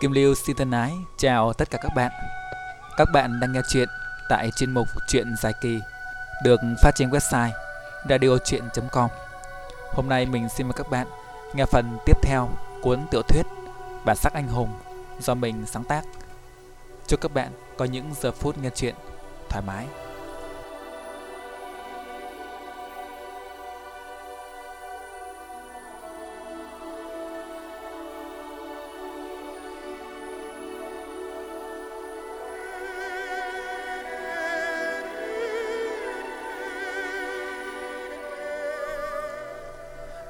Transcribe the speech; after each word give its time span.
Kim 0.00 0.12
Lưu 0.12 0.34
xin 0.34 0.56
thân 0.56 0.70
ái 0.70 0.98
chào 1.16 1.52
tất 1.52 1.70
cả 1.70 1.78
các 1.82 1.92
bạn. 1.96 2.12
Các 2.96 3.08
bạn 3.12 3.40
đang 3.40 3.52
nghe 3.52 3.60
chuyện 3.72 3.88
tại 4.28 4.50
chuyên 4.56 4.74
mục 4.74 4.86
Chuyện 5.08 5.34
dài 5.42 5.52
kỳ, 5.60 5.80
được 6.44 6.60
phát 6.82 6.90
trên 6.94 7.10
website 7.10 7.50
radiochuyen.com. 8.08 9.10
Hôm 9.92 10.08
nay 10.08 10.26
mình 10.26 10.48
xin 10.48 10.66
mời 10.66 10.74
các 10.76 10.90
bạn 10.90 11.06
nghe 11.54 11.64
phần 11.66 11.98
tiếp 12.06 12.16
theo 12.22 12.48
cuốn 12.82 13.06
tiểu 13.10 13.22
thuyết 13.28 13.42
Bản 14.04 14.16
sắc 14.16 14.32
anh 14.32 14.48
hùng 14.48 14.68
do 15.20 15.34
mình 15.34 15.66
sáng 15.66 15.84
tác. 15.84 16.02
Chúc 17.06 17.20
các 17.20 17.34
bạn 17.34 17.52
có 17.76 17.84
những 17.84 18.14
giờ 18.20 18.32
phút 18.32 18.58
nghe 18.58 18.70
chuyện 18.74 18.94
thoải 19.48 19.62
mái. 19.66 19.86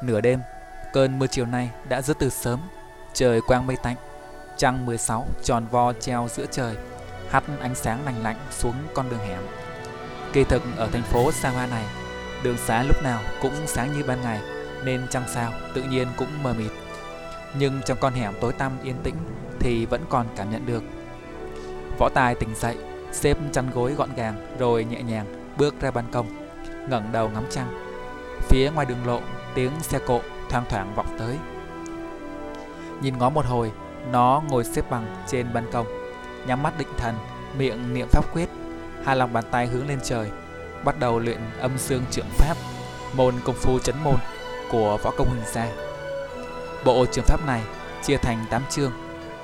Nửa 0.06 0.20
đêm, 0.20 0.40
cơn 0.92 1.18
mưa 1.18 1.26
chiều 1.26 1.46
nay 1.46 1.70
đã 1.88 2.02
dứt 2.02 2.18
từ 2.18 2.30
sớm, 2.30 2.60
trời 3.12 3.40
quang 3.40 3.66
mây 3.66 3.76
tạnh, 3.82 3.96
trăng 4.56 4.86
16 4.86 5.26
tròn 5.44 5.66
vo 5.70 5.92
treo 5.92 6.28
giữa 6.30 6.46
trời, 6.50 6.76
hắt 7.30 7.44
ánh 7.60 7.74
sáng 7.74 8.04
lành 8.04 8.22
lạnh 8.22 8.36
xuống 8.50 8.74
con 8.94 9.10
đường 9.10 9.20
hẻm. 9.28 9.42
Kỳ 10.32 10.44
thực 10.44 10.62
ở 10.76 10.88
thành 10.92 11.02
phố 11.02 11.32
xa 11.32 11.48
hoa 11.50 11.66
này, 11.66 11.84
đường 12.42 12.56
xá 12.58 12.82
lúc 12.82 13.02
nào 13.02 13.22
cũng 13.42 13.52
sáng 13.66 13.92
như 13.92 14.04
ban 14.04 14.22
ngày, 14.22 14.40
nên 14.84 15.06
trăng 15.10 15.24
sao 15.28 15.52
tự 15.74 15.82
nhiên 15.82 16.08
cũng 16.16 16.28
mờ 16.42 16.54
mịt. 16.58 16.70
Nhưng 17.58 17.80
trong 17.86 17.98
con 18.00 18.12
hẻm 18.12 18.34
tối 18.40 18.52
tăm 18.52 18.72
yên 18.82 18.96
tĩnh 19.02 19.16
thì 19.60 19.86
vẫn 19.86 20.04
còn 20.08 20.26
cảm 20.36 20.50
nhận 20.50 20.66
được. 20.66 20.82
Võ 21.98 22.08
Tài 22.08 22.34
tỉnh 22.34 22.54
dậy, 22.54 22.76
xếp 23.12 23.36
chăn 23.52 23.70
gối 23.74 23.92
gọn 23.92 24.14
gàng 24.16 24.56
rồi 24.58 24.84
nhẹ 24.84 25.02
nhàng 25.02 25.54
bước 25.58 25.80
ra 25.80 25.90
ban 25.90 26.04
công, 26.12 26.26
ngẩng 26.88 27.12
đầu 27.12 27.28
ngắm 27.28 27.44
trăng. 27.50 27.82
Phía 28.48 28.70
ngoài 28.74 28.86
đường 28.86 29.06
lộ 29.06 29.20
tiếng 29.56 29.72
xe 29.80 29.98
cộ 30.06 30.20
thoang 30.50 30.64
thoảng 30.68 30.94
vọng 30.94 31.06
tới. 31.18 31.36
Nhìn 33.02 33.18
ngó 33.18 33.30
một 33.30 33.46
hồi, 33.46 33.72
nó 34.12 34.42
ngồi 34.48 34.64
xếp 34.64 34.90
bằng 34.90 35.24
trên 35.28 35.52
ban 35.52 35.72
công, 35.72 35.86
nhắm 36.46 36.62
mắt 36.62 36.78
định 36.78 36.88
thần, 36.96 37.14
miệng 37.58 37.94
niệm 37.94 38.08
pháp 38.10 38.34
quyết, 38.34 38.48
hai 39.04 39.16
lòng 39.16 39.32
bàn 39.32 39.44
tay 39.50 39.66
hướng 39.66 39.88
lên 39.88 39.98
trời, 40.04 40.30
bắt 40.84 40.98
đầu 40.98 41.18
luyện 41.18 41.40
âm 41.58 41.78
xương 41.78 42.02
trưởng 42.10 42.26
pháp, 42.28 42.56
môn 43.16 43.34
công 43.44 43.54
phu 43.54 43.78
chấn 43.78 43.94
môn 44.04 44.16
của 44.70 44.98
võ 45.02 45.10
công 45.18 45.28
hình 45.30 45.44
gia. 45.52 45.68
Bộ 46.84 47.06
trường 47.12 47.24
pháp 47.24 47.46
này 47.46 47.62
chia 48.02 48.16
thành 48.16 48.44
8 48.50 48.62
chương, 48.70 48.92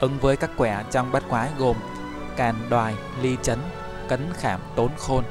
ứng 0.00 0.18
với 0.18 0.36
các 0.36 0.50
quẻ 0.56 0.84
trong 0.90 1.12
bát 1.12 1.22
quái 1.28 1.48
gồm 1.58 1.77
càn 2.36 2.55
đoài, 2.70 2.94
ly 3.22 3.36
chấn, 3.42 3.58
cấn 4.08 4.33
khảm, 4.34 4.60
tốn 4.77 4.90
khôn. 4.98 5.24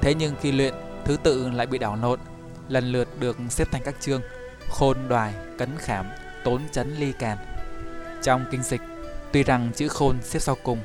Thế 0.00 0.14
nhưng 0.14 0.34
khi 0.40 0.52
luyện, 0.52 0.74
thứ 1.04 1.16
tự 1.22 1.50
lại 1.50 1.66
bị 1.66 1.78
đảo 1.78 1.98
lộn 2.02 2.18
lần 2.70 2.92
lượt 2.92 3.08
được 3.20 3.36
xếp 3.50 3.68
thành 3.72 3.82
các 3.84 3.94
chương 4.00 4.22
khôn 4.68 4.96
đoài, 5.08 5.34
cấn 5.58 5.68
khảm, 5.78 6.06
tốn 6.44 6.62
chấn 6.72 6.96
ly 6.98 7.12
càn. 7.12 7.38
Trong 8.22 8.44
kinh 8.50 8.62
dịch, 8.62 8.80
tuy 9.32 9.42
rằng 9.42 9.70
chữ 9.76 9.88
khôn 9.88 10.16
xếp 10.22 10.38
sau 10.38 10.56
cùng, 10.62 10.78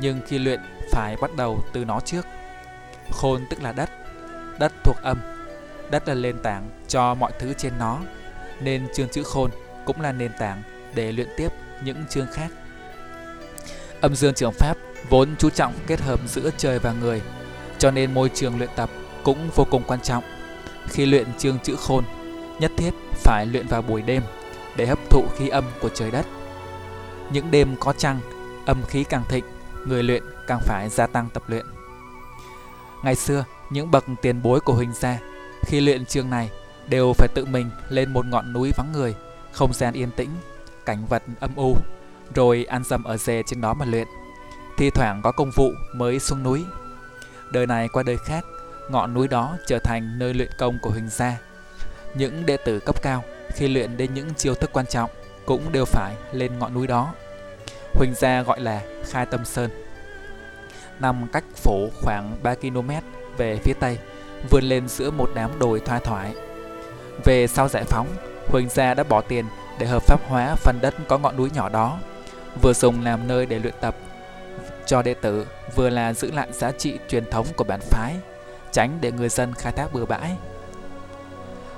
nhưng 0.00 0.20
khi 0.26 0.38
luyện 0.38 0.60
phải 0.90 1.16
bắt 1.20 1.30
đầu 1.36 1.64
từ 1.72 1.84
nó 1.84 2.00
trước. 2.00 2.26
Khôn 3.10 3.46
tức 3.50 3.62
là 3.62 3.72
đất, 3.72 3.90
đất 4.58 4.72
thuộc 4.84 4.96
âm, 5.02 5.18
đất 5.90 6.08
là 6.08 6.14
nền 6.14 6.38
tảng 6.42 6.70
cho 6.88 7.14
mọi 7.14 7.32
thứ 7.38 7.54
trên 7.58 7.72
nó, 7.78 7.98
nên 8.60 8.86
chương 8.94 9.08
chữ 9.08 9.22
khôn 9.22 9.50
cũng 9.84 10.00
là 10.00 10.12
nền 10.12 10.32
tảng 10.38 10.62
để 10.94 11.12
luyện 11.12 11.28
tiếp 11.36 11.48
những 11.84 12.04
chương 12.10 12.26
khác. 12.32 12.48
Âm 14.00 14.14
dương 14.14 14.34
trường 14.34 14.52
pháp 14.52 14.76
vốn 15.08 15.28
chú 15.38 15.50
trọng 15.50 15.74
kết 15.86 16.00
hợp 16.00 16.20
giữa 16.28 16.50
trời 16.56 16.78
và 16.78 16.92
người, 16.92 17.22
cho 17.78 17.90
nên 17.90 18.14
môi 18.14 18.30
trường 18.34 18.58
luyện 18.58 18.70
tập 18.76 18.90
cũng 19.22 19.50
vô 19.54 19.66
cùng 19.70 19.82
quan 19.86 20.00
trọng. 20.00 20.24
Khi 20.88 21.06
luyện 21.06 21.26
chương 21.38 21.58
chữ 21.58 21.76
khôn, 21.76 22.04
nhất 22.60 22.72
thiết 22.76 22.90
phải 23.12 23.46
luyện 23.46 23.66
vào 23.66 23.82
buổi 23.82 24.02
đêm 24.02 24.22
để 24.76 24.86
hấp 24.86 24.98
thụ 25.10 25.24
khí 25.36 25.48
âm 25.48 25.64
của 25.80 25.88
trời 25.88 26.10
đất. 26.10 26.26
Những 27.32 27.50
đêm 27.50 27.76
có 27.80 27.92
trăng, 27.92 28.20
âm 28.66 28.82
khí 28.82 29.04
càng 29.04 29.24
thịnh, 29.28 29.44
người 29.86 30.02
luyện 30.02 30.22
càng 30.46 30.60
phải 30.60 30.88
gia 30.88 31.06
tăng 31.06 31.28
tập 31.34 31.42
luyện. 31.46 31.66
Ngày 33.04 33.14
xưa, 33.14 33.44
những 33.70 33.90
bậc 33.90 34.04
tiền 34.22 34.42
bối 34.42 34.60
của 34.60 34.72
Huỳnh 34.72 34.92
gia 34.92 35.18
khi 35.66 35.80
luyện 35.80 36.06
chương 36.06 36.30
này 36.30 36.50
đều 36.88 37.12
phải 37.12 37.28
tự 37.34 37.44
mình 37.44 37.70
lên 37.88 38.12
một 38.12 38.26
ngọn 38.26 38.52
núi 38.52 38.72
vắng 38.76 38.92
người, 38.92 39.14
không 39.52 39.72
gian 39.72 39.94
yên 39.94 40.10
tĩnh, 40.10 40.30
cảnh 40.86 41.06
vật 41.06 41.22
âm 41.40 41.50
u, 41.56 41.76
rồi 42.34 42.64
ăn 42.64 42.84
dầm 42.84 43.04
ở 43.04 43.16
dề 43.16 43.42
trên 43.46 43.60
đó 43.60 43.74
mà 43.74 43.84
luyện. 43.84 44.06
Thi 44.76 44.90
thoảng 44.90 45.20
có 45.22 45.32
công 45.32 45.50
vụ 45.50 45.70
mới 45.94 46.18
xuống 46.18 46.42
núi. 46.42 46.64
Đời 47.52 47.66
này 47.66 47.88
qua 47.88 48.02
đời 48.02 48.16
khác, 48.16 48.44
ngọn 48.92 49.14
núi 49.14 49.28
đó 49.28 49.56
trở 49.66 49.78
thành 49.78 50.18
nơi 50.18 50.34
luyện 50.34 50.50
công 50.58 50.78
của 50.78 50.90
Huỳnh 50.90 51.08
gia. 51.08 51.38
Những 52.14 52.46
đệ 52.46 52.56
tử 52.56 52.80
cấp 52.80 53.02
cao 53.02 53.24
khi 53.54 53.68
luyện 53.68 53.96
đến 53.96 54.14
những 54.14 54.34
chiêu 54.34 54.54
thức 54.54 54.70
quan 54.72 54.86
trọng 54.86 55.10
cũng 55.46 55.72
đều 55.72 55.84
phải 55.84 56.14
lên 56.32 56.58
ngọn 56.58 56.74
núi 56.74 56.86
đó. 56.86 57.14
Huỳnh 57.94 58.14
gia 58.14 58.42
gọi 58.42 58.60
là 58.60 58.80
Khai 59.04 59.26
Tâm 59.26 59.44
Sơn. 59.44 59.70
Nằm 61.00 61.26
cách 61.32 61.44
phủ 61.56 61.90
khoảng 62.02 62.38
3 62.42 62.54
km 62.54 62.90
về 63.36 63.58
phía 63.64 63.72
tây, 63.80 63.98
vươn 64.50 64.64
lên 64.64 64.88
giữa 64.88 65.10
một 65.10 65.30
đám 65.34 65.58
đồi 65.58 65.80
thoai 65.80 66.00
thoải. 66.00 66.34
Về 67.24 67.46
sau 67.46 67.68
giải 67.68 67.84
phóng, 67.84 68.06
Huỳnh 68.48 68.68
gia 68.68 68.94
đã 68.94 69.04
bỏ 69.04 69.20
tiền 69.20 69.44
để 69.78 69.86
hợp 69.86 70.02
pháp 70.02 70.20
hóa 70.28 70.54
phần 70.54 70.78
đất 70.82 70.94
có 71.08 71.18
ngọn 71.18 71.36
núi 71.36 71.50
nhỏ 71.54 71.68
đó, 71.68 71.98
vừa 72.62 72.72
dùng 72.72 73.04
làm 73.04 73.28
nơi 73.28 73.46
để 73.46 73.58
luyện 73.58 73.74
tập 73.80 73.96
cho 74.86 75.02
đệ 75.02 75.14
tử, 75.14 75.46
vừa 75.76 75.90
là 75.90 76.12
giữ 76.12 76.30
lại 76.30 76.48
giá 76.52 76.72
trị 76.72 76.98
truyền 77.08 77.30
thống 77.30 77.46
của 77.56 77.64
bản 77.64 77.80
phái 77.80 78.16
tránh 78.72 78.98
để 79.00 79.12
người 79.12 79.28
dân 79.28 79.54
khai 79.54 79.72
thác 79.72 79.92
bừa 79.92 80.04
bãi. 80.04 80.36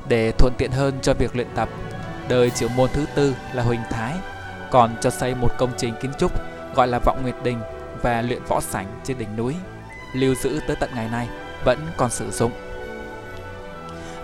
Để 0.09 0.32
thuận 0.38 0.53
tiện 0.59 0.71
hơn 0.71 0.99
cho 1.03 1.15
việc 1.15 1.37
luyện 1.37 1.49
tập, 1.55 1.69
đời 2.28 2.50
trưởng 2.50 2.77
môn 2.77 2.91
thứ 2.93 3.06
tư 3.15 3.34
là 3.53 3.62
Huỳnh 3.62 3.82
Thái 3.91 4.15
còn 4.71 4.97
cho 5.00 5.10
xây 5.10 5.34
một 5.34 5.49
công 5.59 5.71
trình 5.77 5.94
kiến 6.03 6.10
trúc 6.19 6.32
gọi 6.75 6.88
là 6.88 6.99
Vọng 6.99 7.22
Nguyệt 7.22 7.34
Đình 7.43 7.60
và 8.03 8.22
luyện 8.22 8.43
võ 8.49 8.60
sảnh 8.60 8.87
trên 9.05 9.19
đỉnh 9.19 9.37
núi, 9.37 9.55
lưu 10.15 10.34
giữ 10.34 10.60
tới 10.66 10.77
tận 10.81 10.91
ngày 10.94 11.09
nay 11.12 11.28
vẫn 11.65 11.78
còn 11.97 12.10
sử 12.10 12.31
dụng. 12.31 12.53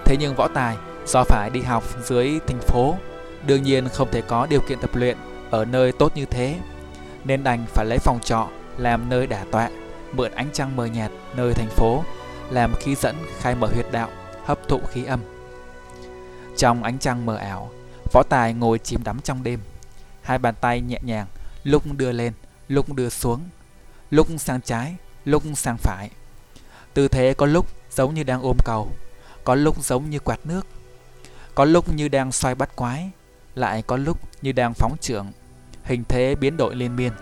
Thế 0.04 0.16
nhưng 0.20 0.34
võ 0.34 0.48
tài 0.48 0.76
do 1.06 1.25
phải 1.25 1.50
đi 1.50 1.60
học 1.60 1.84
dưới 2.04 2.41
thành 2.47 2.60
phố, 2.60 2.97
đương 3.47 3.62
nhiên 3.62 3.88
không 3.88 4.08
thể 4.10 4.20
có 4.20 4.47
điều 4.50 4.60
kiện 4.60 4.78
tập 4.78 4.91
luyện 4.94 5.16
ở 5.50 5.64
nơi 5.64 5.92
tốt 5.92 6.12
như 6.14 6.25
thế, 6.25 6.56
nên 7.25 7.44
đành 7.44 7.64
phải 7.75 7.87
lấy 7.87 7.98
phòng 7.98 8.19
trọ 8.25 8.48
làm 8.78 9.08
nơi 9.08 9.26
đả 9.26 9.44
tọa, 9.50 9.69
mượn 10.12 10.32
ánh 10.34 10.48
trăng 10.52 10.76
mờ 10.76 10.87
nhạt 10.87 11.10
nơi 11.37 11.54
thành 11.54 11.69
phố 11.69 12.04
làm 12.50 12.75
khí 12.75 12.94
dẫn 12.94 13.16
khai 13.38 13.55
mở 13.55 13.69
huyệt 13.75 13.87
đạo, 13.93 14.11
hấp 14.44 14.69
thụ 14.69 14.81
khí 14.91 15.05
âm. 15.05 15.21
Trong 16.56 16.83
ánh 16.83 16.99
trăng 16.99 17.27
mờ 17.27 17.37
ảo, 17.37 17.71
võ 18.12 18.22
tài 18.28 18.55
ngồi 18.55 18.78
chìm 18.78 19.05
đắm 19.05 19.21
trong 19.25 19.43
đêm. 19.43 19.61
Hai 20.22 20.38
bàn 20.38 20.55
tay 20.61 20.81
nhẹ 20.81 20.99
nhàng, 21.03 21.27
lúc 21.65 21.83
đưa 21.97 22.12
lên, 22.12 22.33
lúc 22.69 22.94
đưa 22.94 23.09
xuống, 23.09 23.41
lúc 24.11 24.27
sang 24.38 24.61
trái, 24.61 24.97
lúc 25.25 25.43
sang 25.55 25.77
phải. 25.78 26.11
Tư 26.94 27.09
thế 27.09 27.34
có 27.34 27.47
lúc 27.47 27.66
giống 27.91 28.14
như 28.14 28.23
đang 28.23 28.43
ôm 28.43 28.56
cầu, 28.64 28.88
có 29.44 29.55
lúc 29.55 29.85
giống 29.85 30.11
như 30.11 30.19
quạt 30.19 30.41
nước, 30.44 30.67
có 31.55 31.64
lúc 31.64 31.88
như 31.88 32.08
đang 32.08 32.32
xoay 32.32 32.55
bắt 32.55 32.76
quái, 32.76 33.11
lại 33.55 33.82
có 33.82 33.96
lúc 33.96 34.19
như 34.43 34.53
đang 34.53 34.75
phóng 34.75 34.96
trưởng, 35.00 35.32
hình 35.85 36.05
thế 36.08 36.35
biến 36.35 36.56
đổi 36.56 36.75
liên 36.75 36.96
miên. 36.96 37.12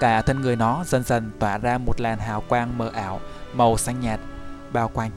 Cả 0.00 0.22
thân 0.22 0.40
người 0.40 0.56
nó 0.56 0.84
dần 0.86 1.02
dần 1.02 1.30
tỏa 1.38 1.58
ra 1.58 1.78
một 1.78 2.00
làn 2.00 2.18
hào 2.18 2.40
quang 2.40 2.78
mờ 2.78 2.90
ảo 2.94 3.20
màu 3.52 3.76
xanh 3.76 4.00
nhạt 4.00 4.20
bao 4.72 4.90
quanh. 4.94 5.10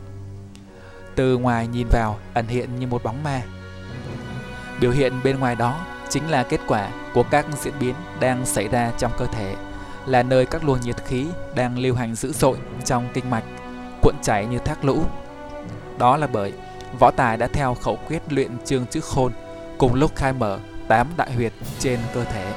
Từ 1.15 1.37
ngoài 1.37 1.67
nhìn 1.67 1.87
vào 1.91 2.17
ẩn 2.33 2.47
hiện 2.47 2.79
như 2.79 2.87
một 2.87 3.03
bóng 3.03 3.23
ma. 3.23 3.41
Biểu 4.79 4.91
hiện 4.91 5.13
bên 5.23 5.39
ngoài 5.39 5.55
đó 5.55 5.85
chính 6.09 6.29
là 6.29 6.43
kết 6.43 6.59
quả 6.67 6.89
của 7.13 7.23
các 7.23 7.45
diễn 7.61 7.73
biến 7.79 7.95
đang 8.19 8.45
xảy 8.45 8.67
ra 8.67 8.91
trong 8.97 9.11
cơ 9.17 9.25
thể, 9.25 9.55
là 10.05 10.23
nơi 10.23 10.45
các 10.45 10.63
luồng 10.63 10.81
nhiệt 10.81 11.05
khí 11.05 11.25
đang 11.55 11.79
lưu 11.79 11.95
hành 11.95 12.15
dữ 12.15 12.31
dội 12.31 12.57
trong 12.85 13.09
kinh 13.13 13.29
mạch, 13.29 13.43
cuộn 14.01 14.15
chảy 14.21 14.45
như 14.45 14.57
thác 14.57 14.85
lũ. 14.85 15.03
Đó 15.97 16.17
là 16.17 16.27
bởi 16.27 16.53
võ 16.99 17.11
tài 17.11 17.37
đã 17.37 17.47
theo 17.47 17.73
khẩu 17.73 17.97
quyết 18.07 18.21
luyện 18.29 18.51
trương 18.65 18.85
chữ 18.85 18.99
khôn 18.99 19.31
cùng 19.77 19.93
lúc 19.93 20.15
khai 20.15 20.33
mở 20.33 20.59
tám 20.87 21.07
đại 21.17 21.33
huyệt 21.33 21.53
trên 21.79 21.99
cơ 22.13 22.23
thể. 22.23 22.53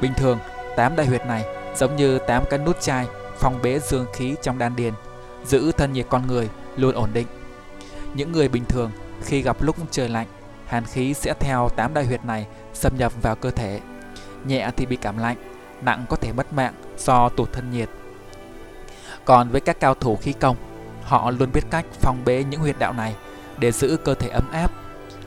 Bình 0.00 0.12
thường, 0.16 0.38
tám 0.76 0.96
đại 0.96 1.06
huyệt 1.06 1.26
này 1.26 1.44
giống 1.76 1.96
như 1.96 2.18
tám 2.18 2.44
cái 2.50 2.58
nút 2.58 2.80
chai 2.80 3.06
phong 3.40 3.62
bế 3.62 3.78
dương 3.78 4.06
khí 4.12 4.34
trong 4.42 4.58
đan 4.58 4.76
điền, 4.76 4.94
giữ 5.44 5.72
thân 5.72 5.92
nhiệt 5.92 6.06
con 6.08 6.26
người 6.26 6.48
luôn 6.76 6.94
ổn 6.94 7.10
định. 7.12 7.26
Những 8.14 8.32
người 8.32 8.48
bình 8.48 8.64
thường 8.64 8.90
khi 9.24 9.42
gặp 9.42 9.62
lúc 9.62 9.76
trời 9.90 10.08
lạnh, 10.08 10.26
hàn 10.66 10.84
khí 10.84 11.14
sẽ 11.14 11.34
theo 11.40 11.68
tám 11.76 11.94
đại 11.94 12.06
huyệt 12.06 12.24
này 12.24 12.46
xâm 12.74 12.96
nhập 12.98 13.12
vào 13.22 13.36
cơ 13.36 13.50
thể. 13.50 13.80
Nhẹ 14.46 14.70
thì 14.76 14.86
bị 14.86 14.96
cảm 14.96 15.18
lạnh, 15.18 15.36
nặng 15.82 16.04
có 16.08 16.16
thể 16.16 16.32
mất 16.32 16.52
mạng 16.52 16.74
do 16.98 17.28
tụt 17.28 17.52
thân 17.52 17.70
nhiệt. 17.70 17.88
Còn 19.24 19.48
với 19.48 19.60
các 19.60 19.80
cao 19.80 19.94
thủ 19.94 20.16
khí 20.16 20.32
công, 20.32 20.56
họ 21.02 21.30
luôn 21.30 21.52
biết 21.52 21.64
cách 21.70 21.84
phong 22.00 22.24
bế 22.24 22.44
những 22.50 22.60
huyệt 22.60 22.78
đạo 22.78 22.92
này 22.92 23.14
để 23.58 23.72
giữ 23.72 23.96
cơ 24.04 24.14
thể 24.14 24.28
ấm 24.28 24.50
áp. 24.52 24.70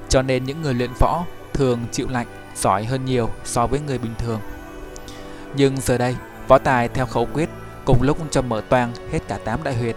Cho 0.09 0.21
nên 0.21 0.43
những 0.43 0.61
người 0.61 0.73
luyện 0.73 0.91
võ 0.99 1.23
thường 1.53 1.79
chịu 1.91 2.07
lạnh 2.09 2.27
giỏi 2.55 2.85
hơn 2.85 3.05
nhiều 3.05 3.29
so 3.43 3.67
với 3.67 3.79
người 3.79 3.97
bình 3.97 4.13
thường. 4.17 4.39
Nhưng 5.55 5.77
giờ 5.77 5.97
đây, 5.97 6.15
võ 6.47 6.57
tài 6.57 6.87
theo 6.87 7.05
khẩu 7.05 7.27
quyết 7.33 7.49
cùng 7.89 8.01
lúc 8.01 8.17
cho 8.31 8.41
mở 8.41 8.61
toang 8.69 8.93
hết 9.11 9.19
cả 9.27 9.37
tám 9.45 9.63
đại 9.63 9.75
huyệt. 9.75 9.95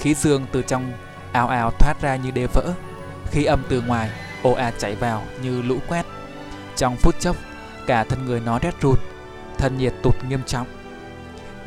Khí 0.00 0.14
dương 0.14 0.46
từ 0.52 0.62
trong 0.62 0.92
ào 1.32 1.48
ào 1.48 1.70
thoát 1.78 1.94
ra 2.00 2.16
như 2.16 2.30
đê 2.30 2.46
vỡ, 2.46 2.72
khí 3.30 3.44
âm 3.44 3.62
từ 3.68 3.82
ngoài 3.86 4.10
ồ 4.42 4.52
ạt 4.52 4.74
chảy 4.78 4.94
vào 4.94 5.22
như 5.42 5.62
lũ 5.62 5.78
quét. 5.88 6.06
Trong 6.76 6.96
phút 6.96 7.20
chốc, 7.20 7.36
cả 7.86 8.04
thân 8.04 8.26
người 8.26 8.40
nó 8.40 8.58
rét 8.58 8.74
run, 8.82 8.96
thân 9.58 9.78
nhiệt 9.78 9.92
tụt 10.02 10.24
nghiêm 10.24 10.42
trọng. 10.46 10.66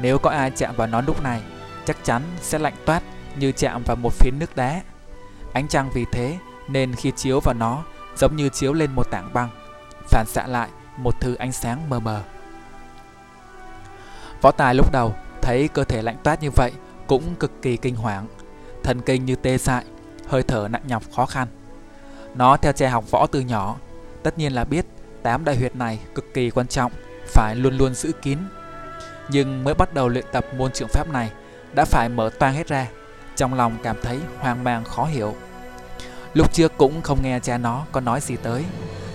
Nếu 0.01 0.17
có 0.19 0.29
ai 0.29 0.51
chạm 0.51 0.75
vào 0.75 0.87
nó 0.87 1.01
lúc 1.01 1.23
này, 1.23 1.41
chắc 1.85 1.97
chắn 2.03 2.21
sẽ 2.41 2.59
lạnh 2.59 2.75
toát 2.85 3.03
như 3.35 3.51
chạm 3.51 3.83
vào 3.83 3.95
một 3.95 4.13
phiến 4.13 4.33
nước 4.39 4.55
đá. 4.55 4.81
Ánh 5.53 5.67
trăng 5.67 5.89
vì 5.93 6.05
thế 6.11 6.37
nên 6.67 6.95
khi 6.95 7.11
chiếu 7.15 7.39
vào 7.39 7.55
nó 7.59 7.83
giống 8.17 8.35
như 8.35 8.49
chiếu 8.49 8.73
lên 8.73 8.91
một 8.95 9.11
tảng 9.11 9.33
băng, 9.33 9.49
phản 10.09 10.25
xạ 10.27 10.47
lại 10.47 10.69
một 10.97 11.15
thứ 11.19 11.35
ánh 11.35 11.51
sáng 11.51 11.89
mờ 11.89 11.99
mờ. 11.99 12.23
Võ 14.41 14.51
Tài 14.51 14.75
lúc 14.75 14.91
đầu 14.91 15.15
thấy 15.49 15.67
cơ 15.67 15.83
thể 15.83 16.01
lạnh 16.01 16.17
toát 16.23 16.41
như 16.41 16.51
vậy 16.51 16.71
cũng 17.07 17.35
cực 17.35 17.61
kỳ 17.61 17.77
kinh 17.77 17.95
hoàng, 17.95 18.27
thần 18.83 19.01
kinh 19.01 19.25
như 19.25 19.35
tê 19.35 19.57
dại, 19.57 19.83
hơi 20.27 20.43
thở 20.43 20.67
nặng 20.71 20.81
nhọc 20.87 21.03
khó 21.15 21.25
khăn. 21.25 21.47
Nó 22.35 22.57
theo 22.57 22.71
cha 22.71 22.89
học 22.89 23.11
võ 23.11 23.27
từ 23.31 23.39
nhỏ, 23.39 23.75
tất 24.23 24.37
nhiên 24.37 24.53
là 24.53 24.63
biết 24.63 24.85
tám 25.23 25.45
đại 25.45 25.55
huyệt 25.55 25.75
này 25.75 25.99
cực 26.15 26.33
kỳ 26.33 26.49
quan 26.49 26.67
trọng, 26.67 26.91
phải 27.27 27.55
luôn 27.55 27.77
luôn 27.77 27.93
giữ 27.93 28.11
kín. 28.21 28.37
Nhưng 29.29 29.63
mới 29.63 29.73
bắt 29.73 29.93
đầu 29.93 30.09
luyện 30.09 30.25
tập 30.31 30.45
môn 30.57 30.71
trường 30.71 30.87
pháp 30.87 31.09
này, 31.09 31.31
đã 31.73 31.85
phải 31.85 32.09
mở 32.09 32.29
toang 32.39 32.53
hết 32.53 32.67
ra, 32.67 32.87
trong 33.35 33.53
lòng 33.53 33.77
cảm 33.83 33.95
thấy 34.03 34.19
hoang 34.39 34.63
mang 34.63 34.83
khó 34.83 35.05
hiểu. 35.05 35.35
Lúc 36.33 36.53
trước 36.53 36.73
cũng 36.77 37.01
không 37.01 37.23
nghe 37.23 37.39
cha 37.39 37.57
nó 37.57 37.85
có 37.91 37.99
nói 38.01 38.21
gì 38.21 38.35
tới, 38.35 38.65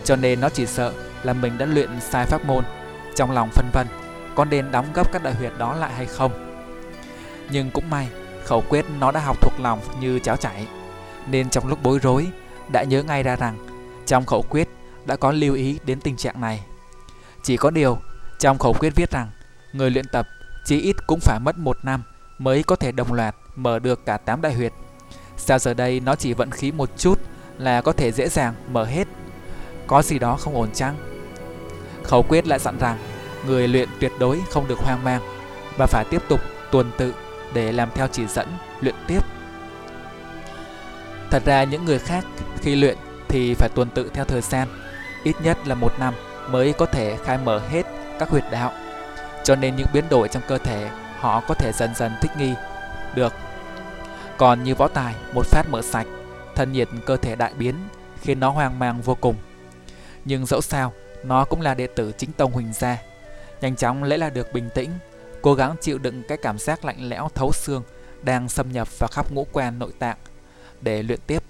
cho 0.05 0.17
nên 0.17 0.41
nó 0.41 0.49
chỉ 0.49 0.67
sợ 0.67 0.93
là 1.23 1.33
mình 1.33 1.59
đã 1.59 1.67
luyện 1.67 1.91
sai 2.01 2.27
pháp 2.27 2.45
môn, 2.45 2.65
trong 3.17 3.31
lòng 3.31 3.49
phân 3.53 3.71
vân, 3.73 3.87
có 4.35 4.45
nên 4.45 4.71
đóng 4.71 4.87
gấp 4.95 5.13
các 5.13 5.23
đại 5.23 5.35
huyệt 5.35 5.53
đó 5.59 5.75
lại 5.75 5.93
hay 5.93 6.07
không. 6.07 6.33
Nhưng 7.51 7.71
cũng 7.71 7.91
may, 7.91 8.09
khẩu 8.45 8.65
quyết 8.69 8.85
nó 9.01 9.11
đã 9.11 9.21
học 9.21 9.37
thuộc 9.41 9.61
lòng 9.61 9.81
như 10.01 10.19
cháo 10.19 10.37
chảy, 10.37 10.67
nên 11.27 11.51
trong 11.51 11.67
lúc 11.67 11.79
bối 11.83 11.99
rối, 12.03 12.27
đã 12.73 12.83
nhớ 12.83 13.03
ngay 13.03 13.23
ra 13.23 13.37
rằng 13.37 13.59
trong 14.07 14.27
khẩu 14.27 14.43
quyết 14.43 14.69
đã 15.05 15.17
có 15.17 15.33
lưu 15.33 15.55
ý 15.55 15.79
đến 15.85 16.01
tình 16.01 16.17
trạng 16.17 16.41
này. 16.41 16.65
Chỉ 17.43 17.57
có 17.57 17.71
điều, 17.71 17.99
trong 18.39 18.59
khẩu 18.59 18.73
quyết 18.73 18.93
viết 18.97 19.11
rằng 19.11 19.31
người 19.73 19.91
luyện 19.91 20.05
tập 20.13 20.27
chí 20.65 20.81
ít 20.81 20.97
cũng 21.07 21.21
phải 21.21 21.39
mất 21.41 21.59
một 21.59 21.77
năm 21.83 22.03
mới 22.39 22.63
có 22.63 22.77
thể 22.77 22.93
đồng 22.93 23.13
loạt 23.13 23.37
mở 23.57 23.79
được 23.79 24.07
cả 24.07 24.17
8 24.17 24.41
đại 24.41 24.55
huyệt. 24.55 24.73
Sao 25.37 25.59
giờ 25.59 25.75
đây 25.75 26.01
nó 26.01 26.15
chỉ 26.15 26.33
vận 26.33 26.51
khí 26.51 26.73
một 26.73 26.91
chút 26.99 27.21
là 27.59 27.83
có 27.83 27.93
thể 27.93 28.13
dễ 28.13 28.29
dàng 28.29 28.55
mở 28.69 28.85
hết? 28.85 29.09
Có 29.87 30.03
gì 30.03 30.19
đó 30.19 30.37
không 30.37 30.55
ổn 30.55 30.69
chăng? 30.75 30.97
Khẩu 32.03 32.23
quyết 32.23 32.47
lại 32.47 32.59
dặn 32.59 32.79
rằng 32.79 32.99
người 33.47 33.69
luyện 33.69 33.89
tuyệt 34.01 34.13
đối 34.19 34.43
không 34.51 34.69
được 34.69 34.79
hoang 34.79 35.05
mang 35.05 35.23
và 35.79 35.87
phải 35.87 36.05
tiếp 36.11 36.23
tục 36.29 36.41
tuần 36.71 36.91
tự 36.99 37.15
để 37.55 37.73
làm 37.73 37.89
theo 37.95 38.09
chỉ 38.13 38.27
dẫn 38.27 38.49
luyện 38.81 38.95
tiếp. 39.07 39.21
Thật 41.31 41.43
ra 41.45 41.65
những 41.65 41.85
người 41.85 41.99
khác 41.99 42.25
khi 42.61 42.77
luyện 42.77 42.97
thì 43.29 43.55
phải 43.55 43.69
tuần 43.75 43.89
tự 43.91 44.11
theo 44.15 44.25
thời 44.25 44.41
gian, 44.41 44.69
ít 45.25 45.37
nhất 45.43 45.59
là 45.67 45.75
một 45.75 45.93
năm 45.99 46.15
mới 46.51 46.73
có 46.73 46.87
thể 46.87 47.17
khai 47.25 47.39
mở 47.39 47.61
hết 47.69 47.87
các 48.19 48.29
huyệt 48.29 48.45
đạo. 48.51 48.73
Cho 49.45 49.57
nên 49.57 49.77
những 49.77 49.87
biến 49.93 50.05
đổi 50.11 50.29
trong 50.29 50.43
cơ 50.49 50.59
thể 50.59 50.91
họ 51.19 51.43
có 51.49 51.55
thể 51.55 51.73
dần 51.73 51.95
dần 51.95 52.13
thích 52.21 52.31
nghi 52.39 52.55
được. 53.15 53.33
Còn 54.37 54.65
như 54.65 54.75
võ 54.75 54.89
tài, 54.89 55.15
một 55.35 55.47
phát 55.47 55.63
mở 55.71 55.83
sạch, 55.83 56.07
thân 56.55 56.73
nhiệt 56.73 56.89
cơ 57.07 57.17
thể 57.17 57.37
đại 57.37 57.53
biến 57.59 57.75
khiến 58.21 58.41
nó 58.41 58.51
hoang 58.51 58.79
mang 58.79 59.01
vô 59.01 59.15
cùng. 59.21 59.37
Nhưng 60.25 60.47
dẫu 60.47 60.61
sao, 60.61 60.93
nó 61.25 61.45
cũng 61.45 61.61
là 61.61 61.75
đệ 61.75 61.87
tử 61.87 62.13
chính 62.19 62.33
tông 62.33 62.53
Huỳnh 62.53 62.73
gia. 62.73 62.99
Nhanh 63.65 63.77
chóng 63.77 64.03
lẽ 64.05 64.17
là 64.17 64.31
được 64.31 64.53
bình 64.53 64.69
tĩnh, 64.75 64.91
cố 65.43 65.55
gắng 65.55 65.77
chịu 65.81 65.99
đựng 65.99 66.23
cái 66.29 66.39
cảm 66.43 66.59
giác 66.59 66.85
lạnh 66.85 67.09
lẽo 67.09 67.29
thấu 67.35 67.53
xương 67.53 67.83
đang 68.23 68.49
xâm 68.49 68.73
nhập 68.73 68.89
vào 68.99 69.09
khắp 69.13 69.33
ngũ 69.33 69.47
quan 69.53 69.79
nội 69.79 69.93
tạng 69.99 70.17
để 70.81 71.03
luyện 71.03 71.21
tiếp. 71.27 71.43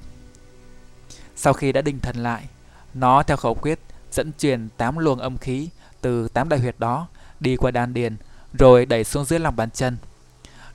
Sau 1.36 1.52
khi 1.52 1.72
đã 1.72 1.82
định 1.82 2.00
thần 2.00 2.16
lại, 2.16 2.44
nó 2.94 3.22
theo 3.22 3.36
khẩu 3.36 3.54
quyết 3.54 3.78
dẫn 4.12 4.32
truyền 4.38 4.68
8 4.76 4.98
luồng 4.98 5.18
âm 5.18 5.38
khí 5.38 5.68
từ 6.00 6.28
8 6.28 6.48
đại 6.48 6.60
huyệt 6.60 6.74
đó 6.78 7.08
đi 7.40 7.56
qua 7.56 7.70
đan 7.70 7.94
điền 7.94 8.16
rồi 8.52 8.86
đẩy 8.86 9.04
xuống 9.04 9.24
dưới 9.24 9.38
lòng 9.38 9.56
bàn 9.56 9.70
chân. 9.70 9.96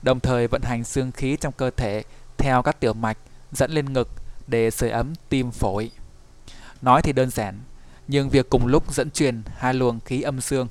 Đồng 0.02 0.20
thời 0.20 0.46
vận 0.46 0.62
hành 0.62 0.84
xương 0.84 1.12
khí 1.12 1.36
trong 1.40 1.52
cơ 1.52 1.70
thể 1.70 2.02
theo 2.38 2.62
các 2.62 2.80
tiểu 2.80 2.92
mạch 2.92 3.18
dẫn 3.52 3.70
lên 3.70 3.92
ngực 3.92 4.08
để 4.46 4.70
sưởi 4.70 4.90
ấm 4.90 5.12
tim 5.28 5.50
phổi. 5.50 5.90
Nói 6.82 7.02
thì 7.02 7.12
đơn 7.12 7.30
giản, 7.30 7.60
nhưng 8.08 8.28
việc 8.28 8.50
cùng 8.50 8.66
lúc 8.66 8.94
dẫn 8.94 9.10
truyền 9.10 9.42
hai 9.56 9.74
luồng 9.74 10.00
khí 10.00 10.22
âm 10.22 10.40
dương 10.40 10.68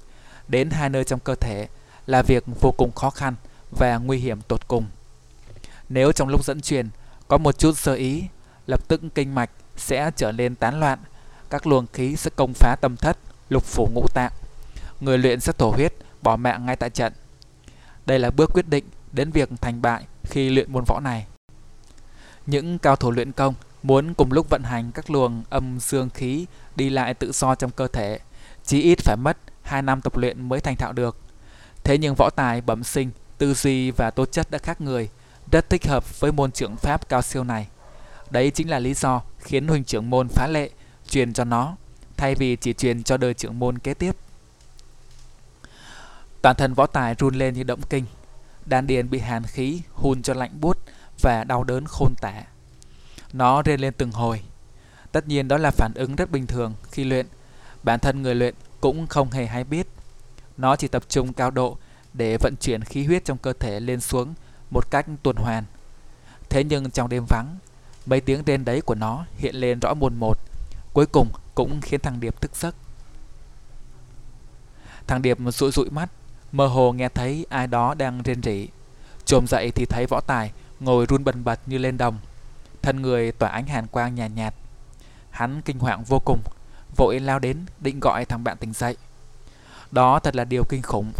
đến 0.49 0.69
hai 0.69 0.89
nơi 0.89 1.03
trong 1.03 1.19
cơ 1.19 1.35
thể 1.35 1.67
là 2.05 2.21
việc 2.21 2.43
vô 2.61 2.71
cùng 2.71 2.91
khó 2.91 3.09
khăn 3.09 3.35
và 3.71 3.97
nguy 3.97 4.17
hiểm 4.17 4.41
tột 4.41 4.67
cùng. 4.67 4.85
Nếu 5.89 6.11
trong 6.11 6.29
lúc 6.29 6.45
dẫn 6.45 6.61
truyền 6.61 6.89
có 7.27 7.37
một 7.37 7.59
chút 7.59 7.77
sơ 7.77 7.93
ý, 7.93 8.23
lập 8.67 8.87
tức 8.87 9.01
kinh 9.15 9.35
mạch 9.35 9.49
sẽ 9.77 10.11
trở 10.15 10.31
nên 10.31 10.55
tán 10.55 10.79
loạn, 10.79 10.99
các 11.49 11.67
luồng 11.67 11.87
khí 11.93 12.15
sẽ 12.15 12.29
công 12.35 12.53
phá 12.53 12.75
tâm 12.81 12.95
thất, 12.95 13.17
lục 13.49 13.63
phủ 13.63 13.89
ngũ 13.93 14.07
tạng. 14.13 14.31
Người 14.99 15.17
luyện 15.17 15.39
sẽ 15.39 15.53
thổ 15.57 15.71
huyết, 15.71 15.93
bỏ 16.21 16.35
mạng 16.35 16.65
ngay 16.65 16.75
tại 16.75 16.89
trận. 16.89 17.13
Đây 18.05 18.19
là 18.19 18.31
bước 18.31 18.49
quyết 18.53 18.67
định 18.67 18.85
đến 19.11 19.31
việc 19.31 19.49
thành 19.61 19.81
bại 19.81 20.03
khi 20.23 20.49
luyện 20.49 20.71
môn 20.71 20.83
võ 20.87 20.99
này. 20.99 21.25
Những 22.45 22.79
cao 22.79 22.95
thủ 22.95 23.11
luyện 23.11 23.31
công 23.31 23.53
muốn 23.83 24.13
cùng 24.13 24.31
lúc 24.31 24.49
vận 24.49 24.63
hành 24.63 24.91
các 24.91 25.09
luồng 25.09 25.43
âm 25.49 25.79
dương 25.79 26.09
khí 26.09 26.45
đi 26.75 26.89
lại 26.89 27.13
tự 27.13 27.31
do 27.31 27.55
trong 27.55 27.71
cơ 27.71 27.87
thể, 27.87 28.19
chí 28.65 28.81
ít 28.81 28.99
phải 28.99 29.15
mất 29.15 29.37
2 29.69 29.81
năm 29.81 30.01
tập 30.01 30.17
luyện 30.17 30.49
mới 30.49 30.59
thành 30.59 30.75
thạo 30.75 30.93
được. 30.93 31.17
Thế 31.83 31.97
nhưng 31.97 32.15
võ 32.17 32.29
tài 32.29 32.61
bẩm 32.61 32.83
sinh, 32.83 33.11
tư 33.37 33.53
duy 33.53 33.91
và 33.91 34.11
tố 34.11 34.25
chất 34.25 34.51
đã 34.51 34.57
khác 34.57 34.81
người, 34.81 35.09
rất 35.51 35.69
thích 35.69 35.87
hợp 35.87 36.19
với 36.19 36.31
môn 36.31 36.51
trưởng 36.51 36.75
pháp 36.75 37.09
cao 37.09 37.21
siêu 37.21 37.43
này. 37.43 37.67
Đấy 38.29 38.51
chính 38.51 38.69
là 38.69 38.79
lý 38.79 38.93
do 38.93 39.21
khiến 39.39 39.67
huynh 39.67 39.83
trưởng 39.83 40.09
môn 40.09 40.27
phá 40.27 40.47
lệ 40.47 40.69
truyền 41.09 41.33
cho 41.33 41.43
nó, 41.43 41.75
thay 42.17 42.35
vì 42.35 42.55
chỉ 42.55 42.73
truyền 42.73 43.03
cho 43.03 43.17
đời 43.17 43.33
trưởng 43.33 43.59
môn 43.59 43.77
kế 43.77 43.93
tiếp. 43.93 44.15
Toàn 46.41 46.55
thân 46.55 46.73
võ 46.73 46.85
tài 46.85 47.15
run 47.19 47.35
lên 47.35 47.53
như 47.53 47.63
động 47.63 47.81
kinh, 47.89 48.05
đan 48.65 48.87
điền 48.87 49.09
bị 49.09 49.19
hàn 49.19 49.43
khí 49.43 49.81
hun 49.93 50.21
cho 50.21 50.33
lạnh 50.33 50.51
buốt 50.61 50.77
và 51.21 51.43
đau 51.43 51.63
đớn 51.63 51.85
khôn 51.85 52.13
tả. 52.21 52.43
Nó 53.33 53.61
rên 53.61 53.79
lên 53.79 53.93
từng 53.97 54.11
hồi. 54.11 54.41
Tất 55.11 55.27
nhiên 55.27 55.47
đó 55.47 55.57
là 55.57 55.71
phản 55.71 55.91
ứng 55.95 56.15
rất 56.15 56.31
bình 56.31 56.47
thường 56.47 56.73
khi 56.91 57.03
luyện. 57.03 57.25
Bản 57.83 57.99
thân 57.99 58.21
người 58.21 58.35
luyện 58.35 58.55
cũng 58.81 59.07
không 59.07 59.31
hề 59.31 59.45
hay 59.45 59.63
biết. 59.63 59.87
Nó 60.57 60.75
chỉ 60.75 60.87
tập 60.87 61.03
trung 61.09 61.33
cao 61.33 61.51
độ 61.51 61.77
để 62.13 62.37
vận 62.37 62.55
chuyển 62.61 62.83
khí 62.83 63.05
huyết 63.05 63.25
trong 63.25 63.37
cơ 63.37 63.53
thể 63.53 63.79
lên 63.79 64.01
xuống 64.01 64.33
một 64.71 64.91
cách 64.91 65.05
tuần 65.23 65.35
hoàn. 65.35 65.63
Thế 66.49 66.63
nhưng 66.63 66.91
trong 66.91 67.09
đêm 67.09 67.25
vắng, 67.29 67.57
mấy 68.05 68.21
tiếng 68.21 68.43
rên 68.45 68.65
đấy 68.65 68.81
của 68.81 68.95
nó 68.95 69.25
hiện 69.37 69.55
lên 69.55 69.79
rõ 69.79 69.93
mồn 69.93 70.15
một, 70.15 70.37
cuối 70.93 71.05
cùng 71.05 71.29
cũng 71.55 71.81
khiến 71.81 71.99
thằng 71.99 72.19
Điệp 72.19 72.41
thức 72.41 72.55
giấc. 72.55 72.75
Thằng 75.07 75.21
Điệp 75.21 75.37
rụi 75.47 75.71
rụi 75.71 75.89
mắt, 75.89 76.09
mơ 76.51 76.67
hồ 76.67 76.93
nghe 76.93 77.09
thấy 77.09 77.45
ai 77.49 77.67
đó 77.67 77.93
đang 77.93 78.21
rên 78.23 78.43
rỉ. 78.43 78.67
Trồm 79.25 79.47
dậy 79.47 79.71
thì 79.75 79.85
thấy 79.85 80.05
võ 80.05 80.21
tài 80.21 80.51
ngồi 80.79 81.05
run 81.05 81.23
bần 81.23 81.43
bật 81.43 81.59
như 81.65 81.77
lên 81.77 81.97
đồng, 81.97 82.19
thân 82.81 83.01
người 83.01 83.31
tỏa 83.31 83.49
ánh 83.49 83.67
hàn 83.67 83.87
quang 83.87 84.15
nhàn 84.15 84.35
nhạt, 84.35 84.53
nhạt. 84.53 84.53
Hắn 85.31 85.61
kinh 85.61 85.79
hoàng 85.79 86.03
vô 86.03 86.19
cùng, 86.25 86.39
vội 86.95 87.19
lao 87.19 87.39
đến 87.39 87.57
định 87.79 87.99
gọi 87.99 88.25
thằng 88.25 88.43
bạn 88.43 88.57
tỉnh 88.57 88.73
dậy. 88.73 88.97
Đó 89.91 90.19
thật 90.19 90.35
là 90.35 90.43
điều 90.43 90.63
kinh 90.69 90.81
khủng, 90.81 91.11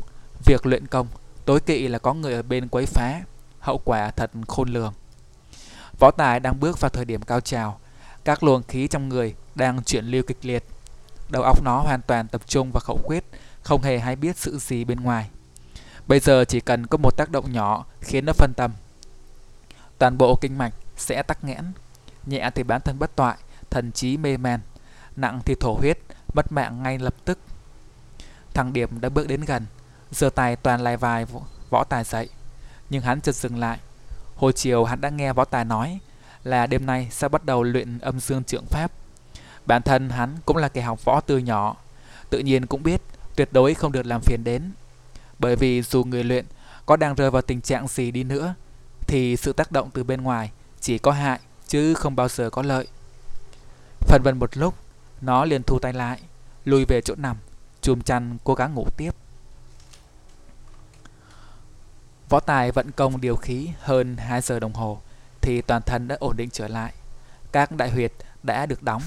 việc 0.45 0.65
luyện 0.65 0.87
công 0.87 1.07
tối 1.45 1.59
kỵ 1.59 1.87
là 1.87 1.99
có 1.99 2.13
người 2.13 2.33
ở 2.33 2.41
bên 2.41 2.67
quấy 2.67 2.85
phá 2.85 3.21
hậu 3.59 3.77
quả 3.77 4.11
thật 4.11 4.31
khôn 4.47 4.69
lường. 4.69 4.93
Võ 5.99 6.11
Tài 6.11 6.39
đang 6.39 6.59
bước 6.59 6.79
vào 6.79 6.89
thời 6.89 7.05
điểm 7.05 7.21
cao 7.21 7.41
trào, 7.41 7.79
các 8.25 8.43
luồng 8.43 8.63
khí 8.63 8.87
trong 8.87 9.09
người 9.09 9.35
đang 9.55 9.83
chuyển 9.83 10.05
lưu 10.05 10.23
kịch 10.27 10.37
liệt. 10.41 10.63
Đầu 11.29 11.43
óc 11.43 11.63
nó 11.63 11.81
hoàn 11.81 12.01
toàn 12.01 12.27
tập 12.27 12.41
trung 12.47 12.71
vào 12.71 12.81
khẩu 12.85 12.99
quyết, 13.03 13.23
không 13.61 13.81
hề 13.81 13.99
hay 13.99 14.15
biết 14.15 14.37
sự 14.37 14.57
gì 14.57 14.83
bên 14.83 14.99
ngoài. 14.99 15.29
Bây 16.07 16.19
giờ 16.19 16.45
chỉ 16.45 16.59
cần 16.59 16.87
có 16.87 16.97
một 16.97 17.17
tác 17.17 17.29
động 17.29 17.53
nhỏ 17.53 17.85
khiến 18.01 18.25
nó 18.25 18.33
phân 18.33 18.53
tâm. 18.57 18.71
Toàn 19.97 20.17
bộ 20.17 20.35
kinh 20.41 20.57
mạch 20.57 20.73
sẽ 20.97 21.23
tắc 21.23 21.43
nghẽn, 21.43 21.71
nhẹ 22.25 22.49
thì 22.55 22.63
bản 22.63 22.81
thân 22.81 22.99
bất 22.99 23.15
toại, 23.15 23.37
thần 23.69 23.91
trí 23.91 24.17
mê 24.17 24.37
man, 24.37 24.59
nặng 25.15 25.39
thì 25.45 25.55
thổ 25.59 25.73
huyết, 25.73 25.99
mất 26.33 26.51
mạng 26.51 26.83
ngay 26.83 26.97
lập 26.97 27.15
tức. 27.25 27.39
Thằng 28.53 28.73
điểm 28.73 29.01
đã 29.01 29.09
bước 29.09 29.27
đến 29.27 29.41
gần, 29.41 29.65
giờ 30.11 30.29
tài 30.29 30.55
toàn 30.55 30.81
lại 30.81 30.97
vài 30.97 31.25
võ 31.69 31.83
tài 31.83 32.03
dậy 32.03 32.29
nhưng 32.89 33.01
hắn 33.01 33.21
chợt 33.21 33.35
dừng 33.35 33.59
lại. 33.59 33.79
Hồi 34.35 34.53
chiều 34.53 34.83
hắn 34.85 35.01
đã 35.01 35.09
nghe 35.09 35.33
võ 35.33 35.45
tài 35.45 35.65
nói 35.65 35.99
là 36.43 36.67
đêm 36.67 36.85
nay 36.85 37.07
sẽ 37.11 37.29
bắt 37.29 37.45
đầu 37.45 37.63
luyện 37.63 37.99
âm 37.99 38.19
dương 38.19 38.43
trưởng 38.43 38.65
pháp. 38.65 38.91
Bản 39.65 39.81
thân 39.81 40.09
hắn 40.09 40.37
cũng 40.45 40.57
là 40.57 40.69
kẻ 40.69 40.81
học 40.81 41.05
võ 41.05 41.21
từ 41.21 41.37
nhỏ, 41.37 41.75
tự 42.29 42.39
nhiên 42.39 42.65
cũng 42.65 42.83
biết 42.83 43.01
tuyệt 43.35 43.49
đối 43.51 43.73
không 43.73 43.91
được 43.91 44.05
làm 44.05 44.21
phiền 44.21 44.43
đến. 44.43 44.71
Bởi 45.39 45.55
vì 45.55 45.81
dù 45.81 46.03
người 46.03 46.23
luyện 46.23 46.45
có 46.85 46.95
đang 46.95 47.15
rơi 47.15 47.31
vào 47.31 47.41
tình 47.41 47.61
trạng 47.61 47.87
gì 47.87 48.11
đi 48.11 48.23
nữa, 48.23 48.53
thì 49.07 49.35
sự 49.35 49.53
tác 49.53 49.71
động 49.71 49.89
từ 49.93 50.03
bên 50.03 50.21
ngoài 50.21 50.51
chỉ 50.81 50.97
có 50.97 51.11
hại 51.11 51.39
chứ 51.67 51.93
không 51.93 52.15
bao 52.15 52.27
giờ 52.27 52.49
có 52.49 52.61
lợi. 52.61 52.87
Phần 53.99 54.21
vân 54.23 54.39
một 54.39 54.57
lúc, 54.57 54.75
nó 55.21 55.45
liền 55.45 55.63
thu 55.63 55.79
tay 55.79 55.93
lại, 55.93 56.19
lùi 56.65 56.85
về 56.85 57.01
chỗ 57.05 57.15
nằm, 57.17 57.37
chùm 57.81 58.01
chăn 58.01 58.37
cố 58.43 58.53
gắng 58.55 58.73
ngủ 58.73 58.87
tiếp. 58.97 59.11
Võ 62.29 62.39
Tài 62.39 62.71
vận 62.71 62.91
công 62.91 63.21
điều 63.21 63.35
khí 63.35 63.69
hơn 63.79 64.17
2 64.17 64.41
giờ 64.41 64.59
đồng 64.59 64.73
hồ 64.73 65.01
thì 65.41 65.61
toàn 65.61 65.81
thân 65.81 66.07
đã 66.07 66.17
ổn 66.19 66.37
định 66.37 66.49
trở 66.49 66.67
lại. 66.67 66.93
Các 67.51 67.71
đại 67.71 67.89
huyệt 67.89 68.11
đã 68.43 68.65
được 68.65 68.83
đóng, 68.83 69.01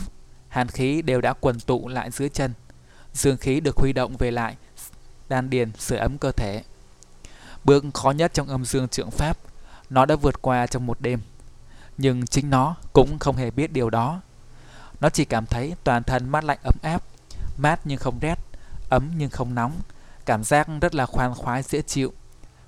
hàn 0.48 0.68
khí 0.68 1.02
đều 1.02 1.20
đã 1.20 1.32
quần 1.32 1.60
tụ 1.60 1.88
lại 1.88 2.10
dưới 2.10 2.28
chân. 2.28 2.52
Dương 3.12 3.36
khí 3.36 3.60
được 3.60 3.76
huy 3.76 3.92
động 3.92 4.16
về 4.16 4.30
lại, 4.30 4.56
đan 5.28 5.50
điền 5.50 5.72
sưởi 5.78 5.98
ấm 5.98 6.18
cơ 6.18 6.32
thể. 6.32 6.62
Bước 7.64 7.84
khó 7.94 8.10
nhất 8.10 8.34
trong 8.34 8.48
âm 8.48 8.64
dương 8.64 8.88
trượng 8.88 9.10
pháp, 9.10 9.38
nó 9.90 10.06
đã 10.06 10.16
vượt 10.16 10.42
qua 10.42 10.66
trong 10.66 10.86
một 10.86 11.00
đêm. 11.00 11.20
Nhưng 11.98 12.26
chính 12.26 12.50
nó 12.50 12.76
cũng 12.92 13.18
không 13.18 13.36
hề 13.36 13.50
biết 13.50 13.72
điều 13.72 13.90
đó. 13.90 14.20
Nó 15.02 15.10
chỉ 15.10 15.24
cảm 15.24 15.46
thấy 15.46 15.74
toàn 15.84 16.02
thân 16.02 16.28
mát 16.28 16.44
lạnh 16.44 16.58
ấm 16.62 16.74
áp, 16.82 17.02
mát 17.56 17.80
nhưng 17.84 17.98
không 17.98 18.18
rét, 18.20 18.38
ấm 18.88 19.10
nhưng 19.16 19.30
không 19.30 19.54
nóng, 19.54 19.80
cảm 20.26 20.44
giác 20.44 20.68
rất 20.80 20.94
là 20.94 21.06
khoan 21.06 21.34
khoái 21.34 21.62
dễ 21.62 21.82
chịu, 21.82 22.12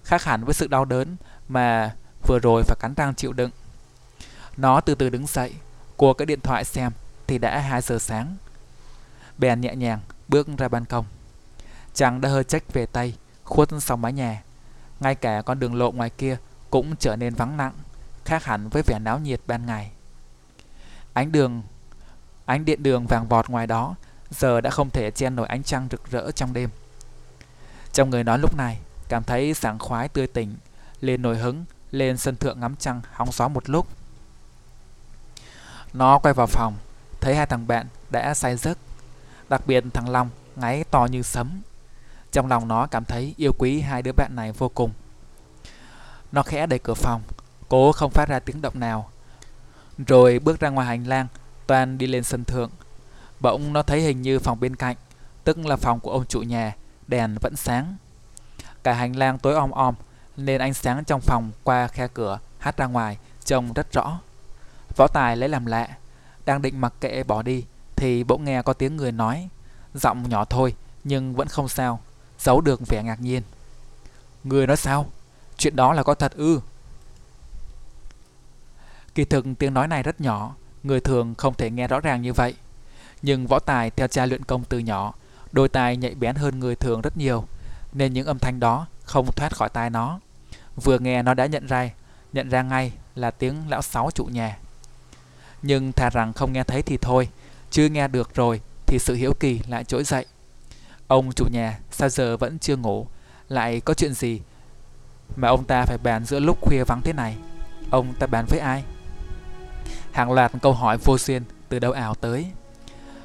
khác 0.05 0.25
hẳn 0.25 0.45
với 0.45 0.55
sự 0.55 0.67
đau 0.67 0.85
đớn 0.85 1.17
mà 1.49 1.95
vừa 2.27 2.39
rồi 2.39 2.63
phải 2.67 2.77
cắn 2.81 2.95
răng 2.95 3.15
chịu 3.15 3.33
đựng. 3.33 3.51
Nó 4.57 4.81
từ 4.81 4.95
từ 4.95 5.11
đứng 5.11 5.27
dậy, 5.27 5.55
cua 5.97 6.15
cái 6.15 6.27
điện 6.27 6.41
thoại 6.41 6.65
xem 6.65 6.93
thì 7.27 7.39
đã 7.39 7.61
2 7.61 7.81
giờ 7.81 7.99
sáng. 7.99 8.37
Bèn 9.39 9.61
nhẹ 9.61 9.75
nhàng 9.75 10.01
bước 10.29 10.49
ra 10.59 10.69
ban 10.69 10.85
công. 10.85 11.05
Chàng 11.95 12.21
đã 12.21 12.29
hơi 12.29 12.45
trách 12.45 12.73
về 12.73 12.87
tay, 12.87 13.15
khuất 13.45 13.69
sau 13.81 13.97
mái 13.97 14.13
nhà. 14.13 14.43
Ngay 15.01 15.15
cả 15.15 15.43
con 15.47 15.59
đường 15.59 15.75
lộ 15.75 15.91
ngoài 15.91 16.11
kia 16.11 16.37
cũng 16.71 16.97
trở 16.97 17.17
nên 17.17 17.35
vắng 17.35 17.57
lặng, 17.57 17.75
khác 18.25 18.45
hẳn 18.45 18.69
với 18.69 18.83
vẻ 18.83 18.99
náo 18.99 19.19
nhiệt 19.19 19.41
ban 19.47 19.67
ngày. 19.67 19.91
Ánh 21.13 21.33
đường, 21.33 21.63
ánh 22.47 22.65
điện 22.65 22.83
đường 22.83 23.07
vàng 23.07 23.29
vọt 23.29 23.49
ngoài 23.49 23.67
đó 23.67 23.95
giờ 24.31 24.61
đã 24.61 24.71
không 24.71 24.91
thể 24.91 25.11
chen 25.11 25.37
nổi 25.37 25.47
ánh 25.47 25.63
trăng 25.63 25.89
rực 25.91 26.11
rỡ 26.11 26.31
trong 26.31 26.53
đêm. 26.53 26.71
Trong 27.93 28.11
người 28.11 28.25
nó 28.25 28.37
lúc 28.37 28.57
này 28.57 28.79
cảm 29.09 29.23
thấy 29.23 29.55
sảng 29.55 29.79
khoái 29.79 30.09
tươi 30.09 30.27
tỉnh, 30.27 30.57
lên 31.01 31.23
nổi 31.23 31.37
hứng, 31.37 31.65
lên 31.91 32.17
sân 32.17 32.37
thượng 32.37 32.61
ngắm 32.61 32.77
trăng 32.77 33.01
hóng 33.13 33.33
gió 33.33 33.49
một 33.49 33.71
lúc. 33.71 33.87
Nó 35.93 36.19
quay 36.19 36.35
vào 36.35 36.47
phòng, 36.47 36.77
thấy 37.21 37.35
hai 37.35 37.47
thằng 37.47 37.67
bạn 37.67 37.87
đã 38.11 38.35
say 38.35 38.57
giấc, 38.57 38.79
đặc 39.49 39.63
biệt 39.67 39.85
thằng 39.95 40.09
Long 40.09 40.31
ngáy 40.57 40.85
to 40.91 41.07
như 41.11 41.23
sấm. 41.23 41.61
Trong 42.33 42.47
lòng 42.47 42.69
nó 42.69 42.87
cảm 42.87 43.05
thấy 43.05 43.35
yêu 43.37 43.53
quý 43.59 43.81
hai 43.81 44.03
đứa 44.03 44.13
bạn 44.13 44.37
này 44.37 44.53
vô 44.53 44.69
cùng. 44.69 44.93
Nó 46.33 46.43
khẽ 46.43 46.67
đẩy 46.67 46.79
cửa 46.79 46.95
phòng, 46.95 47.23
cố 47.69 47.93
không 47.93 48.11
phát 48.11 48.29
ra 48.29 48.39
tiếng 48.39 48.63
động 48.63 48.81
nào. 48.81 49.11
Rồi 50.07 50.39
bước 50.39 50.61
ra 50.61 50.69
ngoài 50.69 50.87
hành 50.87 51.07
lang, 51.07 51.27
toàn 51.67 51.99
đi 51.99 52.07
lên 52.07 52.25
sân 52.25 52.45
thượng. 52.45 52.71
Bỗng 53.41 53.73
nó 53.73 53.83
thấy 53.83 54.01
hình 54.01 54.23
như 54.23 54.39
phòng 54.39 54.61
bên 54.61 54.77
cạnh, 54.77 54.97
tức 55.45 55.59
là 55.59 55.77
phòng 55.77 56.01
của 56.01 56.11
ông 56.11 56.27
chủ 56.27 56.41
nhà, 56.41 56.77
đèn 57.07 57.37
vẫn 57.41 57.57
sáng. 57.57 57.97
Cả 58.83 58.93
hành 58.93 59.17
lang 59.17 59.39
tối 59.39 59.55
om 59.55 59.71
om, 59.71 59.95
nên 60.37 60.61
ánh 60.61 60.75
sáng 60.75 61.05
trong 61.05 61.21
phòng 61.21 61.53
qua 61.63 61.89
khe 61.89 62.09
cửa 62.15 62.39
hắt 62.59 62.77
ra 62.77 62.87
ngoài 62.87 63.19
trông 63.45 63.73
rất 63.73 63.93
rõ. 63.93 64.21
Võ 64.97 65.07
Tài 65.07 65.37
lấy 65.37 65.49
làm 65.49 65.67
lạ, 65.67 65.89
đang 66.45 66.63
định 66.63 66.81
mặc 66.81 66.93
kệ 67.01 67.23
bỏ 67.23 67.43
đi 67.43 67.65
thì 67.97 68.25
bỗng 68.25 68.45
nghe 68.45 68.63
có 68.63 68.73
tiếng 68.73 68.97
người 68.97 69.13
nói, 69.13 69.49
giọng 69.95 70.29
nhỏ 70.29 70.45
thôi 70.45 70.75
nhưng 71.05 71.35
vẫn 71.35 71.49
không 71.49 71.69
sao, 71.69 72.01
giấu 72.39 72.61
được 72.61 72.81
vẻ 72.87 73.03
ngạc 73.03 73.21
nhiên. 73.21 73.43
Người 74.45 74.67
nói 74.67 74.77
sao? 74.77 75.07
Chuyện 75.57 75.77
đó 75.77 75.93
là 75.93 76.03
có 76.03 76.15
thật 76.15 76.33
ư? 76.33 76.61
Kỳ 79.15 79.25
thực 79.25 79.47
tiếng 79.59 79.75
nói 79.75 79.89
này 79.89 80.03
rất 80.03 80.21
nhỏ, 80.21 80.55
người 80.85 81.01
thường 81.01 81.35
không 81.35 81.55
thể 81.55 81.71
nghe 81.71 81.89
rõ 81.89 82.01
ràng 82.01 82.23
như 82.23 82.33
vậy. 82.33 82.55
Nhưng 83.23 83.47
võ 83.47 83.59
tài 83.59 83.91
theo 83.91 84.09
cha 84.09 84.27
luyện 84.27 84.45
công 84.45 84.65
từ 84.65 84.79
nhỏ, 84.79 85.15
đôi 85.53 85.69
tai 85.69 85.97
nhạy 85.97 86.15
bén 86.15 86.37
hơn 86.37 86.61
người 86.61 86.77
thường 86.77 87.01
rất 87.01 87.17
nhiều, 87.17 87.45
nên 87.93 88.13
những 88.13 88.27
âm 88.27 88.39
thanh 88.39 88.61
đó 88.61 88.87
không 89.05 89.33
thoát 89.33 89.57
khỏi 89.57 89.69
tai 89.69 89.91
nó. 89.91 90.21
Vừa 90.85 90.99
nghe 90.99 91.23
nó 91.23 91.35
đã 91.35 91.47
nhận 91.47 91.67
ra, 91.67 91.91
nhận 92.33 92.49
ra 92.49 92.63
ngay 92.63 92.93
là 93.15 93.31
tiếng 93.31 93.69
lão 93.69 93.83
sáu 93.83 94.11
trụ 94.15 94.25
nhà. 94.25 94.59
Nhưng 95.63 95.93
thà 95.93 96.11
rằng 96.11 96.33
không 96.33 96.53
nghe 96.53 96.65
thấy 96.65 96.83
thì 96.83 96.97
thôi, 96.97 97.29
chưa 97.71 97.89
nghe 97.89 98.09
được 98.09 98.35
rồi 98.35 98.61
thì 98.87 98.99
sự 98.99 99.15
hiếu 99.15 99.35
kỳ 99.41 99.61
lại 99.69 99.85
trỗi 99.85 100.05
dậy. 100.05 100.27
Ông 101.07 101.33
chủ 101.33 101.47
nhà 101.53 101.79
sao 101.91 102.09
giờ 102.09 102.37
vẫn 102.37 102.59
chưa 102.59 102.77
ngủ, 102.77 103.07
lại 103.49 103.81
có 103.81 103.95
chuyện 103.95 104.15
gì 104.15 104.41
mà 105.37 105.49
ông 105.49 105.65
ta 105.65 105.85
phải 105.85 105.99
bàn 105.99 106.25
giữa 106.25 106.41
lúc 106.41 106.59
khuya 106.61 106.85
vắng 106.85 107.01
thế 107.05 107.13
này? 107.13 107.37
Ông 107.91 108.15
ta 108.19 108.27
bàn 108.27 108.47
với 108.49 108.59
ai? 108.59 108.85
Hàng 110.15 110.33
loạt 110.33 110.53
câu 110.63 110.73
hỏi 110.73 110.99
vô 111.05 111.19
duyên 111.19 111.43
từ 111.69 111.79
đâu 111.79 111.93
ảo 111.93 112.15
tới. 112.15 112.47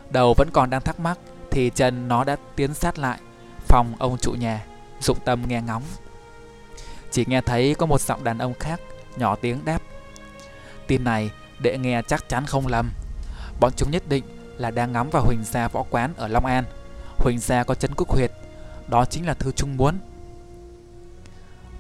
Đầu 0.10 0.34
vẫn 0.38 0.50
còn 0.54 0.70
đang 0.70 0.82
thắc 0.82 1.00
mắc 1.00 1.20
thì 1.52 1.72
chân 1.76 2.08
nó 2.08 2.24
đã 2.24 2.36
tiến 2.56 2.74
sát 2.74 3.00
lại 3.00 3.20
phòng 3.68 3.94
ông 4.00 4.18
chủ 4.18 4.32
nhà, 4.32 4.66
dụng 5.00 5.18
tâm 5.26 5.44
nghe 5.48 5.62
ngóng. 5.62 5.84
Chỉ 7.12 7.26
nghe 7.28 7.42
thấy 7.42 7.76
có 7.76 7.86
một 7.86 8.02
giọng 8.02 8.24
đàn 8.24 8.38
ông 8.38 8.54
khác 8.54 8.80
nhỏ 9.18 9.36
tiếng 9.36 9.66
đáp. 9.66 9.82
Tin 10.88 11.04
này 11.04 11.30
đệ 11.60 11.78
nghe 11.78 12.02
chắc 12.08 12.30
chắn 12.30 12.46
không 12.46 12.68
lầm. 12.68 12.92
Bọn 13.60 13.72
chúng 13.76 13.92
nhất 13.92 14.04
định 14.10 14.24
là 14.58 14.72
đang 14.72 14.92
ngắm 14.92 15.10
vào 15.10 15.24
Huỳnh 15.26 15.44
Gia 15.44 15.68
võ 15.68 15.84
quán 15.90 16.14
ở 16.18 16.28
Long 16.28 16.46
An. 16.46 16.64
Huỳnh 17.18 17.40
Gia 17.40 17.64
có 17.64 17.76
chân 17.76 17.92
quốc 17.98 18.10
huyệt, 18.10 18.32
đó 18.88 19.06
chính 19.06 19.26
là 19.26 19.34
thư 19.34 19.52
chúng 19.52 19.78
muốn. 19.78 20.00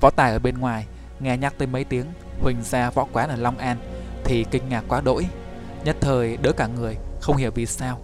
Võ 0.01 0.09
Tài 0.09 0.31
ở 0.31 0.39
bên 0.39 0.57
ngoài 0.57 0.85
nghe 1.19 1.37
nhắc 1.37 1.53
tới 1.57 1.67
mấy 1.67 1.83
tiếng 1.83 2.05
Huỳnh 2.41 2.61
Gia 2.63 2.89
võ 2.89 3.07
quán 3.13 3.29
ở 3.29 3.35
Long 3.35 3.57
An 3.57 3.77
thì 4.29 4.45
kinh 4.51 4.69
ngạc 4.69 4.83
quá 4.87 5.01
đỗi. 5.01 5.27
Nhất 5.83 5.95
thời 6.01 6.37
đỡ 6.37 6.51
cả 6.51 6.67
người, 6.67 6.97
không 7.21 7.37
hiểu 7.37 7.51
vì 7.55 7.65
sao. 7.65 7.99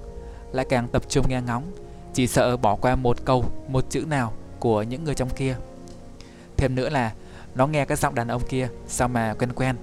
Lại 0.51 0.65
càng 0.69 0.87
tập 0.87 1.03
trung 1.09 1.25
nghe 1.29 1.41
ngóng, 1.41 1.71
chỉ 2.13 2.27
sợ 2.27 2.57
bỏ 2.57 2.75
qua 2.75 2.95
một 2.95 3.17
câu, 3.25 3.45
một 3.67 3.85
chữ 3.89 4.05
nào 4.07 4.33
của 4.59 4.83
những 4.83 5.03
người 5.03 5.15
trong 5.15 5.29
kia. 5.29 5.55
Thêm 6.57 6.75
nữa 6.75 6.89
là 6.89 7.13
nó 7.55 7.67
nghe 7.67 7.85
cái 7.85 7.97
giọng 7.97 8.15
đàn 8.15 8.27
ông 8.27 8.41
kia 8.49 8.67
sao 8.87 9.07
mà 9.07 9.33
quen 9.39 9.53
quen, 9.53 9.75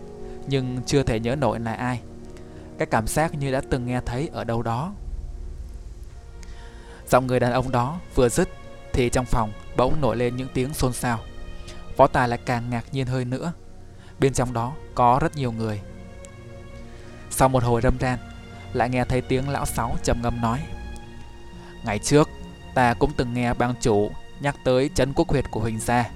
nhưng 0.47 0.79
chưa 0.87 1.03
thể 1.03 1.21
nhớ 1.21 1.37
nổi 1.37 1.61
là 1.61 1.75
ai. 1.75 2.01
Cái 2.79 2.87
cảm 2.87 3.07
giác 3.07 3.35
như 3.35 3.53
đã 3.53 3.61
từng 3.71 3.87
nghe 3.87 4.01
thấy 4.07 4.31
ở 4.33 4.45
đâu 4.45 4.63
đó. 4.63 4.93
Giọng 7.09 7.27
người 7.27 7.41
đàn 7.41 7.53
ông 7.53 7.71
đó 7.71 8.01
vừa 8.15 8.29
dứt 8.29 8.49
thì 8.93 9.11
trong 9.11 9.27
phòng 9.27 9.53
bỗng 9.77 10.01
nổi 10.01 10.17
lên 10.17 10.37
những 10.37 10.49
tiếng 10.55 10.75
xôn 10.75 10.93
xao. 10.93 11.19
Võ 11.97 12.07
Tài 12.07 12.29
lại 12.29 12.39
càng 12.47 12.71
ngạc 12.71 12.85
nhiên 12.93 13.07
hơi 13.07 13.25
nữa. 13.25 13.53
Bên 14.21 14.33
trong 14.33 14.53
đó 14.53 14.73
có 14.95 15.19
rất 15.23 15.37
nhiều 15.37 15.53
người. 15.53 15.81
Sau 17.35 17.49
một 17.49 17.65
hồi 17.65 17.81
râm 17.81 17.99
ran, 17.99 18.19
lại 18.73 18.89
nghe 18.89 19.05
thấy 19.05 19.21
tiếng 19.21 19.49
lão 19.49 19.67
sáu 19.67 19.97
trầm 20.03 20.23
ngâm 20.23 20.41
nói. 20.41 20.63
Ngày 21.85 21.99
trước, 21.99 22.31
ta 22.75 22.95
cũng 22.95 23.13
từng 23.17 23.35
nghe 23.35 23.55
bang 23.55 23.75
chủ 23.81 24.11
nhắc 24.41 24.57
tới 24.65 24.91
chấn 24.95 25.13
quốc 25.13 25.29
huyệt 25.29 25.51
của 25.51 25.61
Huỳnh 25.61 25.81
gia, 25.81 26.11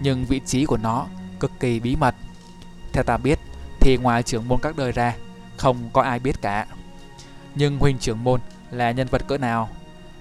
nhưng 0.00 0.24
vị 0.24 0.40
trí 0.46 0.64
của 0.64 0.76
nó 0.76 1.06
cực 1.40 1.50
kỳ 1.60 1.80
bí 1.80 1.96
mật. 1.96 2.14
Theo 2.92 3.02
ta 3.04 3.16
biết, 3.16 3.38
thì 3.80 3.96
ngoài 3.96 4.22
trưởng 4.22 4.48
môn 4.48 4.58
các 4.62 4.76
đời 4.76 4.92
ra, 4.92 5.16
không 5.56 5.90
có 5.92 6.02
ai 6.02 6.18
biết 6.18 6.42
cả. 6.42 6.66
Nhưng 7.54 7.78
Huỳnh 7.78 7.98
trưởng 7.98 8.24
môn 8.24 8.40
là 8.70 8.90
nhân 8.90 9.08
vật 9.10 9.26
cỡ 9.28 9.38
nào? 9.38 9.68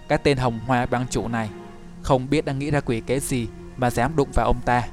Cái 0.08 0.18
tên 0.18 0.38
hồng 0.38 0.60
hoa 0.68 0.86
bang 0.86 1.06
chủ 1.10 1.28
này 1.28 1.50
không 2.02 2.30
biết 2.30 2.46
đang 2.46 2.60
nghĩ 2.60 2.72
ra 2.72 2.80
quỷ 2.80 3.02
kế 3.02 3.20
gì 3.20 3.48
mà 3.78 3.90
dám 3.90 4.16
đụng 4.16 4.30
vào 4.34 4.46
ông 4.46 4.62
ta. 4.66 4.88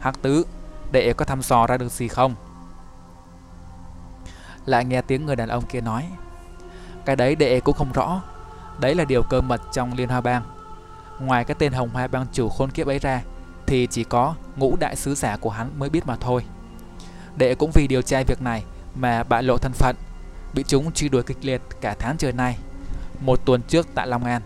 Hắc 0.00 0.22
tứ, 0.22 0.46
đệ 0.92 1.12
có 1.12 1.24
thăm 1.24 1.42
dò 1.42 1.66
ra 1.66 1.76
được 1.76 1.92
gì 1.92 2.08
không? 2.08 2.34
Lại 4.66 4.84
nghe 4.84 5.02
tiếng 5.02 5.26
người 5.26 5.36
đàn 5.36 5.48
ông 5.48 5.64
kia 5.66 5.80
nói, 5.80 6.08
Cái 7.04 7.16
đấy 7.16 7.34
đệ 7.34 7.60
cũng 7.60 7.76
không 7.76 7.92
rõ. 7.92 8.22
Đấy 8.80 8.94
là 8.94 9.04
điều 9.04 9.22
cơ 9.22 9.40
mật 9.40 9.60
trong 9.72 9.92
Liên 9.92 10.08
Hoa 10.08 10.20
Bang. 10.20 10.42
Ngoài 11.20 11.44
cái 11.44 11.54
tên 11.58 11.72
Hồng 11.72 11.90
Hoa 11.92 12.06
Bang 12.06 12.26
chủ 12.32 12.48
khôn 12.48 12.70
kiếp 12.70 12.86
ấy 12.86 12.98
ra, 12.98 13.22
Thì 13.66 13.86
chỉ 13.90 14.04
có 14.04 14.34
ngũ 14.56 14.76
đại 14.76 14.96
sứ 14.96 15.14
giả 15.14 15.36
của 15.36 15.50
hắn 15.50 15.70
mới 15.78 15.90
biết 15.90 16.06
mà 16.06 16.16
thôi. 16.16 16.44
Đệ 17.36 17.54
cũng 17.54 17.70
vì 17.70 17.88
điều 17.88 18.02
tra 18.02 18.22
việc 18.22 18.42
này 18.42 18.64
Mà 18.94 19.22
bại 19.22 19.42
lộ 19.42 19.58
thân 19.58 19.72
phận, 19.72 19.96
Bị 20.54 20.64
chúng 20.66 20.92
truy 20.92 21.08
đuổi 21.08 21.22
kịch 21.22 21.38
liệt 21.44 21.62
cả 21.80 21.94
tháng 21.98 22.16
trời 22.16 22.32
nay. 22.32 22.58
Một 23.20 23.40
tuần 23.44 23.62
trước 23.62 23.86
tại 23.94 24.06
Long 24.06 24.24
An, 24.24 24.42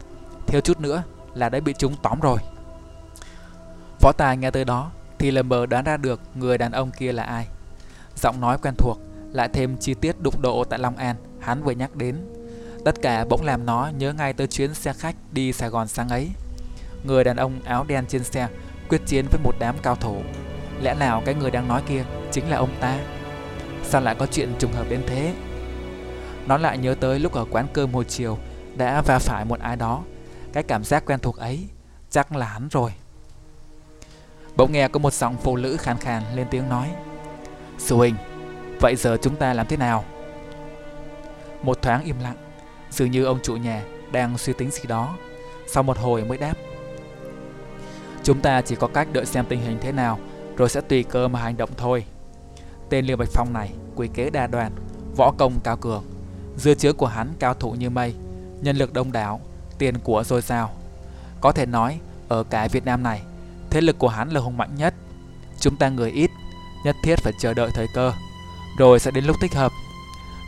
Thiếu 0.47 0.61
chút 0.61 0.81
nữa 0.81 1.03
là 1.35 1.49
đã 1.49 1.61
bị 1.61 1.75
chúng 1.79 1.97
tóm 2.03 2.21
rồi. 2.21 2.39
Võ 4.01 4.13
Tài 4.13 4.37
nghe 4.37 4.51
tới 4.51 4.65
đó 4.65 4.91
Thì 5.19 5.31
lờ 5.31 5.43
mờ 5.43 5.67
đoán 5.67 5.85
ra 5.85 5.97
được 5.97 6.21
người 6.35 6.59
đàn 6.59 6.73
ông 6.73 6.91
kia 6.91 7.13
là 7.13 7.23
ai. 7.23 7.47
Giọng 8.17 8.41
nói 8.41 8.59
quen 8.63 8.75
thuộc 8.79 8.99
lại 9.37 9.49
thêm 9.53 9.77
chi 9.77 9.95
tiết 9.95 10.21
đụng 10.21 10.43
độ 10.43 10.65
tại 10.65 10.79
Long 10.79 10.97
An 10.97 11.17
hắn 11.41 11.63
vừa 11.63 11.73
nhắc 11.73 11.97
đến. 11.97 12.17
Tất 12.85 13.03
cả 13.03 13.25
bỗng 13.25 13.45
làm 13.45 13.67
nó 13.67 13.91
nhớ 13.99 14.13
ngay 14.13 14.33
tới 14.33 14.47
chuyến 14.47 14.75
xe 14.75 14.93
khách 14.93 15.17
đi 15.33 15.53
Sài 15.53 15.69
Gòn 15.69 15.89
sáng 15.89 16.09
ấy. 16.09 16.29
Người 17.05 17.25
đàn 17.25 17.37
ông 17.37 17.61
áo 17.65 17.85
đen 17.89 18.05
trên 18.09 18.25
xe 18.25 18.49
quyết 18.89 19.01
chiến 19.07 19.27
với 19.31 19.41
một 19.45 19.55
đám 19.59 19.77
cao 19.83 19.97
thủ. 19.97 20.23
Lẽ 20.83 20.95
nào 20.95 21.23
cái 21.25 21.35
người 21.35 21.51
đang 21.51 21.69
nói 21.69 21.83
kia 21.89 22.05
chính 22.33 22.51
là 22.51 22.57
ông 22.57 22.71
ta? 22.81 22.99
Sao 23.85 24.01
lại 24.01 24.15
có 24.19 24.27
chuyện 24.27 24.53
trùng 24.59 24.73
hợp 24.73 24.87
đến 24.91 25.03
thế? 25.07 25.35
Nó 26.47 26.57
lại 26.57 26.79
nhớ 26.79 26.95
tới 27.01 27.19
lúc 27.19 27.33
ở 27.33 27.45
quán 27.51 27.67
cơm 27.73 27.93
hồi 27.93 28.05
chiều 28.05 28.39
đã 28.77 29.03
va 29.03 29.19
phải 29.19 29.45
một 29.45 29.61
ai 29.61 29.77
đó. 29.77 30.03
Cái 30.53 30.63
cảm 30.63 30.85
giác 30.85 31.05
quen 31.07 31.19
thuộc 31.21 31.37
ấy 31.37 31.69
chắc 32.11 32.37
là 32.37 32.47
hắn 32.47 32.69
rồi. 32.69 32.93
Bỗng 34.57 34.73
nghe 34.73 34.89
có 34.89 34.99
một 34.99 35.13
giọng 35.13 35.37
phụ 35.43 35.57
nữ 35.57 35.77
khàn 35.77 35.99
khàn 35.99 36.23
lên 36.35 36.47
tiếng 36.51 36.69
nói 36.69 36.91
Sư 37.79 37.97
huynh, 37.97 38.15
Vậy 38.81 38.97
giờ 38.97 39.17
chúng 39.23 39.37
ta 39.37 39.55
làm 39.55 39.67
thế 39.67 39.77
nào? 39.77 40.05
Một 41.63 41.83
thoáng 41.83 42.05
im 42.05 42.17
lặng 42.23 42.37
Dường 42.91 43.11
như 43.11 43.25
ông 43.25 43.39
chủ 43.43 43.57
nhà 43.57 43.83
đang 44.13 44.39
suy 44.39 44.53
tính 44.53 44.71
gì 44.71 44.83
đó, 44.89 45.17
sau 45.67 45.83
một 45.83 45.99
hồi 45.99 46.25
mới 46.25 46.39
đáp. 46.39 46.55
Chúng 48.23 48.41
ta 48.41 48.63
chỉ 48.63 48.75
có 48.75 48.87
cách 48.87 49.09
đợi 49.13 49.27
xem 49.27 49.45
tình 49.49 49.61
hình 49.61 49.79
thế 49.81 49.93
nào, 49.93 50.19
rồi 50.57 50.69
sẽ 50.69 50.81
tùy 50.81 51.03
cơ 51.03 51.29
mà 51.29 51.41
hành 51.41 51.57
động 51.57 51.71
thôi. 51.77 52.05
Tên 52.89 53.05
Liêu 53.05 53.17
Bạch 53.17 53.29
Phong 53.33 53.53
này, 53.53 53.73
quý 53.97 54.09
kế 54.15 54.31
đa 54.31 54.47
đoàn, 54.47 54.73
võ 55.17 55.33
công 55.39 55.61
cao 55.65 55.77
cường, 55.77 56.05
dư 56.57 56.75
chứa 56.75 56.93
của 56.93 57.07
hắn 57.07 57.33
cao 57.39 57.55
thủ 57.55 57.73
như 57.73 57.91
mây, 57.91 58.15
nhân 58.61 58.77
lực 58.77 58.93
đông 58.93 59.13
đảo, 59.13 59.41
tiền 59.79 59.95
của 60.05 60.25
dồi 60.25 60.41
dào. 60.41 60.71
Có 61.41 61.53
thể 61.53 61.67
nói, 61.67 62.01
ở 62.29 62.45
cái 62.45 62.69
Việt 62.69 62.85
Nam 62.85 63.03
này, 63.03 63.23
thế 63.71 63.81
lực 63.81 63.99
của 63.99 64.09
hắn 64.09 64.31
là 64.31 64.41
hùng 64.41 64.57
mạnh 64.57 64.75
nhất. 64.77 64.95
Chúng 65.61 65.77
ta 65.77 65.89
người 65.89 66.11
ít, 66.11 66.31
nhất 66.85 66.97
thiết 67.03 67.19
phải 67.19 67.33
chờ 67.41 67.55
đợi 67.55 67.71
thời 67.75 67.87
cơ, 67.95 68.13
rồi 68.79 69.01
sẽ 69.01 69.11
đến 69.11 69.25
lúc 69.25 69.37
thích 69.41 69.55
hợp. 69.55 69.73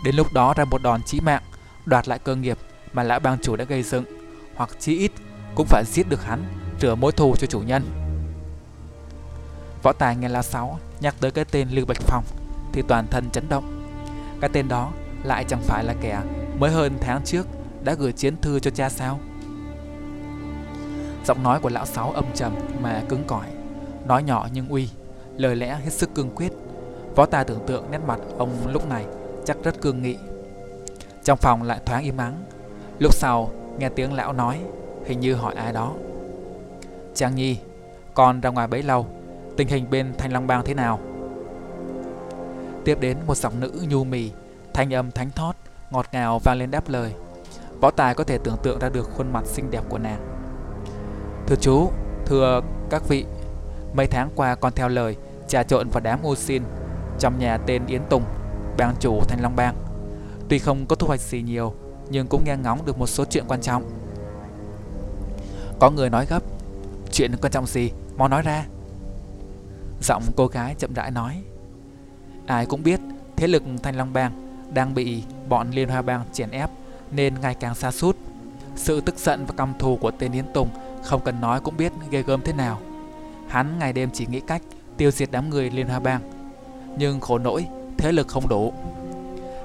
Đến 0.05 0.17
lúc 0.17 0.33
đó 0.33 0.55
ra 0.57 0.65
một 0.65 0.83
đòn 0.83 1.03
chí 1.03 1.21
mạng, 1.21 1.43
đoạt 1.87 2.09
lại 2.09 2.19
cơ 2.19 2.37
nghiệp 2.37 2.59
mà 2.93 3.03
lão 3.03 3.21
bang 3.21 3.39
chủ 3.43 3.57
đã 3.57 3.65
gây 3.65 3.83
dựng, 3.83 4.05
hoặc 4.57 4.71
chí 4.79 4.99
ít 4.99 5.13
cũng 5.55 5.67
phải 5.67 5.85
giết 5.87 6.09
được 6.09 6.25
hắn, 6.25 6.45
rửa 6.81 6.95
mối 6.95 7.13
thù 7.13 7.37
cho 7.37 7.47
chủ 7.47 7.61
nhân. 7.61 7.83
Võ 9.83 9.93
Tài 9.93 10.17
nghe 10.17 10.29
La 10.29 10.43
Sáu 10.43 10.79
nhắc 11.01 11.15
tới 11.21 11.31
cái 11.31 11.45
tên 11.45 11.69
Lưu 11.71 11.87
Bạch 11.87 12.01
Phong 12.01 12.25
thì 12.73 12.83
toàn 12.89 13.07
thân 13.11 13.31
chấn 13.31 13.49
động. 13.49 13.85
Cái 14.41 14.51
tên 14.53 14.69
đó 14.69 14.93
lại 15.23 15.45
chẳng 15.49 15.63
phải 15.63 15.85
là 15.85 15.95
kẻ 16.01 16.21
mới 16.59 16.71
hơn 16.71 16.99
tháng 17.01 17.25
trước 17.25 17.47
đã 17.85 17.95
gửi 17.95 18.13
chiến 18.13 18.37
thư 18.37 18.61
cho 18.61 18.71
cha 18.71 18.89
sao? 18.89 19.21
Giọng 21.27 21.43
nói 21.43 21.61
của 21.61 21.69
lão 21.69 21.87
Sáu 21.87 22.11
âm 22.11 22.25
trầm 22.35 22.53
mà 22.83 23.03
cứng 23.09 23.25
cỏi, 23.27 23.47
nói 24.07 24.23
nhỏ 24.23 24.49
nhưng 24.53 24.69
uy, 24.69 24.89
lời 25.37 25.57
lẽ 25.57 25.79
hết 25.85 25.93
sức 25.93 26.15
cương 26.15 26.31
quyết. 26.35 26.53
Võ 27.15 27.27
Tài 27.27 27.45
tưởng 27.45 27.67
tượng 27.67 27.91
nét 27.91 28.01
mặt 28.07 28.19
ông 28.39 28.51
lúc 28.67 28.89
này 28.89 29.07
chắc 29.45 29.57
rất 29.65 29.81
cương 29.81 30.03
nghị. 30.03 30.17
Trong 31.25 31.39
phòng 31.39 31.63
lại 31.63 31.81
thoáng 31.87 32.05
im 32.05 32.17
ắng. 32.17 32.45
Lúc 32.99 33.15
sau 33.15 33.51
nghe 33.79 33.89
tiếng 33.89 34.13
lão 34.13 34.33
nói, 34.33 34.61
hình 35.05 35.21
như 35.21 35.35
hỏi 35.35 35.55
ai 35.55 35.73
đó. 35.73 35.93
Trang 37.15 37.35
Nhi, 37.35 37.59
con 38.15 38.41
ra 38.41 38.51
ngoài 38.51 38.67
bấy 38.67 38.83
lâu, 38.83 39.07
tình 39.57 39.69
hình 39.69 39.91
bên 39.91 40.13
Thanh 40.19 40.33
Long 40.33 40.47
Bang 40.47 40.65
thế 40.65 40.75
nào? 40.75 41.01
Tiếp 42.85 42.99
đến 43.01 43.17
một 43.27 43.37
giọng 43.37 43.61
nữ 43.61 43.73
nhu 43.89 44.05
mì, 44.05 44.31
thanh 44.75 44.95
âm 44.95 45.11
thánh 45.11 45.31
thót, 45.31 45.53
ngọt 45.91 46.07
ngào 46.13 46.39
vang 46.39 46.59
lên 46.59 46.71
đáp 46.71 46.89
lời. 46.89 47.13
Võ 47.81 47.91
Tài 47.91 48.15
có 48.15 48.25
thể 48.25 48.39
tưởng 48.39 48.57
tượng 48.63 48.79
ra 48.79 48.89
được 48.89 49.11
khuôn 49.17 49.33
mặt 49.33 49.47
xinh 49.47 49.71
đẹp 49.71 49.83
của 49.89 49.99
nàng. 49.99 50.21
Thưa 51.47 51.57
chú, 51.61 51.91
thưa 52.27 52.61
các 52.91 53.09
vị, 53.09 53.25
mấy 53.93 54.07
tháng 54.07 54.31
qua 54.35 54.55
con 54.55 54.73
theo 54.73 54.89
lời 54.89 55.17
trà 55.49 55.63
trộn 55.63 55.89
vào 55.89 56.01
đám 56.01 56.19
ô 56.23 56.35
xin 56.35 56.63
trong 57.19 57.39
nhà 57.39 57.59
tên 57.67 57.87
Yến 57.87 58.03
Tùng, 58.11 58.23
bang 58.79 58.95
chủ 59.01 59.21
Thanh 59.29 59.43
Long 59.43 59.57
Bang. 59.57 59.75
Tuy 60.49 60.59
không 60.59 60.87
có 60.87 60.97
thu 60.97 61.07
hoạch 61.07 61.21
gì 61.21 61.43
nhiều, 61.43 61.75
nhưng 62.11 62.27
cũng 62.27 62.45
nghe 62.45 62.57
ngóng 62.57 62.87
được 62.87 62.99
một 62.99 63.07
số 63.07 63.25
chuyện 63.25 63.45
quan 63.49 63.61
trọng. 63.61 63.91
Có 65.81 65.91
người 65.91 66.11
nói 66.11 66.27
gấp, 66.27 66.43
chuyện 67.13 67.33
quan 67.43 67.53
trọng 67.53 67.67
gì, 67.67 67.91
mau 68.17 68.29
nói 68.29 68.43
ra. 68.43 68.67
Giọng 70.03 70.23
cô 70.37 70.47
gái 70.47 70.75
chậm 70.79 70.95
rãi 70.95 71.11
nói. 71.11 71.43
Ai 72.47 72.67
cũng 72.67 72.83
biết 72.83 73.01
thế 73.37 73.47
lực 73.47 73.63
Thanh 73.83 73.97
Long 73.97 74.13
Bang 74.13 74.63
đang 74.75 74.95
bị 74.95 75.23
bọn 75.49 75.71
Liên 75.71 75.89
Hoa 75.89 76.03
Bang 76.03 76.25
chèn 76.33 76.51
ép 76.51 76.71
nên 77.11 77.35
ngày 77.41 77.55
càng 77.55 77.75
xa 77.75 77.91
sút 77.91 78.17
Sự 78.79 79.01
tức 79.01 79.19
giận 79.19 79.45
và 79.47 79.55
căm 79.57 79.75
thù 79.79 79.97
của 79.97 80.11
tên 80.11 80.33
Yến 80.33 80.45
Tùng 80.55 80.69
không 81.05 81.21
cần 81.25 81.41
nói 81.41 81.61
cũng 81.61 81.77
biết 81.77 81.93
ghê 82.11 82.23
gớm 82.23 82.41
thế 82.43 82.53
nào. 82.53 82.81
Hắn 83.49 83.79
ngày 83.79 83.93
đêm 83.93 84.11
chỉ 84.13 84.27
nghĩ 84.27 84.41
cách 84.41 84.63
tiêu 84.97 85.11
diệt 85.11 85.29
đám 85.33 85.51
người 85.51 85.71
Liên 85.71 85.89
Hoa 85.89 86.01
Bang. 86.01 86.38
Nhưng 86.99 87.21
khổ 87.21 87.39
nỗi, 87.39 87.67
thế 87.99 88.13
lực 88.13 88.29
không 88.29 88.49
đủ. 88.49 88.73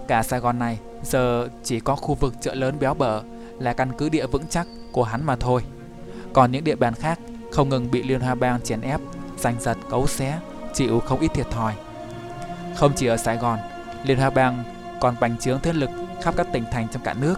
Cả 0.07 0.23
Sài 0.23 0.39
Gòn 0.39 0.59
này 0.59 0.77
giờ 1.03 1.47
chỉ 1.63 1.79
có 1.79 1.95
khu 1.95 2.15
vực 2.15 2.33
chợ 2.41 2.53
lớn 2.53 2.79
béo 2.79 2.93
bở 2.93 3.21
là 3.59 3.73
căn 3.73 3.91
cứ 3.97 4.09
địa 4.09 4.27
vững 4.27 4.47
chắc 4.49 4.67
của 4.91 5.03
hắn 5.03 5.25
mà 5.25 5.35
thôi. 5.35 5.61
Còn 6.33 6.51
những 6.51 6.63
địa 6.63 6.75
bàn 6.75 6.93
khác 6.93 7.19
không 7.51 7.69
ngừng 7.69 7.91
bị 7.91 8.03
Liên 8.03 8.19
Hoa 8.19 8.35
Bang 8.35 8.61
chèn 8.61 8.81
ép, 8.81 9.01
giành 9.37 9.55
giật, 9.59 9.77
cấu 9.89 10.07
xé, 10.07 10.39
chịu 10.73 10.99
không 10.99 11.19
ít 11.19 11.31
thiệt 11.33 11.49
thòi. 11.51 11.73
Không 12.75 12.91
chỉ 12.95 13.07
ở 13.07 13.17
Sài 13.17 13.37
Gòn, 13.37 13.59
Liên 14.03 14.17
Hoa 14.17 14.29
Bang 14.29 14.63
còn 15.01 15.15
bành 15.21 15.37
trướng 15.37 15.59
thế 15.59 15.73
lực 15.73 15.89
khắp 16.21 16.33
các 16.37 16.47
tỉnh 16.53 16.63
thành 16.71 16.87
trong 16.91 17.03
cả 17.03 17.13
nước. 17.13 17.35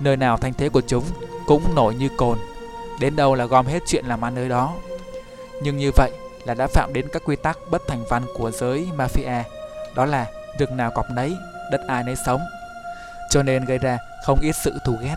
Nơi 0.00 0.16
nào 0.16 0.36
thanh 0.36 0.52
thế 0.54 0.68
của 0.68 0.80
chúng 0.80 1.04
cũng 1.46 1.74
nổi 1.74 1.94
như 1.94 2.08
cồn, 2.16 2.38
đến 3.00 3.16
đâu 3.16 3.34
là 3.34 3.44
gom 3.44 3.66
hết 3.66 3.82
chuyện 3.86 4.04
làm 4.06 4.24
ăn 4.24 4.34
nơi 4.34 4.48
đó. 4.48 4.74
Nhưng 5.62 5.76
như 5.76 5.90
vậy 5.96 6.10
là 6.44 6.54
đã 6.54 6.66
phạm 6.66 6.92
đến 6.92 7.06
các 7.12 7.22
quy 7.26 7.36
tắc 7.36 7.58
bất 7.70 7.82
thành 7.88 8.04
văn 8.08 8.22
của 8.34 8.50
giới 8.50 8.88
mafia, 8.96 9.42
đó 9.94 10.04
là 10.04 10.26
rừng 10.58 10.76
nào 10.76 10.90
cọp 10.90 11.10
nấy, 11.10 11.36
đất 11.70 11.80
ai 11.88 12.04
nấy 12.04 12.16
sống. 12.26 12.40
Cho 13.30 13.42
nên 13.42 13.64
gây 13.64 13.78
ra 13.78 13.98
không 14.24 14.40
ít 14.40 14.52
sự 14.52 14.78
thù 14.84 14.96
ghét. 15.02 15.14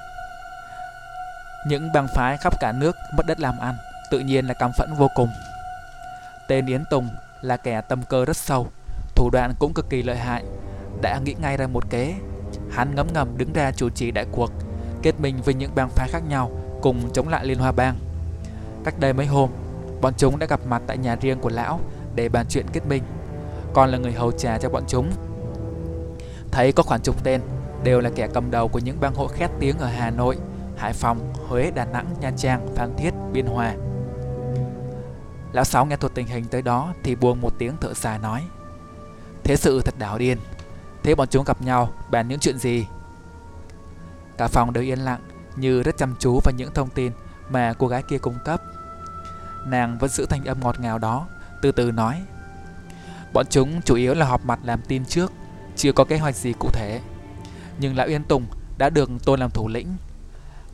Những 1.67 1.91
bang 1.93 2.07
phái 2.15 2.37
khắp 2.37 2.53
cả 2.59 2.71
nước 2.71 2.95
mất 3.17 3.25
đất 3.25 3.39
làm 3.39 3.59
ăn, 3.59 3.75
tự 4.11 4.19
nhiên 4.19 4.45
là 4.45 4.53
căm 4.53 4.71
phẫn 4.77 4.93
vô 4.93 5.07
cùng. 5.15 5.29
Tên 6.47 6.65
Yến 6.65 6.83
Tùng 6.89 7.09
là 7.41 7.57
kẻ 7.57 7.81
tâm 7.81 8.03
cơ 8.09 8.25
rất 8.25 8.37
sâu, 8.37 8.67
thủ 9.15 9.29
đoạn 9.29 9.53
cũng 9.59 9.73
cực 9.73 9.89
kỳ 9.89 10.03
lợi 10.03 10.17
hại, 10.17 10.43
đã 11.01 11.19
nghĩ 11.23 11.35
ngay 11.41 11.57
ra 11.57 11.67
một 11.67 11.89
kế. 11.89 12.13
Hắn 12.71 12.95
ngấm 12.95 13.07
ngầm 13.13 13.37
đứng 13.37 13.53
ra 13.53 13.71
chủ 13.71 13.89
trì 13.89 14.11
đại 14.11 14.25
cuộc, 14.31 14.51
kết 15.01 15.19
minh 15.19 15.41
với 15.45 15.53
những 15.53 15.75
bang 15.75 15.89
phái 15.89 16.07
khác 16.07 16.23
nhau 16.29 16.51
cùng 16.81 17.09
chống 17.13 17.27
lại 17.27 17.45
Liên 17.45 17.59
Hoa 17.59 17.71
Bang. 17.71 17.95
Cách 18.85 18.99
đây 18.99 19.13
mấy 19.13 19.25
hôm, 19.25 19.49
bọn 20.05 20.13
chúng 20.17 20.39
đã 20.39 20.47
gặp 20.47 20.59
mặt 20.65 20.81
tại 20.87 20.97
nhà 20.97 21.15
riêng 21.21 21.39
của 21.39 21.49
lão 21.49 21.79
để 22.15 22.29
bàn 22.29 22.45
chuyện 22.49 22.65
kết 22.73 22.85
minh. 22.87 23.03
Con 23.73 23.89
là 23.89 23.97
người 23.97 24.11
hầu 24.11 24.31
trà 24.31 24.57
cho 24.57 24.69
bọn 24.69 24.83
chúng. 24.87 25.11
Thấy 26.51 26.71
có 26.71 26.83
khoảng 26.83 27.01
chục 27.01 27.23
tên, 27.23 27.41
đều 27.83 28.01
là 28.01 28.09
kẻ 28.15 28.27
cầm 28.33 28.51
đầu 28.51 28.67
của 28.67 28.79
những 28.79 28.99
bang 28.99 29.15
hội 29.15 29.27
khét 29.33 29.49
tiếng 29.59 29.77
ở 29.77 29.87
Hà 29.87 30.09
Nội, 30.09 30.37
Hải 30.77 30.93
Phòng, 30.93 31.33
Huế, 31.47 31.71
Đà 31.71 31.85
Nẵng, 31.85 32.05
Nha 32.19 32.31
Trang, 32.37 32.67
Phan 32.75 32.95
Thiết, 32.97 33.11
Biên 33.33 33.45
Hòa. 33.45 33.75
Lão 35.51 35.63
Sáu 35.63 35.85
nghe 35.85 35.97
thuật 35.97 36.13
tình 36.15 36.27
hình 36.27 36.45
tới 36.45 36.61
đó 36.61 36.93
thì 37.03 37.15
buông 37.15 37.41
một 37.41 37.53
tiếng 37.57 37.73
thở 37.81 37.93
dài 37.93 38.19
nói 38.19 38.43
Thế 39.43 39.55
sự 39.55 39.81
thật 39.85 39.95
đảo 39.97 40.17
điên 40.17 40.37
Thế 41.03 41.15
bọn 41.15 41.27
chúng 41.27 41.43
gặp 41.43 41.61
nhau 41.61 41.93
bàn 42.11 42.27
những 42.27 42.39
chuyện 42.39 42.57
gì 42.57 42.85
Cả 44.37 44.47
phòng 44.47 44.73
đều 44.73 44.83
yên 44.83 44.99
lặng 44.99 45.21
Như 45.55 45.83
rất 45.83 45.97
chăm 45.97 46.15
chú 46.19 46.39
vào 46.43 46.53
những 46.57 46.73
thông 46.73 46.89
tin 46.89 47.11
Mà 47.49 47.73
cô 47.73 47.87
gái 47.87 48.03
kia 48.09 48.17
cung 48.17 48.37
cấp 48.45 48.61
Nàng 49.65 49.97
vẫn 49.97 50.09
giữ 50.09 50.25
thanh 50.25 50.45
âm 50.45 50.59
ngọt 50.59 50.79
ngào 50.79 50.99
đó 50.99 51.27
Từ 51.61 51.71
từ 51.71 51.91
nói 51.91 52.21
Bọn 53.33 53.45
chúng 53.49 53.81
chủ 53.81 53.95
yếu 53.95 54.13
là 54.13 54.25
họp 54.25 54.45
mặt 54.45 54.59
làm 54.63 54.81
tin 54.87 55.05
trước 55.05 55.31
Chưa 55.75 55.91
có 55.91 56.03
kế 56.03 56.17
hoạch 56.17 56.35
gì 56.35 56.53
cụ 56.59 56.69
thể 56.73 57.01
Nhưng 57.79 57.95
Lão 57.95 58.07
Yên 58.07 58.23
Tùng 58.23 58.45
đã 58.77 58.89
được 58.89 59.09
tôn 59.25 59.39
làm 59.39 59.51
thủ 59.51 59.67
lĩnh 59.67 59.87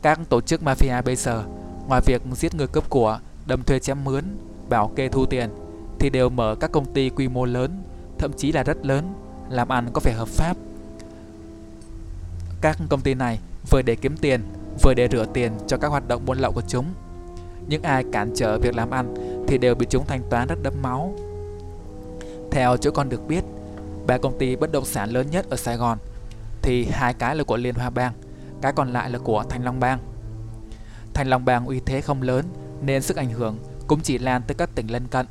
Các 0.02 0.20
tổ 0.28 0.40
chức 0.40 0.62
mafia 0.62 1.02
bây 1.02 1.16
giờ 1.16 1.44
Ngoài 1.88 2.00
việc 2.06 2.22
giết 2.32 2.54
người 2.54 2.66
cướp 2.66 2.90
của 2.90 3.20
Đâm 3.46 3.62
thuê 3.62 3.78
chém 3.78 4.04
mướn 4.04 4.24
Bảo 4.68 4.92
kê 4.96 5.08
thu 5.08 5.26
tiền 5.26 5.50
Thì 5.98 6.10
đều 6.10 6.28
mở 6.28 6.54
các 6.60 6.72
công 6.72 6.92
ty 6.92 7.10
quy 7.10 7.28
mô 7.28 7.44
lớn 7.44 7.82
Thậm 8.18 8.32
chí 8.32 8.52
là 8.52 8.62
rất 8.62 8.86
lớn 8.86 9.14
làm 9.52 9.68
ăn 9.68 9.88
có 9.92 10.00
vẻ 10.04 10.12
hợp 10.12 10.28
pháp. 10.28 10.56
Các 12.60 12.78
công 12.88 13.00
ty 13.00 13.14
này 13.14 13.38
vừa 13.70 13.82
để 13.82 13.96
kiếm 13.96 14.16
tiền, 14.16 14.40
vừa 14.82 14.94
để 14.94 15.08
rửa 15.12 15.26
tiền 15.34 15.52
cho 15.66 15.76
các 15.76 15.88
hoạt 15.88 16.08
động 16.08 16.22
buôn 16.26 16.38
lậu 16.38 16.52
của 16.52 16.62
chúng. 16.68 16.84
Những 17.68 17.82
ai 17.82 18.04
cản 18.12 18.32
trở 18.34 18.58
việc 18.58 18.76
làm 18.76 18.90
ăn 18.90 19.14
thì 19.48 19.58
đều 19.58 19.74
bị 19.74 19.86
chúng 19.90 20.06
thanh 20.06 20.22
toán 20.30 20.48
rất 20.48 20.62
đẫm 20.62 20.74
máu. 20.82 21.14
Theo 22.50 22.76
chỗ 22.76 22.90
con 22.90 23.08
được 23.08 23.28
biết, 23.28 23.44
ba 24.06 24.18
công 24.18 24.38
ty 24.38 24.56
bất 24.56 24.72
động 24.72 24.84
sản 24.84 25.10
lớn 25.10 25.26
nhất 25.30 25.46
ở 25.50 25.56
Sài 25.56 25.76
Gòn 25.76 25.98
thì 26.62 26.86
hai 26.92 27.14
cái 27.14 27.36
là 27.36 27.44
của 27.44 27.56
Liên 27.56 27.74
Hoa 27.74 27.90
Bang, 27.90 28.12
cái 28.62 28.72
còn 28.72 28.92
lại 28.92 29.10
là 29.10 29.18
của 29.18 29.44
Thanh 29.48 29.64
Long 29.64 29.80
Bang. 29.80 29.98
Thanh 31.14 31.28
Long 31.28 31.44
Bang 31.44 31.66
uy 31.66 31.80
thế 31.86 32.00
không 32.00 32.22
lớn 32.22 32.44
nên 32.82 33.02
sức 33.02 33.16
ảnh 33.16 33.30
hưởng 33.30 33.58
cũng 33.86 34.00
chỉ 34.00 34.18
lan 34.18 34.42
tới 34.46 34.54
các 34.54 34.70
tỉnh 34.74 34.86
lân 34.90 35.06
cận. 35.06 35.26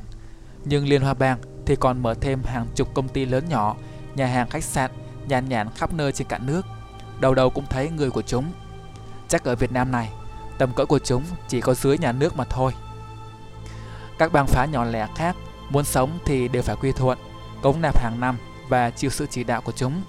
Nhưng 0.66 0.88
Liên 0.88 1.02
Hoa 1.02 1.14
Bang 1.14 1.40
thì 1.66 1.76
còn 1.76 2.04
mở 2.04 2.14
thêm 2.14 2.44
hàng 2.44 2.68
chục 2.76 2.94
công 2.94 3.08
ty 3.08 3.26
lớn 3.26 3.44
nhỏ 3.50 3.76
nhà 4.16 4.26
hàng 4.26 4.50
khách 4.50 4.64
sạn, 4.64 4.92
nhàn 5.28 5.50
nhản 5.50 5.70
khắp 5.76 5.94
nơi 5.94 6.12
trên 6.12 6.28
cả 6.28 6.38
nước. 6.38 6.62
Đầu 7.20 7.36
đầu 7.36 7.50
cũng 7.50 7.66
thấy 7.70 7.90
người 7.90 8.10
của 8.10 8.22
chúng. 8.22 8.46
Chắc 9.28 9.44
ở 9.44 9.56
Việt 9.56 9.72
Nam 9.72 9.92
này, 9.92 10.10
tầm 10.58 10.74
cỡ 10.74 10.86
của 10.86 11.00
chúng 11.00 11.24
chỉ 11.48 11.62
có 11.62 11.74
dưới 11.74 11.98
nhà 11.98 12.12
nước 12.12 12.36
mà 12.36 12.44
thôi. 12.44 12.74
Các 14.18 14.32
bang 14.32 14.48
phá 14.48 14.66
nhỏ 14.66 14.84
lẻ 14.84 15.08
khác 15.16 15.36
muốn 15.70 15.84
sống 15.84 16.20
thì 16.26 16.48
đều 16.48 16.64
phải 16.64 16.76
quy 16.76 16.92
thuận, 16.92 17.18
cống 17.62 17.82
nạp 17.82 18.00
hàng 18.00 18.20
năm 18.20 18.38
và 18.70 18.90
chịu 18.90 19.10
sự 19.10 19.28
chỉ 19.30 19.44
đạo 19.44 19.62
của 19.62 19.72
chúng. 19.72 20.02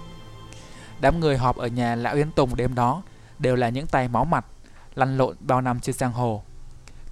Đám 1.01 1.19
người 1.19 1.37
họp 1.37 1.57
ở 1.57 1.67
nhà 1.67 1.95
Lão 1.95 2.15
Yến 2.15 2.31
Tùng 2.31 2.55
đêm 2.55 2.75
đó 2.75 3.01
đều 3.39 3.55
là 3.55 3.69
những 3.69 3.87
tay 3.87 4.07
máu 4.07 4.25
mặt, 4.25 4.45
lăn 4.95 5.17
lộn 5.17 5.35
bao 5.39 5.61
năm 5.61 5.79
trên 5.79 5.95
giang 5.95 6.11
hồ. 6.11 6.43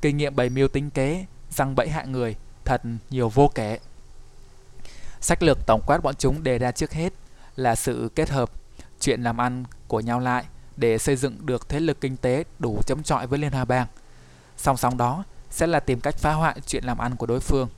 Kinh 0.02 0.18
nghiệm 0.18 0.36
bày 0.36 0.50
mưu 0.50 0.68
tính 0.68 0.90
kế, 0.90 1.26
răng 1.50 1.76
bẫy 1.76 1.90
hạ 1.90 2.04
người, 2.04 2.36
thật 2.66 2.82
nhiều 3.10 3.30
vô 3.30 3.52
kể. 3.56 3.80
Sách 5.20 5.44
lược 5.44 5.58
tổng 5.68 5.82
quát 5.86 6.04
bọn 6.04 6.16
chúng 6.16 6.44
đề 6.44 6.58
ra 6.58 6.72
trước 6.72 6.92
hết 6.92 7.14
là 7.56 7.76
sự 7.76 8.12
kết 8.16 8.30
hợp 8.30 8.52
chuyện 9.00 9.24
làm 9.24 9.42
ăn 9.42 9.64
của 9.88 10.00
nhau 10.00 10.20
lại 10.20 10.46
để 10.78 10.98
xây 10.98 11.16
dựng 11.16 11.46
được 11.46 11.70
thế 11.70 11.80
lực 11.80 12.02
kinh 12.02 12.18
tế 12.18 12.44
đủ 12.60 12.82
chống 12.86 13.04
chọi 13.04 13.28
với 13.28 13.40
Liên 13.40 13.52
Hoa 13.52 13.66
Bang. 13.66 13.88
Song 14.58 14.78
song 14.78 14.98
đó 14.98 15.24
sẽ 15.50 15.68
là 15.68 15.80
tìm 15.80 16.00
cách 16.00 16.16
phá 16.18 16.34
hoại 16.34 16.62
chuyện 16.68 16.84
làm 16.84 16.98
ăn 16.98 17.16
của 17.16 17.26
đối 17.26 17.40
phương. 17.40 17.70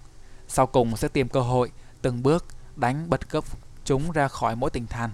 Sau 0.48 0.68
cùng 0.68 0.98
sẽ 0.98 1.08
tìm 1.08 1.30
cơ 1.30 1.40
hội 1.40 1.72
từng 2.02 2.24
bước 2.24 2.46
đánh 2.76 3.10
bật 3.10 3.30
cấp 3.30 3.44
chúng 3.86 4.12
ra 4.12 4.28
khỏi 4.28 4.56
mỗi 4.56 4.70
tỉnh 4.70 4.88
thành. 4.88 5.10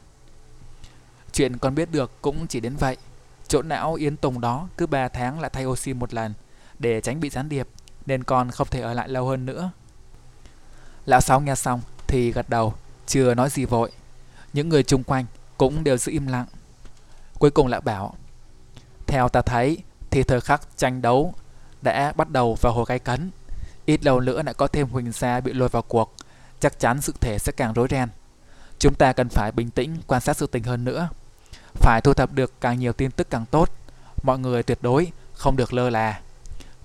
Chuyện 1.32 1.58
con 1.58 1.76
biết 1.76 1.92
được 1.92 2.12
cũng 2.22 2.48
chỉ 2.48 2.60
đến 2.60 2.76
vậy. 2.76 2.98
chỗ 3.48 3.62
não 3.62 3.94
Yến 3.94 4.18
Tùng 4.18 4.42
đó 4.42 4.68
cứ 4.78 4.88
3 4.88 5.08
tháng 5.08 5.39
lại 5.39 5.50
thay 5.54 5.65
oxy 5.65 5.94
một 5.94 6.13
lần 6.13 6.34
để 6.80 7.02
tránh 7.02 7.20
bị 7.20 7.30
gián 7.30 7.50
điệp, 7.50 7.68
nên 8.06 8.24
con 8.24 8.52
không 8.52 8.68
thể 8.72 8.82
ở 8.82 8.94
lại 8.94 9.10
lâu 9.10 9.28
hơn 9.28 9.46
nữa. 9.46 9.72
Lão 11.06 11.22
Sáu 11.22 11.42
nghe 11.42 11.56
xong 11.56 11.82
thì 12.08 12.32
gật 12.32 12.50
đầu, 12.50 12.74
chưa 13.08 13.36
nói 13.36 13.50
gì 13.50 13.65
vội. 13.65 13.92
Những 14.54 14.70
người 14.70 14.84
chung 14.84 15.04
quanh 15.04 15.26
cũng 15.58 15.84
đều 15.84 15.98
giữ 15.98 16.12
im 16.12 16.28
lặng. 16.28 16.46
Cuối 17.39 17.52
cùng 17.52 17.67
lại 17.67 17.82
bảo, 17.82 18.13
theo 19.08 19.30
ta 19.30 19.41
thấy 19.41 19.78
thì 20.10 20.23
thời 20.23 20.41
khắc 20.41 20.62
tranh 20.78 21.02
đấu 21.02 21.34
đã 21.82 22.13
bắt 22.15 22.30
đầu 22.30 22.58
vào 22.62 22.73
hồi 22.73 22.86
gai 22.88 22.99
cấn. 22.99 23.32
Ít 23.86 24.06
lâu 24.06 24.19
nữa 24.19 24.41
lại 24.43 24.54
có 24.54 24.67
thêm 24.67 24.88
Huỳnh 24.88 25.12
Gia 25.12 25.39
bị 25.39 25.54
lôi 25.54 25.69
vào 25.69 25.82
cuộc, 25.82 26.13
chắc 26.60 26.80
chắn 26.80 27.02
sự 27.02 27.13
thể 27.21 27.38
sẽ 27.39 27.52
càng 27.52 27.73
rối 27.73 27.88
ren. 27.89 28.10
Chúng 28.80 28.93
ta 28.93 29.13
cần 29.13 29.30
phải 29.30 29.52
bình 29.52 29.69
tĩnh 29.69 29.97
quan 30.08 30.21
sát 30.21 30.38
sự 30.38 30.47
tình 30.47 30.63
hơn 30.63 30.86
nữa. 30.86 31.10
Phải 31.73 32.02
thu 32.02 32.13
thập 32.13 32.34
được 32.34 32.54
càng 32.62 32.80
nhiều 32.80 32.93
tin 32.93 33.12
tức 33.12 33.30
càng 33.30 33.45
tốt. 33.52 33.69
Mọi 34.23 34.39
người 34.39 34.63
tuyệt 34.63 34.78
đối 34.82 35.12
không 35.34 35.56
được 35.56 35.73
lơ 35.73 35.89
là. 35.89 36.19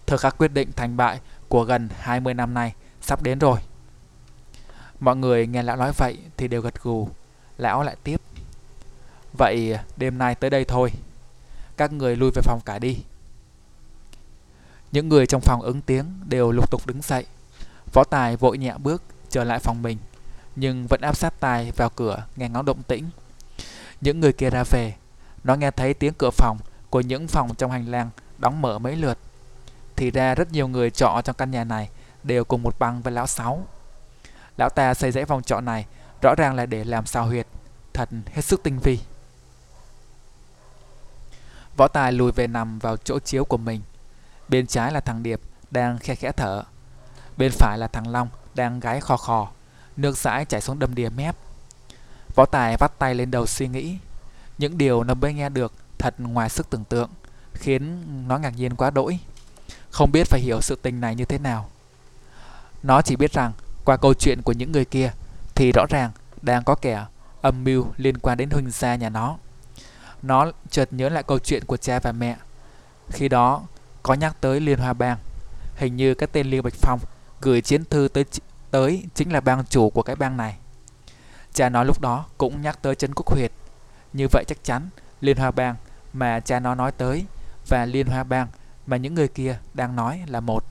Thời 0.07 0.19
khắc 0.19 0.39
quyết 0.39 0.53
định 0.53 0.73
thành 0.77 0.97
bại 0.97 1.21
của 1.49 1.65
gần 1.65 1.89
20 2.01 2.35
năm 2.35 2.55
nay 2.55 2.75
sắp 3.01 3.23
đến 3.23 3.39
rồi. 3.39 3.59
Mọi 5.01 5.17
người 5.17 5.47
nghe 5.47 5.63
lão 5.63 5.77
nói 5.77 5.93
vậy 5.97 6.19
thì 6.37 6.49
đều 6.49 6.61
gật 6.61 6.83
gù. 6.83 7.09
Lão 7.59 7.83
lại 7.83 7.97
tiếp. 8.05 8.21
Vậy 9.39 9.79
đêm 9.97 10.19
nay 10.19 10.35
tới 10.35 10.51
đây 10.51 10.65
thôi. 10.65 10.93
Các 11.77 11.93
người 11.93 12.17
lui 12.17 12.31
về 12.35 12.43
phòng 12.43 12.61
cả 12.65 12.79
đi. 12.79 12.99
Những 14.93 15.09
người 15.09 15.27
trong 15.27 15.41
phòng 15.41 15.63
ứng 15.63 15.81
tiếng 15.81 16.05
đều 16.29 16.53
lục 16.53 16.71
tục 16.71 16.87
đứng 16.87 17.03
dậy. 17.03 17.27
Võ 17.93 18.05
Tài 18.05 18.37
vội 18.37 18.59
nhẹ 18.59 18.75
bước 18.79 19.03
trở 19.31 19.45
lại 19.45 19.59
phòng 19.59 19.83
mình, 19.83 19.99
nhưng 20.57 20.87
vẫn 20.87 21.01
áp 21.01 21.17
sát 21.17 21.41
Tài 21.41 21.73
vào 21.77 21.91
cửa 21.91 22.27
nghe 22.37 22.49
ngóng 22.49 22.65
động 22.65 22.83
tĩnh. 22.83 23.05
Những 24.01 24.21
người 24.21 24.33
kia 24.33 24.51
ra 24.51 24.65
về, 24.71 24.95
nó 25.45 25.55
nghe 25.55 25.71
thấy 25.71 25.95
tiếng 25.95 26.15
cửa 26.15 26.31
phòng 26.31 26.59
của 26.91 27.01
những 27.01 27.29
phòng 27.29 27.55
trong 27.55 27.71
hành 27.71 27.91
lang 27.91 28.11
đóng 28.39 28.63
mở 28.63 28.79
mấy 28.79 28.97
lượt. 28.97 29.19
Thì 29.97 30.11
ra 30.11 30.35
rất 30.35 30.53
nhiều 30.53 30.69
người 30.69 30.91
trọ 30.91 31.21
trong 31.25 31.37
căn 31.37 31.51
nhà 31.51 31.65
này 31.65 31.89
đều 32.23 32.45
cùng 32.45 32.63
một 32.63 32.79
băng 32.79 33.03
với 33.03 33.13
lão 33.13 33.27
Sáu. 33.27 33.67
Lão 34.57 34.69
ta 34.71 34.95
xây 34.95 35.13
dãy 35.13 35.25
phòng 35.25 35.43
trọ 35.43 35.61
này 35.61 35.87
rõ 36.23 36.35
ràng 36.39 36.55
là 36.55 36.67
để 36.67 36.85
làm 36.85 37.07
sao 37.07 37.27
huyệt, 37.27 37.47
thật 37.93 38.09
hết 38.35 38.43
sức 38.45 38.63
tinh 38.63 38.79
vi. 38.79 38.99
Võ 41.77 41.89
Tài 41.89 42.13
lùi 42.13 42.33
về 42.33 42.47
nằm 42.47 42.79
vào 42.79 42.97
chỗ 42.97 43.19
chiếu 43.19 43.45
của 43.45 43.57
mình. 43.57 43.81
Bên 44.49 44.67
trái 44.67 44.93
là 44.93 45.01
thằng 45.01 45.23
Điệp 45.23 45.41
đang 45.71 45.99
khe 45.99 46.15
khẽ 46.15 46.33
thở. 46.33 46.63
Bên 47.37 47.53
phải 47.53 47.79
là 47.79 47.89
thằng 47.89 48.09
Long 48.09 48.29
đang 48.55 48.81
gáy 48.81 49.01
khò 49.01 49.17
khò. 49.17 49.51
Nước 49.97 50.19
dãi 50.19 50.45
chảy 50.45 50.61
xuống 50.61 50.79
đầm 50.79 50.95
đìa 50.95 51.09
mép. 51.09 51.37
Võ 52.35 52.47
Tài 52.47 52.77
vắt 52.77 52.99
tay 52.99 53.15
lên 53.15 53.31
đầu 53.31 53.47
suy 53.47 53.69
nghĩ. 53.69 53.99
Những 54.59 54.79
điều 54.79 55.05
nó 55.05 55.15
mới 55.15 55.35
nghe 55.35 55.49
được 55.49 55.73
thật 55.99 56.15
ngoài 56.19 56.49
sức 56.49 56.71
tưởng 56.71 56.85
tượng, 56.85 57.11
khiến 57.55 58.05
nó 58.29 58.39
ngạc 58.39 58.57
nhiên 58.57 58.77
quá 58.77 58.91
đỗi. 58.91 59.19
Không 59.91 60.13
biết 60.13 60.27
phải 60.27 60.41
hiểu 60.41 60.61
sự 60.61 60.79
tình 60.83 61.01
này 61.01 61.15
như 61.15 61.25
thế 61.25 61.39
nào. 61.39 61.71
Nó 62.83 63.03
chỉ 63.03 63.17
biết 63.17 63.33
rằng 63.33 63.53
qua 63.85 63.97
câu 63.97 64.15
chuyện 64.15 64.43
của 64.43 64.53
những 64.53 64.73
người 64.73 64.85
kia 64.85 65.13
thì 65.55 65.73
rõ 65.73 65.87
ràng 65.91 66.11
đang 66.43 66.65
có 66.65 66.75
kẻ 66.75 67.05
âm 67.43 67.65
mưu 67.65 67.87
liên 67.97 68.19
quan 68.19 68.39
đến 68.39 68.51
huynh 68.51 68.71
gia 68.71 68.95
nhà 68.95 69.09
nó. 69.09 69.37
Nó 70.27 70.53
chợt 70.71 70.93
nhớ 70.93 71.09
lại 71.09 71.23
câu 71.23 71.39
chuyện 71.39 71.65
của 71.65 71.77
cha 71.77 71.99
và 72.03 72.13
mẹ. 72.13 72.37
Khi 73.11 73.29
đó, 73.29 73.63
có 74.03 74.15
nhắc 74.15 74.37
tới 74.41 74.61
Liên 74.61 74.79
Hoa 74.79 74.93
Bang. 74.93 75.19
Hình 75.77 75.97
như 75.97 76.15
cái 76.15 76.27
tên 76.33 76.47
Liêu 76.47 76.63
Bạch 76.63 76.75
Phong 76.75 77.01
gửi 77.41 77.61
chiến 77.61 77.85
thư 77.85 78.09
tới 78.09 78.25
tới 78.71 79.05
chính 79.15 79.33
là 79.33 79.41
bang 79.41 79.65
chủ 79.65 79.91
của 79.91 80.03
cái 80.03 80.17
bang 80.17 80.37
này. 80.37 80.57
Cha 81.53 81.69
nó 81.69 81.85
lúc 81.85 82.01
đó 82.01 82.25
cũng 82.39 82.63
nhắc 82.63 82.83
tới 82.83 82.95
Trấn 82.95 83.15
Quốc 83.15 83.27
Huyệt. 83.27 83.53
Như 84.13 84.27
vậy 84.33 84.45
chắc 84.49 84.65
chắn 84.65 84.89
Liên 85.21 85.37
Hoa 85.37 85.51
Bang 85.51 85.77
mà 86.13 86.41
cha 86.41 86.61
nó 86.61 86.75
nói 86.75 86.93
tới 86.93 87.25
và 87.69 87.85
Liên 87.85 88.07
Hoa 88.07 88.25
Bang 88.25 88.49
mà 88.87 88.97
những 88.97 89.15
người 89.15 89.29
kia 89.29 89.59
đang 89.75 89.97
nói 89.97 90.23
là 90.27 90.41
một. 90.41 90.65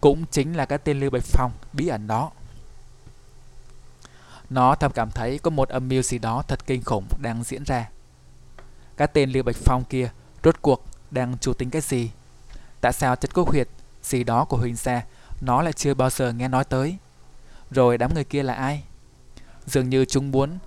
Cũng 0.00 0.24
chính 0.30 0.56
là 0.56 0.66
cái 0.66 0.78
tên 0.78 1.00
Lưu 1.00 1.10
Bạch 1.10 1.24
Phong 1.24 1.52
bí 1.72 1.88
ẩn 1.88 2.06
đó. 2.06 2.30
Nó 4.50 4.74
thầm 4.74 4.92
cảm 4.92 5.10
thấy 5.10 5.38
có 5.38 5.50
một 5.50 5.68
âm 5.68 5.88
mưu 5.88 6.02
gì 6.02 6.18
đó 6.18 6.42
thật 6.48 6.66
kinh 6.66 6.82
khủng 6.82 7.06
đang 7.22 7.44
diễn 7.44 7.64
ra. 7.64 7.88
Cái 8.96 9.08
tên 9.08 9.30
Lưu 9.30 9.42
Bạch 9.42 9.56
Phong 9.56 9.84
kia 9.84 10.10
rốt 10.44 10.62
cuộc 10.62 10.84
đang 11.10 11.38
chủ 11.38 11.52
tính 11.52 11.70
cái 11.70 11.82
gì? 11.82 12.10
Tại 12.80 12.92
sao 12.92 13.16
chất 13.16 13.34
quốc 13.34 13.48
huyệt 13.48 13.68
gì 14.02 14.24
đó 14.24 14.44
của 14.44 14.56
Huỳnh 14.56 14.76
Gia 14.76 15.02
nó 15.40 15.62
lại 15.62 15.72
chưa 15.72 15.94
bao 15.94 16.10
giờ 16.10 16.32
nghe 16.32 16.48
nói 16.48 16.64
tới? 16.64 16.96
Rồi 17.70 17.98
đám 17.98 18.14
người 18.14 18.24
kia 18.24 18.42
là 18.42 18.54
ai? 18.54 18.82
Dường 19.66 19.88
như 19.88 20.04
chúng 20.04 20.30
muốn, 20.30 20.58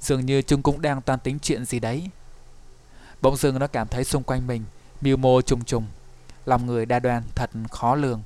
Dường 0.00 0.26
như 0.26 0.42
chúng 0.42 0.62
cũng 0.62 0.82
đang 0.82 1.02
toan 1.02 1.18
tính 1.18 1.38
chuyện 1.42 1.64
gì 1.64 1.80
đấy 1.80 2.10
Bỗng 3.20 3.36
dưng 3.36 3.58
nó 3.58 3.66
cảm 3.66 3.88
thấy 3.88 4.04
xung 4.04 4.22
quanh 4.22 4.46
mình 4.46 4.64
Mưu 5.00 5.16
mô 5.16 5.42
trùng 5.42 5.64
trùng, 5.64 5.86
Lòng 6.46 6.66
người 6.66 6.86
đa 6.86 6.98
đoan 6.98 7.22
thật 7.34 7.50
khó 7.70 7.94
lường 7.94 8.22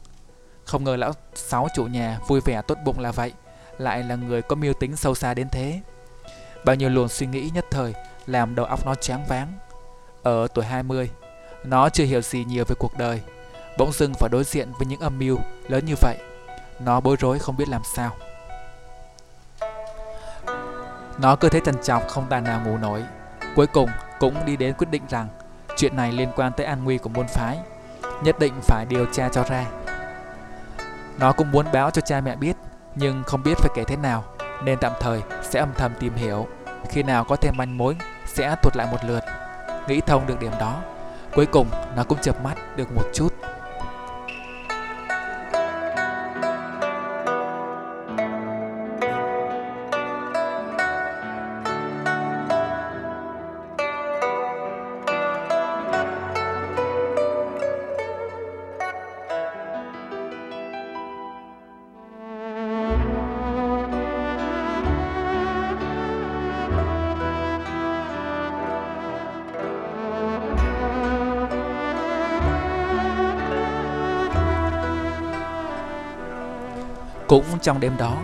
Không 0.64 0.84
ngờ 0.84 0.96
lão 0.96 1.12
sáu 1.34 1.68
chủ 1.74 1.86
nhà 1.86 2.18
vui 2.28 2.40
vẻ 2.44 2.62
tốt 2.68 2.78
bụng 2.84 3.00
là 3.00 3.12
vậy, 3.12 3.32
Lại 3.78 4.02
là 4.02 4.14
người 4.14 4.42
có 4.42 4.56
mưu 4.56 4.72
tính 4.72 4.96
sâu 4.96 5.14
xa 5.14 5.34
đến 5.34 5.48
thế 5.52 5.80
Bao 6.64 6.76
nhiêu 6.76 6.88
luồng 6.88 7.08
suy 7.08 7.26
nghĩ 7.26 7.50
nhất 7.54 7.64
thời 7.70 7.94
làm 8.26 8.54
đầu 8.54 8.66
óc 8.66 8.86
nó 8.86 8.94
chán 8.94 9.24
váng 9.28 9.52
Ở 10.22 10.46
tuổi 10.54 10.64
20 10.64 11.10
Nó 11.64 11.88
chưa 11.88 12.04
hiểu 12.04 12.22
gì 12.22 12.44
nhiều 12.44 12.64
về 12.68 12.74
cuộc 12.78 12.98
đời 12.98 13.20
Bỗng 13.78 13.92
dưng 13.92 14.14
phải 14.14 14.28
đối 14.32 14.44
diện 14.44 14.72
với 14.78 14.86
những 14.86 15.00
âm 15.00 15.18
mưu 15.18 15.38
lớn 15.68 15.84
như 15.84 15.94
vậy 16.00 16.16
Nó 16.80 17.00
bối 17.00 17.16
rối 17.20 17.38
không 17.38 17.56
biết 17.56 17.68
làm 17.68 17.82
sao 17.96 18.12
nó 21.18 21.36
cứ 21.36 21.48
thế 21.48 21.60
trần 21.60 21.82
trọc 21.82 22.08
không 22.08 22.26
tài 22.28 22.40
nào 22.40 22.60
ngủ 22.60 22.76
nổi. 22.76 23.02
Cuối 23.56 23.66
cùng 23.66 23.90
cũng 24.20 24.34
đi 24.46 24.56
đến 24.56 24.74
quyết 24.74 24.90
định 24.90 25.02
rằng 25.08 25.28
chuyện 25.76 25.96
này 25.96 26.12
liên 26.12 26.28
quan 26.36 26.52
tới 26.56 26.66
an 26.66 26.84
nguy 26.84 26.98
của 26.98 27.08
môn 27.08 27.26
phái, 27.26 27.58
nhất 28.22 28.38
định 28.38 28.52
phải 28.62 28.86
điều 28.88 29.06
tra 29.12 29.28
cho 29.28 29.42
ra. 29.42 29.66
Nó 31.18 31.32
cũng 31.32 31.50
muốn 31.50 31.66
báo 31.72 31.90
cho 31.90 32.00
cha 32.00 32.20
mẹ 32.20 32.36
biết, 32.36 32.56
nhưng 32.94 33.22
không 33.26 33.42
biết 33.42 33.58
phải 33.58 33.70
kể 33.74 33.84
thế 33.84 33.96
nào, 33.96 34.24
nên 34.64 34.78
tạm 34.80 34.92
thời 35.00 35.22
sẽ 35.42 35.60
âm 35.60 35.68
thầm 35.74 35.92
tìm 36.00 36.14
hiểu. 36.14 36.46
Khi 36.90 37.02
nào 37.02 37.24
có 37.24 37.36
thêm 37.36 37.54
manh 37.56 37.78
mối, 37.78 37.96
sẽ 38.34 38.56
thuật 38.62 38.76
lại 38.76 38.86
một 38.90 38.98
lượt. 39.04 39.20
Nghĩ 39.88 40.00
thông 40.00 40.26
được 40.26 40.40
điểm 40.40 40.52
đó, 40.60 40.82
cuối 41.34 41.46
cùng 41.46 41.68
nó 41.96 42.04
cũng 42.04 42.18
chợp 42.22 42.40
mắt 42.44 42.54
được 42.76 42.92
một 42.92 43.04
chút. 43.14 43.28
Cũng 77.34 77.58
trong 77.62 77.80
đêm 77.80 77.96
đó, 77.98 78.16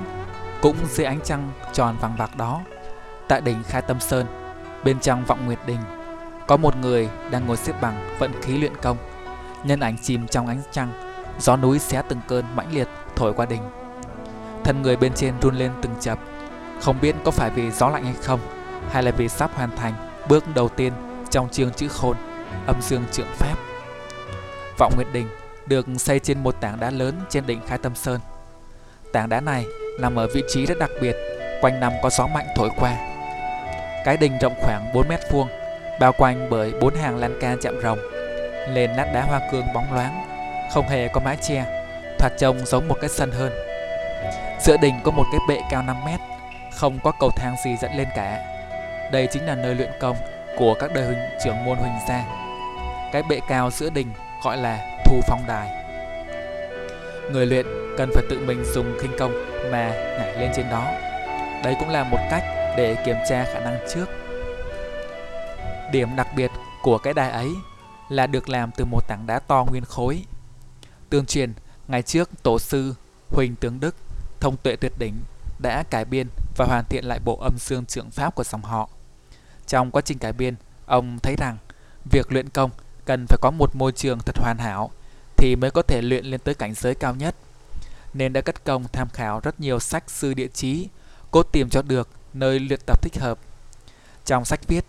cũng 0.62 0.77
dưới 0.90 1.07
ánh 1.07 1.20
trăng 1.25 1.53
tròn 1.73 1.96
vàng 2.01 2.16
bạc 2.18 2.37
đó, 2.37 2.61
tại 3.29 3.40
đỉnh 3.40 3.62
Khai 3.62 3.83
Tâm 3.83 4.01
Sơn, 4.01 4.27
bên 4.85 5.01
trong 5.01 5.25
vọng 5.25 5.46
Nguyệt 5.46 5.59
Đình, 5.66 5.79
có 6.46 6.57
một 6.57 6.77
người 6.77 7.09
đang 7.31 7.46
ngồi 7.46 7.57
xếp 7.57 7.73
bằng 7.81 8.16
vận 8.18 8.33
khí 8.42 8.59
luyện 8.59 8.77
công. 8.83 8.96
Nhân 9.64 9.81
ảnh 9.81 9.96
chìm 10.03 10.27
trong 10.29 10.46
ánh 10.46 10.61
trăng, 10.70 10.92
gió 11.38 11.57
núi 11.57 11.79
xé 11.79 12.03
từng 12.09 12.20
cơn 12.29 12.44
mãnh 12.57 12.73
liệt 12.73 12.88
thổi 13.16 13.33
qua 13.33 13.46
đỉnh. 13.46 13.62
Thân 14.64 14.83
người 14.83 14.96
bên 14.96 15.12
trên 15.14 15.35
run 15.40 15.55
lên 15.55 15.73
từng 15.83 15.94
chập, 16.01 16.18
không 16.81 16.96
biết 17.01 17.16
có 17.25 17.31
phải 17.31 17.51
vì 17.51 17.70
gió 17.70 17.88
lạnh 17.88 18.05
hay 18.05 18.14
không, 18.23 18.40
hay 18.90 19.03
là 19.03 19.11
vì 19.11 19.29
sắp 19.29 19.51
hoàn 19.55 19.77
thành 19.77 19.94
bước 20.29 20.44
đầu 20.55 20.68
tiên 20.68 20.92
trong 21.31 21.49
chương 21.49 21.73
chữ 21.73 21.88
khôn, 21.88 22.16
âm 22.66 22.83
dương 22.83 23.05
trượng 23.12 23.33
pháp. 23.38 23.55
Vọng 24.79 24.92
Nguyệt 24.96 25.09
Đình 25.12 25.29
được 25.66 25.87
xây 25.99 26.18
trên 26.18 26.42
một 26.42 26.61
tảng 26.61 26.81
đá 26.81 26.90
lớn 26.90 27.14
trên 27.29 27.46
đỉnh 27.46 27.61
Khai 27.66 27.79
Tâm 27.79 27.94
Sơn. 27.94 28.20
Tảng 29.12 29.29
đá 29.29 29.40
này 29.40 29.66
nằm 29.99 30.18
ở 30.18 30.27
vị 30.27 30.42
trí 30.49 30.66
rất 30.66 30.79
đặc 30.79 30.90
biệt, 31.01 31.16
quanh 31.61 31.81
năm 31.81 31.92
có 32.03 32.11
gió 32.11 32.27
mạnh 32.27 32.46
thổi 32.57 32.70
qua. 32.77 32.96
Cái 34.05 34.16
đình 34.16 34.38
rộng 34.40 34.55
khoảng 34.61 34.92
4 34.94 35.09
mét 35.09 35.20
vuông, 35.31 35.49
bao 36.01 36.12
quanh 36.12 36.51
bởi 36.51 36.73
bốn 36.81 36.94
hàng 36.94 37.16
lan 37.16 37.38
can 37.40 37.59
chạm 37.62 37.81
rồng. 37.83 37.99
Lên 38.68 38.90
lát 38.90 39.11
đá 39.14 39.23
hoa 39.23 39.40
cương 39.53 39.66
bóng 39.75 39.94
loáng, 39.94 40.25
không 40.75 40.88
hề 40.88 41.09
có 41.09 41.20
mái 41.20 41.37
che, 41.37 41.64
thoạt 42.18 42.33
trông 42.38 42.59
giống 42.66 42.88
một 42.88 42.96
cái 43.01 43.11
sân 43.11 43.31
hơn. 43.31 43.53
Giữa 44.61 44.77
đình 44.77 44.94
có 45.05 45.11
một 45.11 45.25
cái 45.33 45.40
bệ 45.49 45.62
cao 45.70 45.83
5 45.83 45.96
mét, 46.05 46.20
không 46.73 46.99
có 47.05 47.12
cầu 47.20 47.31
thang 47.37 47.57
gì 47.64 47.77
dẫn 47.77 47.90
lên 47.96 48.09
cả. 48.16 48.38
Đây 49.12 49.29
chính 49.31 49.46
là 49.46 49.55
nơi 49.55 49.75
luyện 49.75 49.90
công 50.01 50.16
của 50.57 50.75
các 50.75 50.92
đời 50.94 51.05
huỳnh 51.05 51.18
trưởng 51.44 51.64
môn 51.64 51.79
huỳnh 51.79 51.99
gia. 52.09 52.25
Cái 53.12 53.23
bệ 53.23 53.40
cao 53.49 53.70
giữa 53.70 53.90
đình 53.90 54.12
gọi 54.44 54.57
là 54.57 55.01
thu 55.05 55.20
phong 55.27 55.42
đài. 55.49 55.80
Người 57.33 57.47
luyện 57.47 57.66
cần 57.97 58.11
phải 58.14 58.25
tự 58.31 58.40
mình 58.47 58.64
dùng 58.64 58.99
khinh 59.01 59.12
công 59.19 59.33
mà 59.73 59.90
nhảy 59.90 60.40
lên 60.40 60.53
trên 60.57 60.66
đó. 60.71 60.85
Đấy 61.64 61.77
cũng 61.81 61.88
là 61.88 62.05
một 62.05 62.19
cách 62.31 62.43
để 62.77 62.97
kiểm 63.07 63.16
tra 63.29 63.45
khả 63.45 63.61
năng 63.61 63.79
trước. 63.95 64.07
Điểm 65.93 66.16
đặc 66.16 66.27
biệt 66.37 66.51
của 66.83 66.99
cái 66.99 67.14
đài 67.14 67.31
ấy 67.31 67.51
là 68.09 68.27
được 68.27 68.49
làm 68.49 68.71
từ 68.77 68.85
một 68.85 69.09
tảng 69.09 69.27
đá 69.27 69.38
to 69.38 69.66
nguyên 69.71 69.85
khối. 69.85 70.25
Tương 71.11 71.27
truyền, 71.27 71.53
ngày 71.88 72.03
trước 72.03 72.31
tổ 72.43 72.59
sư 72.59 72.95
Huỳnh 73.29 73.57
Tướng 73.57 73.81
Đức, 73.81 73.95
thông 74.40 74.57
tuệ 74.57 74.77
tuyệt 74.77 74.93
đỉnh, 74.99 75.14
đã 75.62 75.83
cải 75.90 76.05
biên 76.05 76.27
và 76.57 76.64
hoàn 76.69 76.85
thiện 76.85 77.05
lại 77.05 77.21
bộ 77.25 77.37
âm 77.37 77.59
dương 77.59 77.87
trượng 77.87 78.11
pháp 78.11 78.35
của 78.35 78.45
dòng 78.45 78.62
họ. 78.62 78.88
Trong 79.66 79.90
quá 79.90 80.03
trình 80.03 80.19
cải 80.19 80.33
biên, 80.33 80.55
ông 80.87 81.19
thấy 81.23 81.37
rằng 81.38 81.57
việc 82.11 82.33
luyện 82.33 82.49
công 82.49 82.71
cần 83.05 83.27
phải 83.29 83.38
có 83.40 83.51
một 83.51 83.77
môi 83.77 83.93
trường 83.93 84.19
thật 84.19 84.38
hoàn 84.38 84.59
hảo 84.59 84.90
thì 85.40 85.57
mới 85.57 85.70
có 85.70 85.83
thể 85.83 86.03
luyện 86.03 86.26
lên 86.26 86.40
tới 86.40 86.55
cảnh 86.55 86.74
giới 86.74 86.94
cao 86.94 87.14
nhất. 87.14 87.35
Nên 88.14 88.33
đã 88.33 88.40
cất 88.40 88.64
công 88.64 88.85
tham 88.92 89.09
khảo 89.09 89.40
rất 89.40 89.61
nhiều 89.61 89.81
sách 89.81 90.05
sư 90.07 90.35
địa 90.35 90.48
chí, 90.48 90.88
cố 91.31 91.42
tìm 91.42 91.70
cho 91.70 91.83
được 91.83 92.09
nơi 92.33 92.61
luyện 92.61 92.81
tập 92.87 93.03
thích 93.03 93.18
hợp. 93.20 93.38
Trong 94.24 94.44
sách 94.44 94.61
viết, 94.68 94.85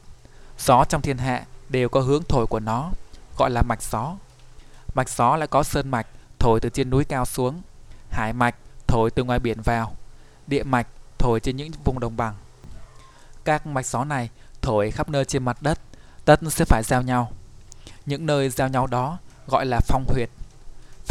gió 0.59 0.85
trong 0.85 1.01
thiên 1.01 1.17
hạ 1.17 1.45
đều 1.69 1.89
có 1.89 1.99
hướng 2.01 2.23
thổi 2.23 2.47
của 2.47 2.59
nó, 2.59 2.91
gọi 3.37 3.49
là 3.49 3.61
mạch 3.61 3.83
gió. 3.91 4.15
Mạch 4.93 5.09
gió 5.09 5.35
lại 5.35 5.47
có 5.47 5.63
sơn 5.63 5.91
mạch 5.91 6.07
thổi 6.39 6.59
từ 6.59 6.69
trên 6.69 6.89
núi 6.89 7.05
cao 7.05 7.25
xuống, 7.25 7.61
hải 8.09 8.33
mạch 8.33 8.55
thổi 8.87 9.11
từ 9.11 9.23
ngoài 9.23 9.39
biển 9.39 9.61
vào, 9.61 9.95
địa 10.47 10.63
mạch 10.63 10.87
thổi 11.17 11.39
trên 11.39 11.57
những 11.57 11.71
vùng 11.83 11.99
đồng 11.99 12.17
bằng. 12.17 12.35
Các 13.43 13.67
mạch 13.67 13.85
gió 13.85 14.03
này 14.03 14.29
thổi 14.61 14.91
khắp 14.91 15.09
nơi 15.09 15.25
trên 15.25 15.43
mặt 15.43 15.57
đất, 15.61 15.79
tất 16.25 16.39
sẽ 16.49 16.65
phải 16.65 16.83
giao 16.83 17.01
nhau. 17.01 17.31
Những 18.05 18.25
nơi 18.25 18.49
giao 18.49 18.67
nhau 18.67 18.87
đó 18.87 19.17
gọi 19.47 19.65
là 19.65 19.79
phong 19.87 20.05
huyệt. 20.07 20.29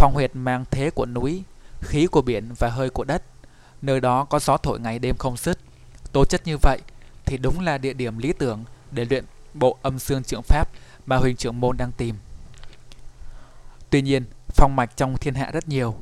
Phong 0.01 0.15
huyệt 0.15 0.31
mang 0.35 0.65
thế 0.71 0.91
của 0.91 1.07
núi, 1.07 1.43
khí 1.81 2.07
của 2.07 2.23
biển 2.23 2.53
và 2.59 2.69
hơi 2.69 2.91
của 2.91 3.05
đất. 3.05 3.23
Nơi 3.83 4.01
đó 4.01 4.25
có 4.25 4.39
gió 4.39 4.57
thổi 4.57 4.81
ngày 4.81 4.99
đêm 4.99 5.17
không 5.17 5.37
dứt. 5.37 5.59
Tố 6.13 6.25
chất 6.25 6.47
như 6.47 6.57
vậy 6.63 6.79
thì 7.27 7.39
đúng 7.39 7.61
là 7.61 7.79
địa 7.79 7.93
điểm 7.93 8.19
lý 8.19 8.33
tưởng 8.33 8.65
để 8.91 9.05
luyện 9.05 9.25
bộ 9.55 9.79
âm 9.83 9.99
xương 9.99 10.23
trưởng 10.23 10.43
pháp 10.43 10.69
mà 11.07 11.17
Huỳnh 11.17 11.37
Trưởng 11.37 11.61
Môn 11.61 11.77
đang 11.77 11.93
tìm. 11.93 12.15
Tuy 13.91 14.03
nhiên, 14.03 14.25
phong 14.49 14.77
mạch 14.77 14.97
trong 14.97 15.17
thiên 15.17 15.35
hạ 15.35 15.51
rất 15.53 15.69
nhiều, 15.69 15.95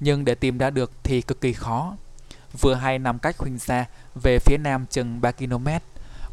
nhưng 0.00 0.24
để 0.24 0.34
tìm 0.34 0.58
ra 0.58 0.70
được 0.70 0.90
thì 1.02 1.22
cực 1.22 1.40
kỳ 1.40 1.52
khó. 1.52 1.96
Vừa 2.60 2.74
hay 2.74 2.98
nằm 2.98 3.18
cách 3.18 3.38
Huỳnh 3.38 3.58
xa 3.58 3.84
về 4.22 4.38
phía 4.38 4.56
nam 4.58 4.86
chừng 4.90 5.20
3 5.20 5.32
km, 5.32 5.68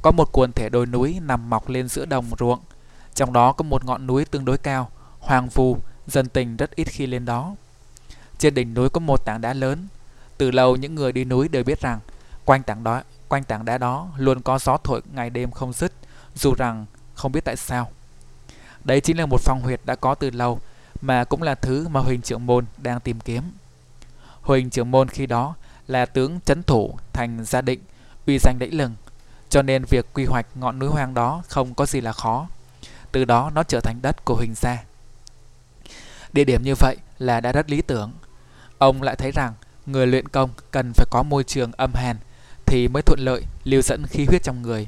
có 0.01 0.12
một 0.12 0.29
quần 0.31 0.51
thể 0.51 0.69
đồi 0.69 0.86
núi 0.86 1.19
nằm 1.21 1.49
mọc 1.49 1.69
lên 1.69 1.88
giữa 1.88 2.05
đồng 2.05 2.25
ruộng. 2.39 2.59
Trong 3.13 3.33
đó 3.33 3.51
có 3.51 3.63
một 3.63 3.86
ngọn 3.86 4.07
núi 4.07 4.25
tương 4.25 4.45
đối 4.45 4.57
cao, 4.57 4.91
hoàng 5.19 5.49
vu, 5.49 5.77
dân 6.08 6.30
tình 6.30 6.58
rất 6.58 6.76
ít 6.76 6.88
khi 6.88 7.08
lên 7.08 7.26
đó. 7.26 7.56
Trên 8.38 8.54
đỉnh 8.54 8.74
núi 8.74 8.89
có 8.89 9.00
một 9.00 9.26
tảng 9.26 9.42
đá 9.42 9.54
lớn. 9.54 9.88
Từ 10.38 10.52
lâu 10.52 10.76
những 10.76 10.96
người 10.96 11.12
đi 11.12 11.26
núi 11.26 11.48
đều 11.48 11.63
biết 11.63 11.82
rằng 11.82 12.00
quanh 12.46 12.63
tảng 12.63 12.84
đó, 12.84 13.02
quanh 13.28 13.44
tảng 13.44 13.66
đá 13.66 13.78
đó 13.78 14.08
luôn 14.18 14.42
có 14.42 14.60
gió 14.60 14.78
thổi 14.78 15.02
ngày 15.13 15.30
đêm 15.30 15.52
không 15.52 15.74
dứt, 15.74 15.94
dù 16.36 16.54
rằng 16.56 16.86
không 17.13 17.32
biết 17.32 17.46
tại 17.46 17.56
sao. 17.56 17.92
Đấy 18.84 19.02
chính 19.02 19.18
là 19.18 19.26
một 19.26 19.42
phong 19.42 19.62
huyệt 19.62 19.82
đã 19.86 19.96
có 19.96 20.16
từ 20.16 20.30
lâu 20.30 20.60
mà 21.02 21.24
cũng 21.24 21.42
là 21.42 21.56
thứ 21.56 21.88
mà 21.88 22.00
Huỳnh 22.00 22.22
Trưởng 22.22 22.46
Môn 22.46 22.66
đang 22.78 23.00
tìm 23.00 23.20
kiếm. 23.20 23.44
Huỳnh 24.42 24.70
Trưởng 24.70 24.92
Môn 24.92 25.08
khi 25.08 25.26
đó 25.26 25.56
là 25.88 26.06
tướng 26.06 26.39
chấn 26.46 26.63
thủ 26.63 26.96
thành 27.13 27.46
gia 27.46 27.62
định, 27.62 27.80
uy 28.28 28.38
danh 28.39 28.60
đẫy 28.60 28.72
lừng, 28.72 28.96
cho 29.50 29.62
nên 29.62 29.86
việc 29.86 30.06
quy 30.13 30.26
hoạch 30.26 30.46
ngọn 30.56 30.80
núi 30.80 30.89
hoang 30.89 31.13
đó 31.13 31.44
không 31.48 31.74
có 31.74 31.86
gì 31.86 32.02
là 32.02 32.13
khó. 32.13 32.48
Từ 33.12 33.26
đó 33.26 33.52
nó 33.56 33.63
trở 33.63 33.80
thành 33.80 34.00
đất 34.02 34.26
của 34.26 34.36
Huỳnh 34.36 34.54
gia. 34.56 34.84
Địa 36.34 36.43
điểm 36.43 36.63
như 36.63 36.76
vậy 36.76 36.98
là 37.19 37.41
đã 37.41 37.52
rất 37.52 37.69
lý 37.69 37.82
tưởng. 37.82 38.12
Ông 38.78 39.02
lại 39.02 39.15
thấy 39.15 39.32
rằng 39.32 39.54
người 39.86 40.08
luyện 40.08 40.28
công 40.28 40.50
cần 40.72 40.93
phải 40.93 41.06
có 41.12 41.24
môi 41.24 41.43
trường 41.43 41.72
âm 41.72 41.93
hàn 41.93 42.17
thì 42.65 42.88
mới 42.88 43.04
thuận 43.04 43.19
lợi 43.19 43.43
lưu 43.63 43.82
dẫn 43.82 44.06
khí 44.10 44.26
huyết 44.26 44.43
trong 44.43 44.62
người. 44.62 44.88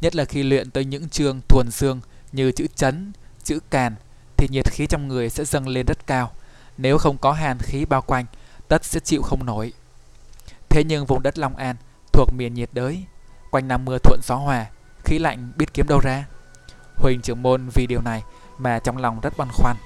Nhất 0.00 0.16
là 0.16 0.24
khi 0.24 0.42
luyện 0.42 0.70
tới 0.70 0.84
những 0.84 1.08
chương 1.08 1.40
thuần 1.48 1.70
xương 1.70 2.00
như 2.32 2.52
chữ 2.52 2.66
chấn, 2.76 3.12
chữ 3.44 3.58
càn 3.70 3.94
thì 4.36 4.48
nhiệt 4.50 4.70
khí 4.70 4.86
trong 4.86 5.08
người 5.08 5.30
sẽ 5.30 5.44
dâng 5.44 5.68
lên 5.68 5.86
rất 5.86 6.06
cao. 6.06 6.32
Nếu 6.76 6.98
không 6.98 7.18
có 7.18 7.32
hàn 7.32 7.58
khí 7.58 7.84
bao 7.84 8.02
quanh, 8.02 8.26
tất 8.68 8.84
sẽ 8.84 9.00
chịu 9.00 9.22
không 9.22 9.46
nổi. 9.46 9.72
Thế 10.68 10.84
nhưng 10.84 11.06
vùng 11.06 11.22
đất 11.22 11.38
Long 11.38 11.56
An 11.56 11.76
thuộc 12.12 12.32
miền 12.36 12.54
nhiệt 12.54 12.68
đới, 12.72 13.04
quanh 13.50 13.68
năm 13.68 13.84
mưa 13.84 13.98
thuận 13.98 14.20
gió 14.22 14.36
hòa, 14.36 14.66
khí 15.04 15.18
lạnh 15.18 15.52
biết 15.56 15.74
kiếm 15.74 15.88
đâu 15.88 16.00
ra. 16.02 16.24
Huỳnh 16.96 17.20
trưởng 17.20 17.42
môn 17.42 17.68
vì 17.74 17.86
điều 17.86 18.00
này 18.00 18.22
mà 18.58 18.78
trong 18.78 18.96
lòng 18.96 19.20
rất 19.20 19.36
băn 19.36 19.48
khoăn. 19.52 19.76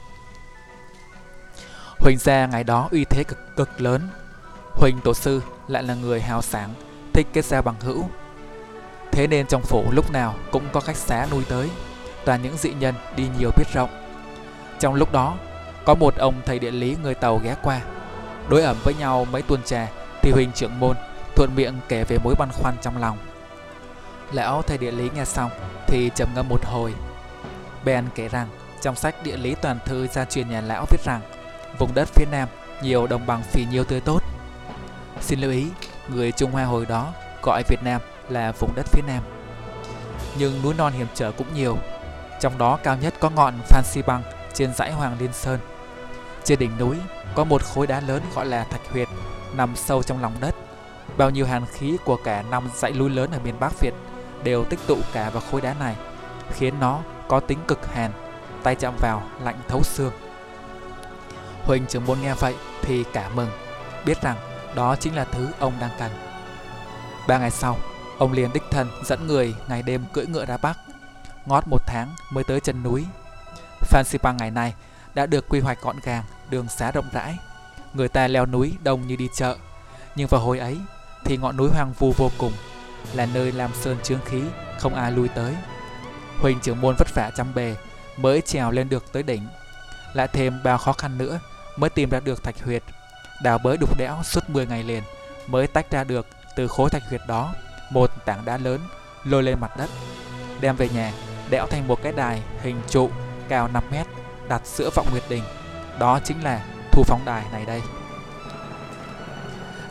Huỳnh 2.02 2.18
gia 2.18 2.46
ngày 2.46 2.64
đó 2.64 2.88
uy 2.92 3.04
thế 3.04 3.24
cực 3.24 3.38
cực 3.56 3.80
lớn. 3.80 4.08
Huỳnh 4.72 5.00
tổ 5.04 5.14
sư 5.14 5.42
lại 5.68 5.82
là 5.82 5.94
người 5.94 6.20
hào 6.20 6.42
sáng, 6.42 6.70
thích 7.12 7.26
kết 7.32 7.44
giao 7.44 7.62
bằng 7.62 7.74
hữu. 7.80 8.04
Thế 9.12 9.26
nên 9.26 9.46
trong 9.46 9.62
phủ 9.62 9.84
lúc 9.92 10.10
nào 10.10 10.34
cũng 10.50 10.64
có 10.72 10.80
khách 10.80 10.96
xá 10.96 11.26
nuôi 11.30 11.44
tới, 11.48 11.70
toàn 12.24 12.42
những 12.42 12.56
dị 12.56 12.72
nhân 12.72 12.94
đi 13.16 13.24
nhiều 13.38 13.50
biết 13.56 13.64
rộng. 13.74 13.90
Trong 14.80 14.94
lúc 14.94 15.12
đó, 15.12 15.36
có 15.84 15.94
một 15.94 16.16
ông 16.16 16.34
thầy 16.46 16.58
địa 16.58 16.70
lý 16.70 16.96
người 17.02 17.14
Tàu 17.14 17.40
ghé 17.44 17.56
qua. 17.62 17.80
Đối 18.48 18.62
ẩm 18.62 18.76
với 18.84 18.94
nhau 18.94 19.26
mấy 19.32 19.42
tuần 19.42 19.62
trà 19.62 19.88
thì 20.22 20.30
Huỳnh 20.30 20.52
trưởng 20.52 20.80
môn 20.80 20.96
thuận 21.36 21.50
miệng 21.56 21.80
kể 21.88 22.04
về 22.04 22.18
mối 22.24 22.34
băn 22.38 22.48
khoăn 22.52 22.74
trong 22.82 22.98
lòng. 22.98 23.18
Lão 24.32 24.62
thầy 24.62 24.78
địa 24.78 24.90
lý 24.92 25.10
nghe 25.14 25.24
xong 25.24 25.50
thì 25.86 26.10
trầm 26.14 26.28
ngâm 26.34 26.48
một 26.48 26.64
hồi. 26.64 26.94
Ben 27.84 28.04
kể 28.14 28.28
rằng 28.28 28.48
trong 28.80 28.96
sách 28.96 29.14
địa 29.24 29.36
lý 29.36 29.54
toàn 29.54 29.78
thư 29.86 30.06
gia 30.06 30.24
truyền 30.24 30.48
nhà 30.48 30.60
lão 30.60 30.86
viết 30.90 31.04
rằng 31.04 31.20
vùng 31.78 31.94
đất 31.94 32.08
phía 32.14 32.26
Nam 32.30 32.48
nhiều 32.82 33.06
đồng 33.06 33.26
bằng 33.26 33.42
phì 33.42 33.66
nhiêu 33.70 33.84
tươi 33.84 34.00
tốt. 34.00 34.22
Xin 35.20 35.40
lưu 35.40 35.50
ý, 35.50 35.66
người 36.08 36.32
Trung 36.32 36.50
Hoa 36.50 36.64
hồi 36.64 36.86
đó 36.86 37.12
gọi 37.42 37.62
Việt 37.68 37.82
Nam 37.82 38.00
là 38.28 38.52
vùng 38.52 38.74
đất 38.74 38.86
phía 38.92 39.02
Nam. 39.06 39.22
Nhưng 40.38 40.62
núi 40.62 40.74
non 40.74 40.92
hiểm 40.92 41.06
trở 41.14 41.32
cũng 41.32 41.54
nhiều, 41.54 41.78
trong 42.40 42.58
đó 42.58 42.78
cao 42.82 42.96
nhất 42.96 43.14
có 43.20 43.30
ngọn 43.30 43.54
Phan 43.68 43.84
Xi 43.84 44.02
Băng 44.02 44.22
trên 44.54 44.74
dãy 44.74 44.92
Hoàng 44.92 45.16
Liên 45.20 45.32
Sơn. 45.32 45.60
Trên 46.44 46.58
đỉnh 46.58 46.78
núi 46.78 46.96
có 47.34 47.44
một 47.44 47.62
khối 47.62 47.86
đá 47.86 48.00
lớn 48.00 48.22
gọi 48.34 48.46
là 48.46 48.64
Thạch 48.64 48.92
Huyệt 48.92 49.08
nằm 49.56 49.76
sâu 49.76 50.02
trong 50.02 50.22
lòng 50.22 50.32
đất. 50.40 50.54
Bao 51.16 51.30
nhiêu 51.30 51.46
hàn 51.46 51.66
khí 51.66 51.96
của 52.04 52.16
cả 52.24 52.42
năm 52.50 52.70
dãy 52.74 52.92
núi 52.92 53.10
lớn 53.10 53.30
ở 53.32 53.38
miền 53.44 53.54
Bắc 53.60 53.80
Việt 53.80 53.92
đều 54.44 54.64
tích 54.64 54.80
tụ 54.86 54.96
cả 55.12 55.30
vào 55.30 55.42
khối 55.50 55.60
đá 55.60 55.74
này, 55.80 55.96
khiến 56.54 56.74
nó 56.80 57.00
có 57.28 57.40
tính 57.40 57.58
cực 57.68 57.94
hàn, 57.94 58.12
tay 58.62 58.74
chạm 58.74 58.94
vào 59.00 59.22
lạnh 59.44 59.58
thấu 59.68 59.82
xương. 59.82 60.12
Huỳnh 61.64 61.86
trưởng 61.86 62.06
môn 62.06 62.20
nghe 62.20 62.34
vậy 62.34 62.54
thì 62.82 63.04
cả 63.12 63.28
mừng, 63.34 63.50
biết 64.04 64.22
rằng 64.22 64.36
đó 64.74 64.96
chính 64.96 65.16
là 65.16 65.24
thứ 65.24 65.48
ông 65.58 65.72
đang 65.80 65.90
cần. 65.98 66.10
Ba 67.28 67.38
ngày 67.38 67.50
sau, 67.50 67.78
ông 68.18 68.32
liền 68.32 68.52
đích 68.52 68.62
thân 68.70 68.90
dẫn 69.04 69.26
người 69.26 69.54
ngày 69.68 69.82
đêm 69.82 70.04
cưỡi 70.12 70.26
ngựa 70.26 70.44
ra 70.44 70.56
Bắc, 70.56 70.78
ngót 71.46 71.68
một 71.68 71.82
tháng 71.86 72.14
mới 72.30 72.44
tới 72.44 72.60
chân 72.60 72.82
núi. 72.82 73.04
Phan 73.80 74.04
Xipang 74.04 74.36
ngày 74.36 74.50
nay 74.50 74.74
đã 75.14 75.26
được 75.26 75.48
quy 75.48 75.60
hoạch 75.60 75.82
gọn 75.82 75.96
gàng, 76.02 76.24
đường 76.50 76.68
xá 76.68 76.90
rộng 76.90 77.08
rãi. 77.12 77.38
Người 77.94 78.08
ta 78.08 78.28
leo 78.28 78.46
núi 78.46 78.74
đông 78.82 79.06
như 79.06 79.16
đi 79.16 79.28
chợ, 79.34 79.56
nhưng 80.16 80.28
vào 80.28 80.40
hồi 80.40 80.58
ấy 80.58 80.78
thì 81.24 81.36
ngọn 81.36 81.56
núi 81.56 81.70
hoang 81.70 81.92
vu 81.92 82.12
vô 82.16 82.30
cùng, 82.38 82.52
là 83.12 83.26
nơi 83.26 83.52
làm 83.52 83.70
sơn 83.74 83.96
trướng 84.02 84.20
khí, 84.24 84.42
không 84.78 84.94
ai 84.94 85.12
lui 85.12 85.28
tới. 85.28 85.54
Huỳnh 86.40 86.60
trưởng 86.60 86.80
môn 86.80 86.94
vất 86.98 87.08
vả 87.14 87.30
chăm 87.36 87.54
bề 87.54 87.76
mới 88.16 88.40
trèo 88.40 88.70
lên 88.70 88.88
được 88.88 89.12
tới 89.12 89.22
đỉnh. 89.22 89.46
Lại 90.14 90.28
thêm 90.32 90.62
bao 90.62 90.78
khó 90.78 90.92
khăn 90.92 91.18
nữa 91.18 91.40
mới 91.76 91.90
tìm 91.90 92.10
ra 92.10 92.20
được 92.20 92.42
thạch 92.42 92.64
huyệt. 92.64 92.82
Đào 93.42 93.58
bới 93.58 93.76
đục 93.76 93.98
đẽo 93.98 94.22
suốt 94.24 94.50
10 94.50 94.66
ngày 94.66 94.82
liền 94.82 95.02
mới 95.46 95.66
tách 95.66 95.90
ra 95.90 96.04
được 96.04 96.26
từ 96.56 96.68
khối 96.68 96.90
thạch 96.90 97.02
huyệt 97.08 97.20
đó 97.28 97.54
một 97.90 98.10
tảng 98.24 98.44
đá 98.44 98.58
lớn 98.58 98.80
lôi 99.24 99.42
lên 99.42 99.60
mặt 99.60 99.76
đất. 99.76 99.90
Đem 100.60 100.76
về 100.76 100.88
nhà, 100.88 101.12
đẽo 101.50 101.66
thành 101.66 101.88
một 101.88 102.02
cái 102.02 102.12
đài 102.12 102.42
hình 102.60 102.80
trụ 102.88 103.10
cao 103.48 103.68
5 103.68 103.84
mét 103.90 104.06
đặt 104.48 104.62
giữa 104.64 104.90
vọng 104.94 105.06
nguyệt 105.10 105.22
đình. 105.28 105.42
Đó 105.98 106.20
chính 106.24 106.42
là 106.42 106.64
thu 106.92 107.02
phóng 107.02 107.22
đài 107.24 107.44
này 107.52 107.66
đây. 107.66 107.82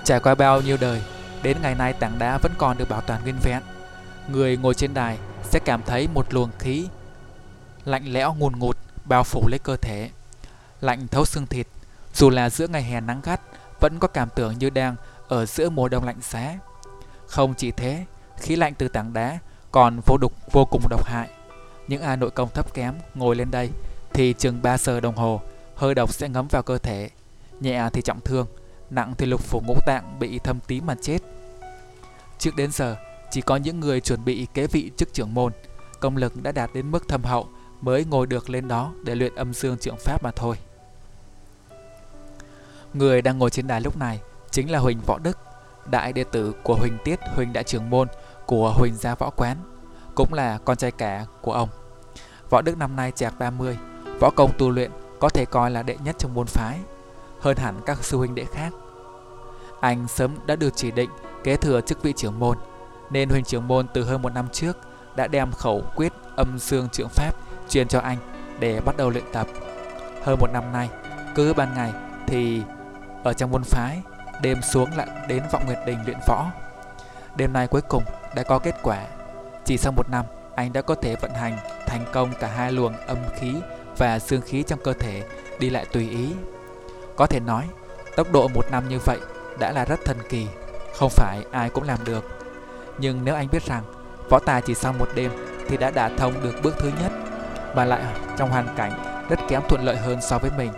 Trải 0.03 0.19
qua 0.19 0.35
bao 0.35 0.61
nhiêu 0.61 0.77
đời, 0.81 1.01
đến 1.43 1.57
ngày 1.61 1.75
nay 1.75 1.93
tảng 1.93 2.19
đá 2.19 2.37
vẫn 2.37 2.51
còn 2.57 2.77
được 2.77 2.89
bảo 2.89 3.01
toàn 3.01 3.23
nguyên 3.23 3.35
vẹn. 3.43 3.61
Người 4.27 4.57
ngồi 4.57 4.73
trên 4.73 4.93
đài 4.93 5.17
sẽ 5.43 5.59
cảm 5.65 5.81
thấy 5.85 6.07
một 6.13 6.33
luồng 6.33 6.49
khí 6.59 6.87
lạnh 7.85 8.03
lẽo 8.05 8.33
ngùn 8.33 8.59
ngụt 8.59 8.77
bao 9.05 9.23
phủ 9.23 9.47
lấy 9.47 9.59
cơ 9.63 9.75
thể. 9.75 10.09
Lạnh 10.81 11.07
thấu 11.07 11.25
xương 11.25 11.47
thịt, 11.47 11.67
dù 12.13 12.29
là 12.29 12.49
giữa 12.49 12.67
ngày 12.67 12.83
hè 12.83 13.01
nắng 13.01 13.21
gắt, 13.23 13.41
vẫn 13.79 13.99
có 13.99 14.07
cảm 14.07 14.29
tưởng 14.35 14.59
như 14.59 14.69
đang 14.69 14.95
ở 15.27 15.45
giữa 15.45 15.69
mùa 15.69 15.89
đông 15.89 16.03
lạnh 16.03 16.19
giá. 16.21 16.59
Không 17.27 17.53
chỉ 17.53 17.71
thế, 17.71 18.05
khí 18.37 18.55
lạnh 18.55 18.73
từ 18.77 18.87
tảng 18.87 19.13
đá 19.13 19.39
còn 19.71 19.99
vô 20.05 20.17
đục 20.17 20.33
vô 20.51 20.65
cùng 20.65 20.81
độc 20.89 21.05
hại. 21.05 21.29
Những 21.87 22.01
ai 22.01 22.17
nội 22.17 22.31
công 22.31 22.49
thấp 22.53 22.73
kém 22.73 22.93
ngồi 23.15 23.35
lên 23.35 23.51
đây 23.51 23.69
thì 24.13 24.33
chừng 24.33 24.61
3 24.61 24.77
giờ 24.77 24.99
đồng 24.99 25.15
hồ, 25.15 25.41
hơi 25.75 25.95
độc 25.95 26.13
sẽ 26.13 26.29
ngấm 26.29 26.47
vào 26.47 26.63
cơ 26.63 26.77
thể. 26.77 27.09
Nhẹ 27.59 27.89
thì 27.93 28.01
trọng 28.01 28.21
thương, 28.21 28.47
nặng 28.89 29.13
thì 29.17 29.25
lục 29.25 29.41
phủ 29.41 29.61
ngũ 29.67 29.75
tạng 29.85 30.19
bị 30.19 30.39
thâm 30.39 30.59
tím 30.67 30.85
mà 30.85 30.95
chết. 31.01 31.19
Trước 32.39 32.55
đến 32.55 32.71
giờ, 32.71 32.95
chỉ 33.31 33.41
có 33.41 33.55
những 33.55 33.79
người 33.79 34.01
chuẩn 34.01 34.25
bị 34.25 34.47
kế 34.53 34.67
vị 34.67 34.91
chức 34.97 35.13
trưởng 35.13 35.33
môn, 35.33 35.51
công 35.99 36.17
lực 36.17 36.43
đã 36.43 36.51
đạt 36.51 36.69
đến 36.73 36.91
mức 36.91 37.07
thâm 37.07 37.23
hậu 37.23 37.47
mới 37.81 38.05
ngồi 38.05 38.27
được 38.27 38.49
lên 38.49 38.67
đó 38.67 38.93
để 39.03 39.15
luyện 39.15 39.35
âm 39.35 39.53
dương 39.53 39.77
trưởng 39.77 39.97
pháp 39.97 40.23
mà 40.23 40.31
thôi. 40.31 40.55
Người 42.93 43.21
đang 43.21 43.37
ngồi 43.37 43.49
trên 43.49 43.67
đài 43.67 43.81
lúc 43.81 43.97
này 43.97 44.21
chính 44.51 44.71
là 44.71 44.79
Huỳnh 44.79 44.99
Võ 45.05 45.17
Đức, 45.17 45.37
đại 45.85 46.13
đệ 46.13 46.23
tử 46.23 46.53
của 46.63 46.75
Huỳnh 46.75 46.97
Tiết 47.03 47.19
Huỳnh 47.35 47.53
Đại 47.53 47.63
trưởng 47.63 47.89
môn 47.89 48.07
của 48.45 48.73
Huỳnh 48.73 48.95
Gia 48.95 49.15
Võ 49.15 49.29
Quán, 49.29 49.57
cũng 50.15 50.33
là 50.33 50.57
con 50.65 50.77
trai 50.77 50.91
cả 50.91 51.25
của 51.41 51.53
ông. 51.53 51.69
Võ 52.49 52.61
Đức 52.61 52.77
năm 52.77 52.95
nay 52.95 53.11
chạc 53.11 53.39
30, 53.39 53.77
võ 54.19 54.29
công 54.29 54.51
tu 54.57 54.69
luyện 54.69 54.91
có 55.19 55.29
thể 55.29 55.45
coi 55.45 55.71
là 55.71 55.83
đệ 55.83 55.97
nhất 56.03 56.15
trong 56.19 56.33
môn 56.33 56.47
phái, 56.47 56.79
hơn 57.39 57.57
hẳn 57.57 57.81
các 57.85 58.03
sư 58.03 58.17
huynh 58.17 58.35
đệ 58.35 58.45
khác. 58.45 58.73
Anh 59.81 60.07
sớm 60.07 60.35
đã 60.45 60.55
được 60.55 60.73
chỉ 60.75 60.91
định 60.91 61.09
kế 61.43 61.55
thừa 61.55 61.81
chức 61.81 62.03
vị 62.03 62.13
trưởng 62.17 62.39
môn, 62.39 62.57
nên 63.09 63.29
huỳnh 63.29 63.43
trưởng 63.43 63.67
môn 63.67 63.87
từ 63.93 64.03
hơn 64.03 64.21
một 64.21 64.33
năm 64.33 64.47
trước 64.51 64.77
đã 65.15 65.27
đem 65.27 65.51
khẩu 65.51 65.83
quyết 65.95 66.13
âm 66.35 66.59
dương 66.59 66.89
trưởng 66.89 67.09
pháp 67.09 67.31
truyền 67.69 67.87
cho 67.87 67.99
anh 67.99 68.17
để 68.59 68.81
bắt 68.85 68.97
đầu 68.97 69.09
luyện 69.09 69.23
tập. 69.33 69.47
Hơn 70.23 70.37
một 70.39 70.47
năm 70.53 70.71
nay, 70.73 70.89
cứ 71.35 71.53
ban 71.53 71.73
ngày 71.73 71.93
thì 72.27 72.61
ở 73.23 73.33
trong 73.33 73.51
môn 73.51 73.63
phái, 73.63 74.01
đêm 74.41 74.61
xuống 74.61 74.89
lại 74.95 75.07
đến 75.27 75.43
vọng 75.51 75.63
nguyệt 75.65 75.77
đình 75.85 75.97
luyện 76.05 76.17
võ. 76.27 76.45
Đêm 77.35 77.53
nay 77.53 77.67
cuối 77.67 77.81
cùng 77.81 78.03
đã 78.35 78.43
có 78.43 78.59
kết 78.59 78.75
quả. 78.83 79.05
Chỉ 79.65 79.77
sau 79.77 79.91
một 79.91 80.09
năm, 80.09 80.25
anh 80.55 80.73
đã 80.73 80.81
có 80.81 80.95
thể 80.95 81.15
vận 81.15 81.33
hành 81.33 81.57
thành 81.85 82.05
công 82.11 82.33
cả 82.39 82.47
hai 82.47 82.71
luồng 82.71 82.93
âm 83.07 83.17
khí 83.35 83.55
và 83.97 84.19
dương 84.19 84.41
khí 84.41 84.63
trong 84.63 84.79
cơ 84.83 84.93
thể 84.93 85.23
đi 85.59 85.69
lại 85.69 85.85
tùy 85.91 86.09
ý. 86.09 86.33
Có 87.15 87.25
thể 87.25 87.39
nói, 87.39 87.67
tốc 88.15 88.31
độ 88.31 88.47
một 88.47 88.65
năm 88.71 88.89
như 88.89 88.99
vậy 88.99 89.19
đã 89.59 89.71
là 89.71 89.85
rất 89.85 89.99
thần 90.05 90.17
kỳ, 90.29 90.47
không 90.95 91.09
phải 91.09 91.45
ai 91.51 91.69
cũng 91.69 91.83
làm 91.83 91.99
được. 92.05 92.25
Nhưng 92.97 93.25
nếu 93.25 93.35
anh 93.35 93.47
biết 93.51 93.65
rằng 93.65 93.83
võ 94.29 94.39
tài 94.39 94.61
chỉ 94.61 94.73
sau 94.73 94.93
một 94.93 95.07
đêm 95.15 95.31
thì 95.67 95.77
đã 95.77 95.91
đả 95.91 96.09
thông 96.17 96.43
được 96.43 96.55
bước 96.63 96.75
thứ 96.79 96.91
nhất, 97.01 97.11
mà 97.75 97.85
lại 97.85 98.03
trong 98.37 98.49
hoàn 98.49 98.67
cảnh 98.77 98.91
rất 99.29 99.39
kém 99.47 99.61
thuận 99.69 99.83
lợi 99.83 99.97
hơn 99.97 100.21
so 100.21 100.37
với 100.37 100.51
mình, 100.57 100.71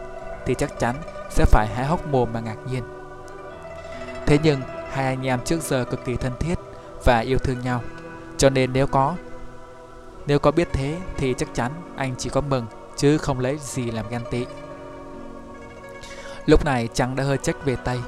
thì 0.46 0.56
chắc 0.56 0.80
chắn 0.80 0.96
sẽ 1.34 1.46
phải 1.46 1.68
há 1.68 1.84
hốc 1.84 2.08
mồm 2.08 2.30
mà 2.34 2.40
ngạc 2.40 2.58
nhiên. 2.72 2.84
Thế 4.26 4.38
nhưng 4.44 4.62
hai 4.92 5.06
anh 5.06 5.28
em 5.28 5.40
trước 5.46 5.62
giờ 5.62 5.86
cực 5.86 6.06
kỳ 6.06 6.16
thân 6.16 6.34
thiết 6.40 6.60
và 7.04 7.20
yêu 7.20 7.38
thương 7.38 7.60
nhau, 7.60 7.82
cho 8.38 8.50
nên 8.50 8.74
nếu 8.74 8.88
có 8.88 9.16
nếu 10.28 10.40
có 10.40 10.52
biết 10.52 10.70
thế 10.74 10.98
thì 11.18 11.34
chắc 11.38 11.50
chắn 11.54 11.72
anh 11.96 12.16
chỉ 12.18 12.30
có 12.30 12.42
mừng 12.42 12.66
chứ 12.96 13.18
không 13.18 13.40
lấy 13.40 13.58
gì 13.58 13.92
làm 13.92 14.06
ghen 14.10 14.22
tị. 14.32 14.46
Lúc 16.46 16.66
này 16.66 16.90
Trắng 16.94 17.16
đã 17.16 17.24
hơi 17.24 17.38
trách 17.38 17.66
về 17.66 17.76
tay, 17.76 18.00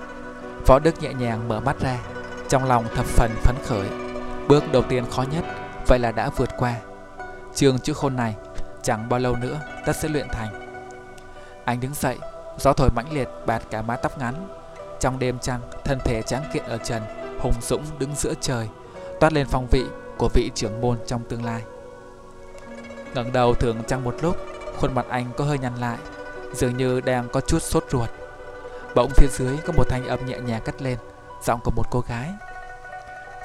Võ 0.67 0.79
Đức 0.79 1.01
nhẹ 1.01 1.13
nhàng 1.13 1.47
mở 1.47 1.59
mắt 1.59 1.79
ra, 1.79 1.99
trong 2.49 2.65
lòng 2.65 2.85
thập 2.95 3.05
phần 3.05 3.31
phấn 3.43 3.55
khởi. 3.63 3.87
Bước 4.47 4.63
đầu 4.71 4.81
tiên 4.81 5.05
khó 5.11 5.23
nhất, 5.31 5.43
vậy 5.87 5.99
là 5.99 6.11
đã 6.11 6.29
vượt 6.29 6.49
qua. 6.57 6.75
Trường 7.55 7.79
chữ 7.79 7.93
khôn 7.93 8.15
này, 8.15 8.35
chẳng 8.83 9.09
bao 9.09 9.19
lâu 9.19 9.35
nữa 9.35 9.59
ta 9.85 9.93
sẽ 9.93 10.09
luyện 10.09 10.27
thành. 10.31 10.81
Anh 11.65 11.79
đứng 11.79 11.93
dậy, 11.93 12.17
gió 12.57 12.73
thổi 12.73 12.89
mãnh 12.89 13.13
liệt 13.13 13.29
bạt 13.45 13.63
cả 13.69 13.81
mái 13.81 13.97
tóc 14.01 14.17
ngắn. 14.17 14.47
Trong 14.99 15.19
đêm 15.19 15.39
trăng, 15.39 15.61
thân 15.83 15.99
thể 15.99 16.21
trắng 16.21 16.43
kiện 16.53 16.63
ở 16.63 16.77
trần, 16.77 17.01
hùng 17.39 17.61
dũng 17.61 17.83
đứng 17.99 18.15
giữa 18.15 18.33
trời, 18.41 18.69
toát 19.19 19.33
lên 19.33 19.47
phong 19.49 19.67
vị 19.71 19.85
của 20.17 20.29
vị 20.33 20.51
trưởng 20.55 20.81
môn 20.81 20.97
trong 21.07 21.23
tương 21.29 21.45
lai. 21.45 21.61
Ngẩng 23.13 23.31
đầu 23.31 23.53
thường 23.53 23.83
trăng 23.87 24.03
một 24.03 24.15
lúc 24.21 24.37
khuôn 24.79 24.95
mặt 24.95 25.05
anh 25.09 25.25
có 25.37 25.45
hơi 25.45 25.57
nhăn 25.57 25.75
lại 25.75 25.97
dường 26.53 26.77
như 26.77 27.01
đang 27.01 27.29
có 27.29 27.41
chút 27.41 27.63
sốt 27.63 27.85
ruột. 27.89 28.09
Bỗng 28.95 29.11
phía 29.17 29.27
dưới 29.31 29.57
có 29.65 29.73
một 29.77 29.83
thanh 29.89 30.07
âm 30.07 30.25
nhẹ 30.25 30.37
nhàng 30.39 30.61
cất 30.65 30.81
lên 30.81 30.97
giọng 31.43 31.59
của 31.63 31.71
một 31.71 31.85
cô 31.91 32.03
gái. 32.07 32.33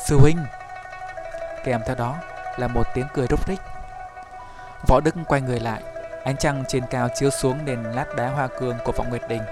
Sư 0.08 0.18
huynh. 0.20 0.38
Kèm 1.64 1.80
theo 1.86 1.96
đó 1.96 2.16
là 2.58 2.68
một 2.68 2.86
tiếng 2.94 3.06
cười 3.14 3.26
rúc 3.26 3.48
rích. 3.48 3.60
Võ 4.88 5.00
đức 5.00 5.14
quay 5.28 5.40
người 5.40 5.60
lại 5.60 5.82
ánh 6.24 6.36
trăng 6.36 6.64
trên 6.68 6.84
cao 6.90 7.08
chiếu 7.14 7.30
xuống 7.30 7.64
nền 7.64 7.82
lát 7.82 8.16
đá 8.16 8.28
hoa 8.28 8.46
cương 8.46 8.76
của 8.84 8.92
vọng 8.92 9.06
nguyệt 9.10 9.22
đình, 9.28 9.42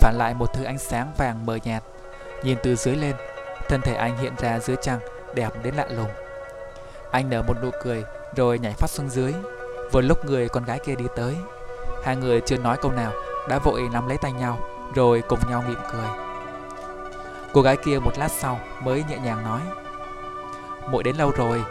phản 0.00 0.14
lại 0.18 0.34
một 0.34 0.52
thứ 0.52 0.64
ánh 0.64 0.78
sáng 0.78 1.12
vàng 1.16 1.46
mờ 1.46 1.58
nhạt. 1.64 1.82
Nhìn 2.42 2.58
từ 2.62 2.76
dưới 2.76 2.96
lên, 2.96 3.16
thân 3.68 3.80
thể 3.80 3.94
anh 3.94 4.18
hiện 4.18 4.32
ra 4.38 4.58
dưới 4.58 4.76
trăng, 4.82 4.98
đẹp 5.34 5.52
đến 5.62 5.74
lạ 5.74 5.86
lùng. 5.90 6.10
Anh 7.10 7.30
nở 7.30 7.42
một 7.42 7.56
nụ 7.62 7.70
cười, 7.82 8.04
rồi 8.36 8.58
nhảy 8.58 8.72
phát 8.72 8.90
xuống 8.90 9.08
dưới. 9.08 9.34
Vừa 9.92 10.00
lúc 10.00 10.24
người 10.24 10.48
con 10.48 10.64
gái 10.64 10.78
kia 10.78 10.94
đi 10.94 11.04
tới, 11.16 11.36
Hai 12.04 12.16
người 12.16 12.40
chưa 12.40 12.56
nói 12.56 12.76
câu 12.82 12.92
nào, 12.92 13.12
Đã 13.48 13.58
vội 13.58 13.82
nắm 13.92 14.08
lấy 14.08 14.18
tay 14.18 14.32
nhau, 14.32 14.58
Rồi 14.94 15.22
cùng 15.28 15.38
nhau 15.50 15.64
mỉm 15.68 15.78
cười. 15.92 16.06
Cô 17.52 17.62
gái 17.62 17.76
kia 17.76 17.98
một 17.98 18.12
lát 18.18 18.30
sau 18.30 18.60
mới 18.82 19.04
nhẹ 19.08 19.18
nhàng 19.18 19.44
nói, 19.44 19.60
muội 20.90 21.02
đến 21.02 21.16
lâu 21.16 21.30
rồi, 21.36 21.62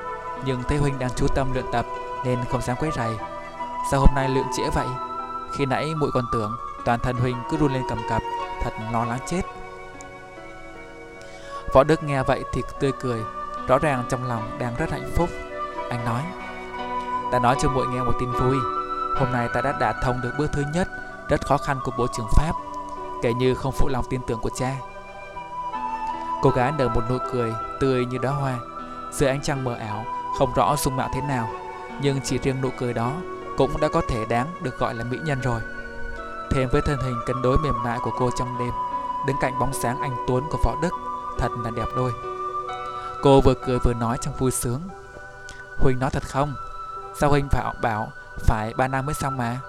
Nhưng 0.45 0.63
thấy 0.63 0.77
Huynh 0.77 0.99
đang 0.99 1.09
chú 1.15 1.27
tâm 1.35 1.53
luyện 1.53 1.65
tập 1.71 1.85
Nên 2.25 2.39
không 2.51 2.61
dám 2.61 2.77
quấy 2.79 2.91
rầy. 2.95 3.34
Sao 3.91 3.99
hôm 3.99 4.09
nay 4.15 4.29
lượng 4.29 4.47
trễ 4.57 4.69
vậy? 4.69 4.87
Khi 5.51 5.65
nãy 5.65 5.95
muội 5.95 6.11
còn 6.13 6.25
tưởng 6.31 6.57
toàn 6.85 6.99
thân 6.99 7.15
Huynh 7.15 7.35
cứ 7.49 7.57
run 7.57 7.73
lên 7.73 7.83
cầm 7.89 7.97
cập, 8.09 8.21
Thật 8.63 8.73
lo 8.91 9.05
lắng 9.05 9.19
chết. 9.27 9.41
Võ 11.73 11.83
Đức 11.83 12.03
nghe 12.03 12.23
vậy 12.23 12.43
thì 12.53 12.61
tươi 12.79 12.91
cười, 12.99 13.21
Rõ 13.67 13.79
ràng 13.79 14.03
trong 14.09 14.23
lòng 14.23 14.57
đang 14.59 14.75
rất 14.75 14.91
hạnh 14.91 15.11
phúc. 15.15 15.29
Anh 15.89 16.05
nói, 16.05 16.21
Ta 17.31 17.39
nói 17.39 17.55
cho 17.61 17.69
muội 17.69 17.87
nghe 17.87 18.03
một 18.03 18.13
tin 18.19 18.31
vui. 18.31 18.57
Hôm 19.15 19.31
nay 19.31 19.49
ta 19.53 19.61
đã 19.61 19.77
đạt 19.79 19.95
thông 20.03 20.21
được 20.21 20.31
bước 20.37 20.47
thứ 20.53 20.63
nhất, 20.73 20.87
Rất 21.29 21.45
khó 21.45 21.57
khăn 21.57 21.79
của 21.83 21.91
bộ 21.97 22.07
trưởng 22.17 22.27
Pháp, 22.31 22.53
Kể 23.21 23.33
như 23.33 23.55
không 23.55 23.71
phụ 23.71 23.87
lòng 23.87 24.05
tin 24.09 24.21
tưởng 24.27 24.39
của 24.41 24.49
cha. 24.55 24.75
Cô 26.41 26.49
gái 26.49 26.71
nở 26.77 26.89
một 26.95 27.01
nụ 27.09 27.17
cười 27.31 27.53
Tươi 27.79 28.05
như 28.05 28.17
đóa 28.17 28.31
hoa, 28.31 28.59
Dưới 29.11 29.29
ánh 29.29 29.41
trăng 29.41 29.63
mờ 29.63 29.73
ảo, 29.73 30.05
Không 30.39 30.53
rõ 30.55 30.75
dung 30.75 30.95
mạo 30.95 31.09
thế 31.13 31.21
nào, 31.21 31.49
Nhưng 32.01 32.21
chỉ 32.23 32.37
riêng 32.37 32.61
nụ 32.61 32.69
cười 32.77 32.93
đó 32.93 33.11
cũng 33.57 33.81
đã 33.81 33.87
có 33.87 34.01
thể 34.07 34.25
đáng 34.25 34.47
được 34.61 34.79
gọi 34.79 34.95
là 34.95 35.03
mỹ 35.03 35.17
nhân 35.25 35.41
rồi. 35.41 35.61
Thêm 36.51 36.69
với 36.71 36.81
thân 36.81 36.99
hình 36.99 37.15
cân 37.25 37.41
đối 37.41 37.57
mềm 37.57 37.83
mại 37.83 37.99
của 38.03 38.11
cô 38.19 38.29
trong 38.37 38.59
đêm, 38.59 38.71
Đứng 39.27 39.37
cạnh 39.41 39.59
bóng 39.59 39.73
sáng 39.73 40.01
anh 40.01 40.15
Tuấn 40.27 40.43
của 40.51 40.57
Võ 40.63 40.75
Đức, 40.81 40.91
Thật 41.37 41.49
là 41.63 41.69
đẹp 41.69 41.87
đôi. 41.95 42.11
Cô 43.21 43.41
vừa 43.41 43.53
cười 43.65 43.79
vừa 43.79 43.93
nói 43.93 44.17
trong 44.21 44.33
vui 44.37 44.51
sướng. 44.51 44.81
Huynh 45.77 45.99
nói 45.99 46.09
thật 46.09 46.23
không? 46.23 46.55
Sao 47.19 47.29
huynh 47.29 47.47
phải 47.49 47.73
bảo 47.81 48.11
phải 48.37 48.73
3 48.73 48.87
năm 48.87 49.05
mới 49.05 49.15
xong 49.15 49.37
mà? 49.37 49.59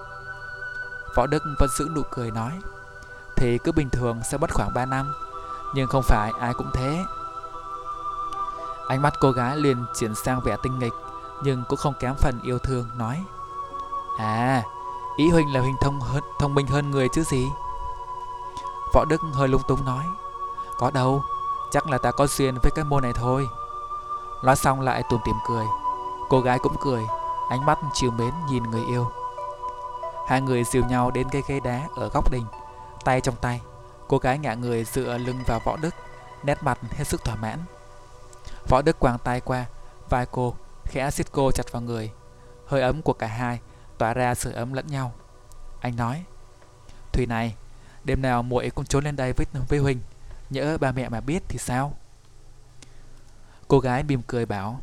Võ 1.15 1.27
Đức 1.27 1.43
vẫn 1.59 1.69
giữ 1.69 1.89
nụ 1.95 2.01
cười 2.11 2.31
nói. 2.31 2.59
Thì 3.35 3.57
cứ 3.57 3.71
bình 3.71 3.89
thường 3.89 4.21
sẽ 4.23 4.37
mất 4.37 4.53
khoảng 4.53 4.73
3 4.73 4.85
năm 4.85 5.13
Nhưng 5.73 5.87
không 5.87 6.03
phải 6.03 6.31
ai 6.39 6.53
cũng 6.53 6.71
thế. 6.73 7.03
Ánh 8.87 9.01
mắt 9.01 9.13
cô 9.19 9.31
gái 9.31 9.57
liền 9.57 9.85
chuyển 9.99 10.15
sang 10.15 10.41
vẻ 10.41 10.57
tinh 10.63 10.79
nghịch, 10.79 10.93
Nhưng 11.43 11.63
cũng 11.69 11.79
không 11.79 11.93
kém 11.99 12.15
phần 12.15 12.39
yêu 12.43 12.59
thương, 12.59 12.89
nói. 12.97 13.23
À 14.17 14.63
Ý 15.15 15.29
huynh 15.29 15.53
là 15.53 15.61
huynh 15.61 15.77
thông 15.81 15.99
hơn, 15.99 16.23
thông 16.39 16.55
minh 16.55 16.67
hơn 16.67 16.91
người 16.91 17.07
chứ 17.09 17.23
gì 17.23 17.47
Võ 18.93 19.05
Đức 19.05 19.21
hơi 19.33 19.47
lung 19.47 19.61
tung 19.67 19.85
nói 19.85 20.03
Có 20.77 20.91
đâu 20.91 21.21
Chắc 21.71 21.87
là 21.87 21.97
ta 21.97 22.11
có 22.11 22.27
duyên 22.27 22.57
với 22.63 22.71
cái 22.75 22.85
môn 22.85 23.03
này 23.03 23.13
thôi 23.13 23.47
Nói 24.43 24.55
xong 24.55 24.81
lại 24.81 25.03
tùm 25.09 25.19
tìm 25.25 25.35
cười 25.47 25.65
Cô 26.29 26.39
gái 26.39 26.59
cũng 26.59 26.75
cười 26.81 27.07
ánh 27.47 27.65
mắt 27.65 27.79
chiều 27.93 28.11
mến 28.11 28.33
nhìn 28.49 28.63
người 28.63 28.85
yêu. 28.85 29.11
Hai 30.27 30.41
người 30.41 30.63
dìu 30.63 30.85
nhau 30.85 31.11
đến 31.11 31.27
cây 31.31 31.43
ghế 31.47 31.59
đá 31.59 31.87
ở 31.95 32.09
góc 32.09 32.31
đình, 32.31 32.45
tay 33.03 33.21
trong 33.21 33.35
tay. 33.35 33.61
Cô 34.07 34.17
gái 34.17 34.37
ngã 34.37 34.53
người 34.53 34.83
dựa 34.83 35.17
lưng 35.17 35.43
vào 35.45 35.59
võ 35.65 35.77
Đức, 35.77 35.95
nét 36.43 36.63
mặt 36.63 36.79
hết 36.91 37.03
sức 37.03 37.23
thỏa 37.23 37.35
mãn. 37.35 37.59
Võ 38.69 38.81
Đức 38.81 38.99
quàng 38.99 39.17
tay 39.17 39.41
qua, 39.41 39.65
vai 40.09 40.25
cô, 40.31 40.53
khẽ 40.83 41.11
siết 41.11 41.31
cô 41.31 41.51
chặt 41.51 41.71
vào 41.71 41.81
người. 41.81 42.11
Hơi 42.67 42.81
ấm 42.81 43.01
của 43.01 43.13
cả 43.13 43.27
hai 43.27 43.59
tỏa 43.97 44.13
ra 44.13 44.35
sự 44.35 44.51
ấm 44.51 44.73
lẫn 44.73 44.87
nhau. 44.87 45.13
Anh 45.81 45.95
nói, 45.95 46.23
Thùy 47.13 47.25
này, 47.25 47.55
đêm 48.03 48.21
nào 48.21 48.43
muội 48.43 48.69
cũng 48.69 48.85
trốn 48.85 49.03
lên 49.03 49.15
đây 49.15 49.33
với, 49.33 49.45
với 49.69 49.79
Huỳnh, 49.79 49.99
nhỡ 50.49 50.77
ba 50.77 50.91
mẹ 50.91 51.09
mà 51.09 51.19
biết 51.19 51.43
thì 51.47 51.57
sao? 51.57 51.97
Cô 53.67 53.79
gái 53.79 54.03
mỉm 54.03 54.21
cười 54.27 54.45
bảo, 54.45 54.81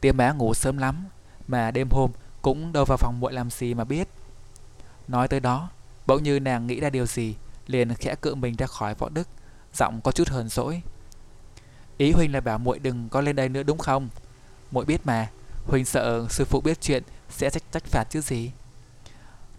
Tiêm 0.00 0.16
má 0.16 0.32
ngủ 0.32 0.54
sớm 0.54 0.78
lắm, 0.78 1.04
mà 1.48 1.70
đêm 1.70 1.88
hôm 1.90 2.10
cũng 2.42 2.72
đâu 2.72 2.84
vào 2.84 2.96
phòng 2.96 3.20
muội 3.20 3.32
làm 3.32 3.50
gì 3.50 3.74
mà 3.74 3.84
biết. 3.84 4.08
Nói 5.08 5.28
tới 5.28 5.40
đó, 5.40 5.68
bỗng 6.06 6.22
như 6.22 6.40
nàng 6.40 6.66
nghĩ 6.66 6.80
ra 6.80 6.90
điều 6.90 7.06
gì, 7.06 7.34
liền 7.66 7.94
khẽ 7.94 8.14
cự 8.14 8.34
mình 8.34 8.56
ra 8.56 8.66
khỏi 8.66 8.94
võ 8.94 9.08
đức, 9.08 9.28
giọng 9.74 10.00
có 10.04 10.12
chút 10.12 10.28
hờn 10.28 10.48
dỗi. 10.48 10.82
Ý 11.98 12.12
Huỳnh 12.12 12.32
là 12.32 12.40
bảo 12.40 12.58
muội 12.58 12.78
đừng 12.78 13.08
có 13.08 13.20
lên 13.20 13.36
đây 13.36 13.48
nữa 13.48 13.62
đúng 13.62 13.78
không? 13.78 14.08
Muội 14.70 14.84
biết 14.84 15.06
mà, 15.06 15.28
Huỳnh 15.66 15.84
sợ 15.84 16.26
sư 16.30 16.44
phụ 16.44 16.60
biết 16.60 16.80
chuyện 16.80 17.02
sẽ 17.30 17.50
trách 17.50 17.62
trách 17.72 17.84
phạt 17.84 18.04
chứ 18.10 18.20
gì. 18.20 18.50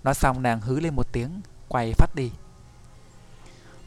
Nói 0.04 0.14
xong 0.14 0.42
nàng 0.42 0.62
hứ 0.62 0.80
lên 0.80 0.96
một 0.96 1.12
tiếng, 1.12 1.42
quay 1.68 1.94
phát 1.98 2.16
đi. 2.16 2.32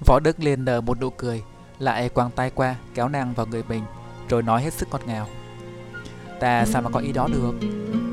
Võ 0.06 0.20
Đức 0.20 0.40
liền 0.40 0.64
nở 0.64 0.80
một 0.80 1.00
nụ 1.00 1.10
cười, 1.10 1.42
lại 1.78 2.08
quàng 2.08 2.30
tay 2.30 2.50
qua 2.50 2.76
kéo 2.94 3.08
nàng 3.08 3.34
vào 3.34 3.46
người 3.46 3.62
mình, 3.68 3.84
rồi 4.28 4.42
nói 4.42 4.62
hết 4.62 4.72
sức 4.72 4.88
ngọt 4.90 5.06
ngào. 5.06 5.28
Ta 6.40 6.66
sao 6.66 6.82
mà 6.82 6.90
có 6.90 7.00
ý 7.00 7.12
đó 7.12 7.28
được 7.32 7.52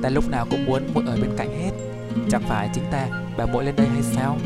Ta 0.03 0.09
lúc 0.09 0.29
nào 0.29 0.47
cũng 0.51 0.65
muốn 0.65 0.93
muội 0.93 1.03
ở 1.07 1.17
bên 1.21 1.33
cạnh 1.37 1.49
hết 1.61 1.71
Chẳng 2.29 2.43
phải 2.47 2.69
chính 2.73 2.83
ta 2.91 3.07
bảo 3.37 3.47
muội 3.47 3.65
lên 3.65 3.75
đây 3.75 3.87
hay 3.87 4.03
sao 4.03 4.37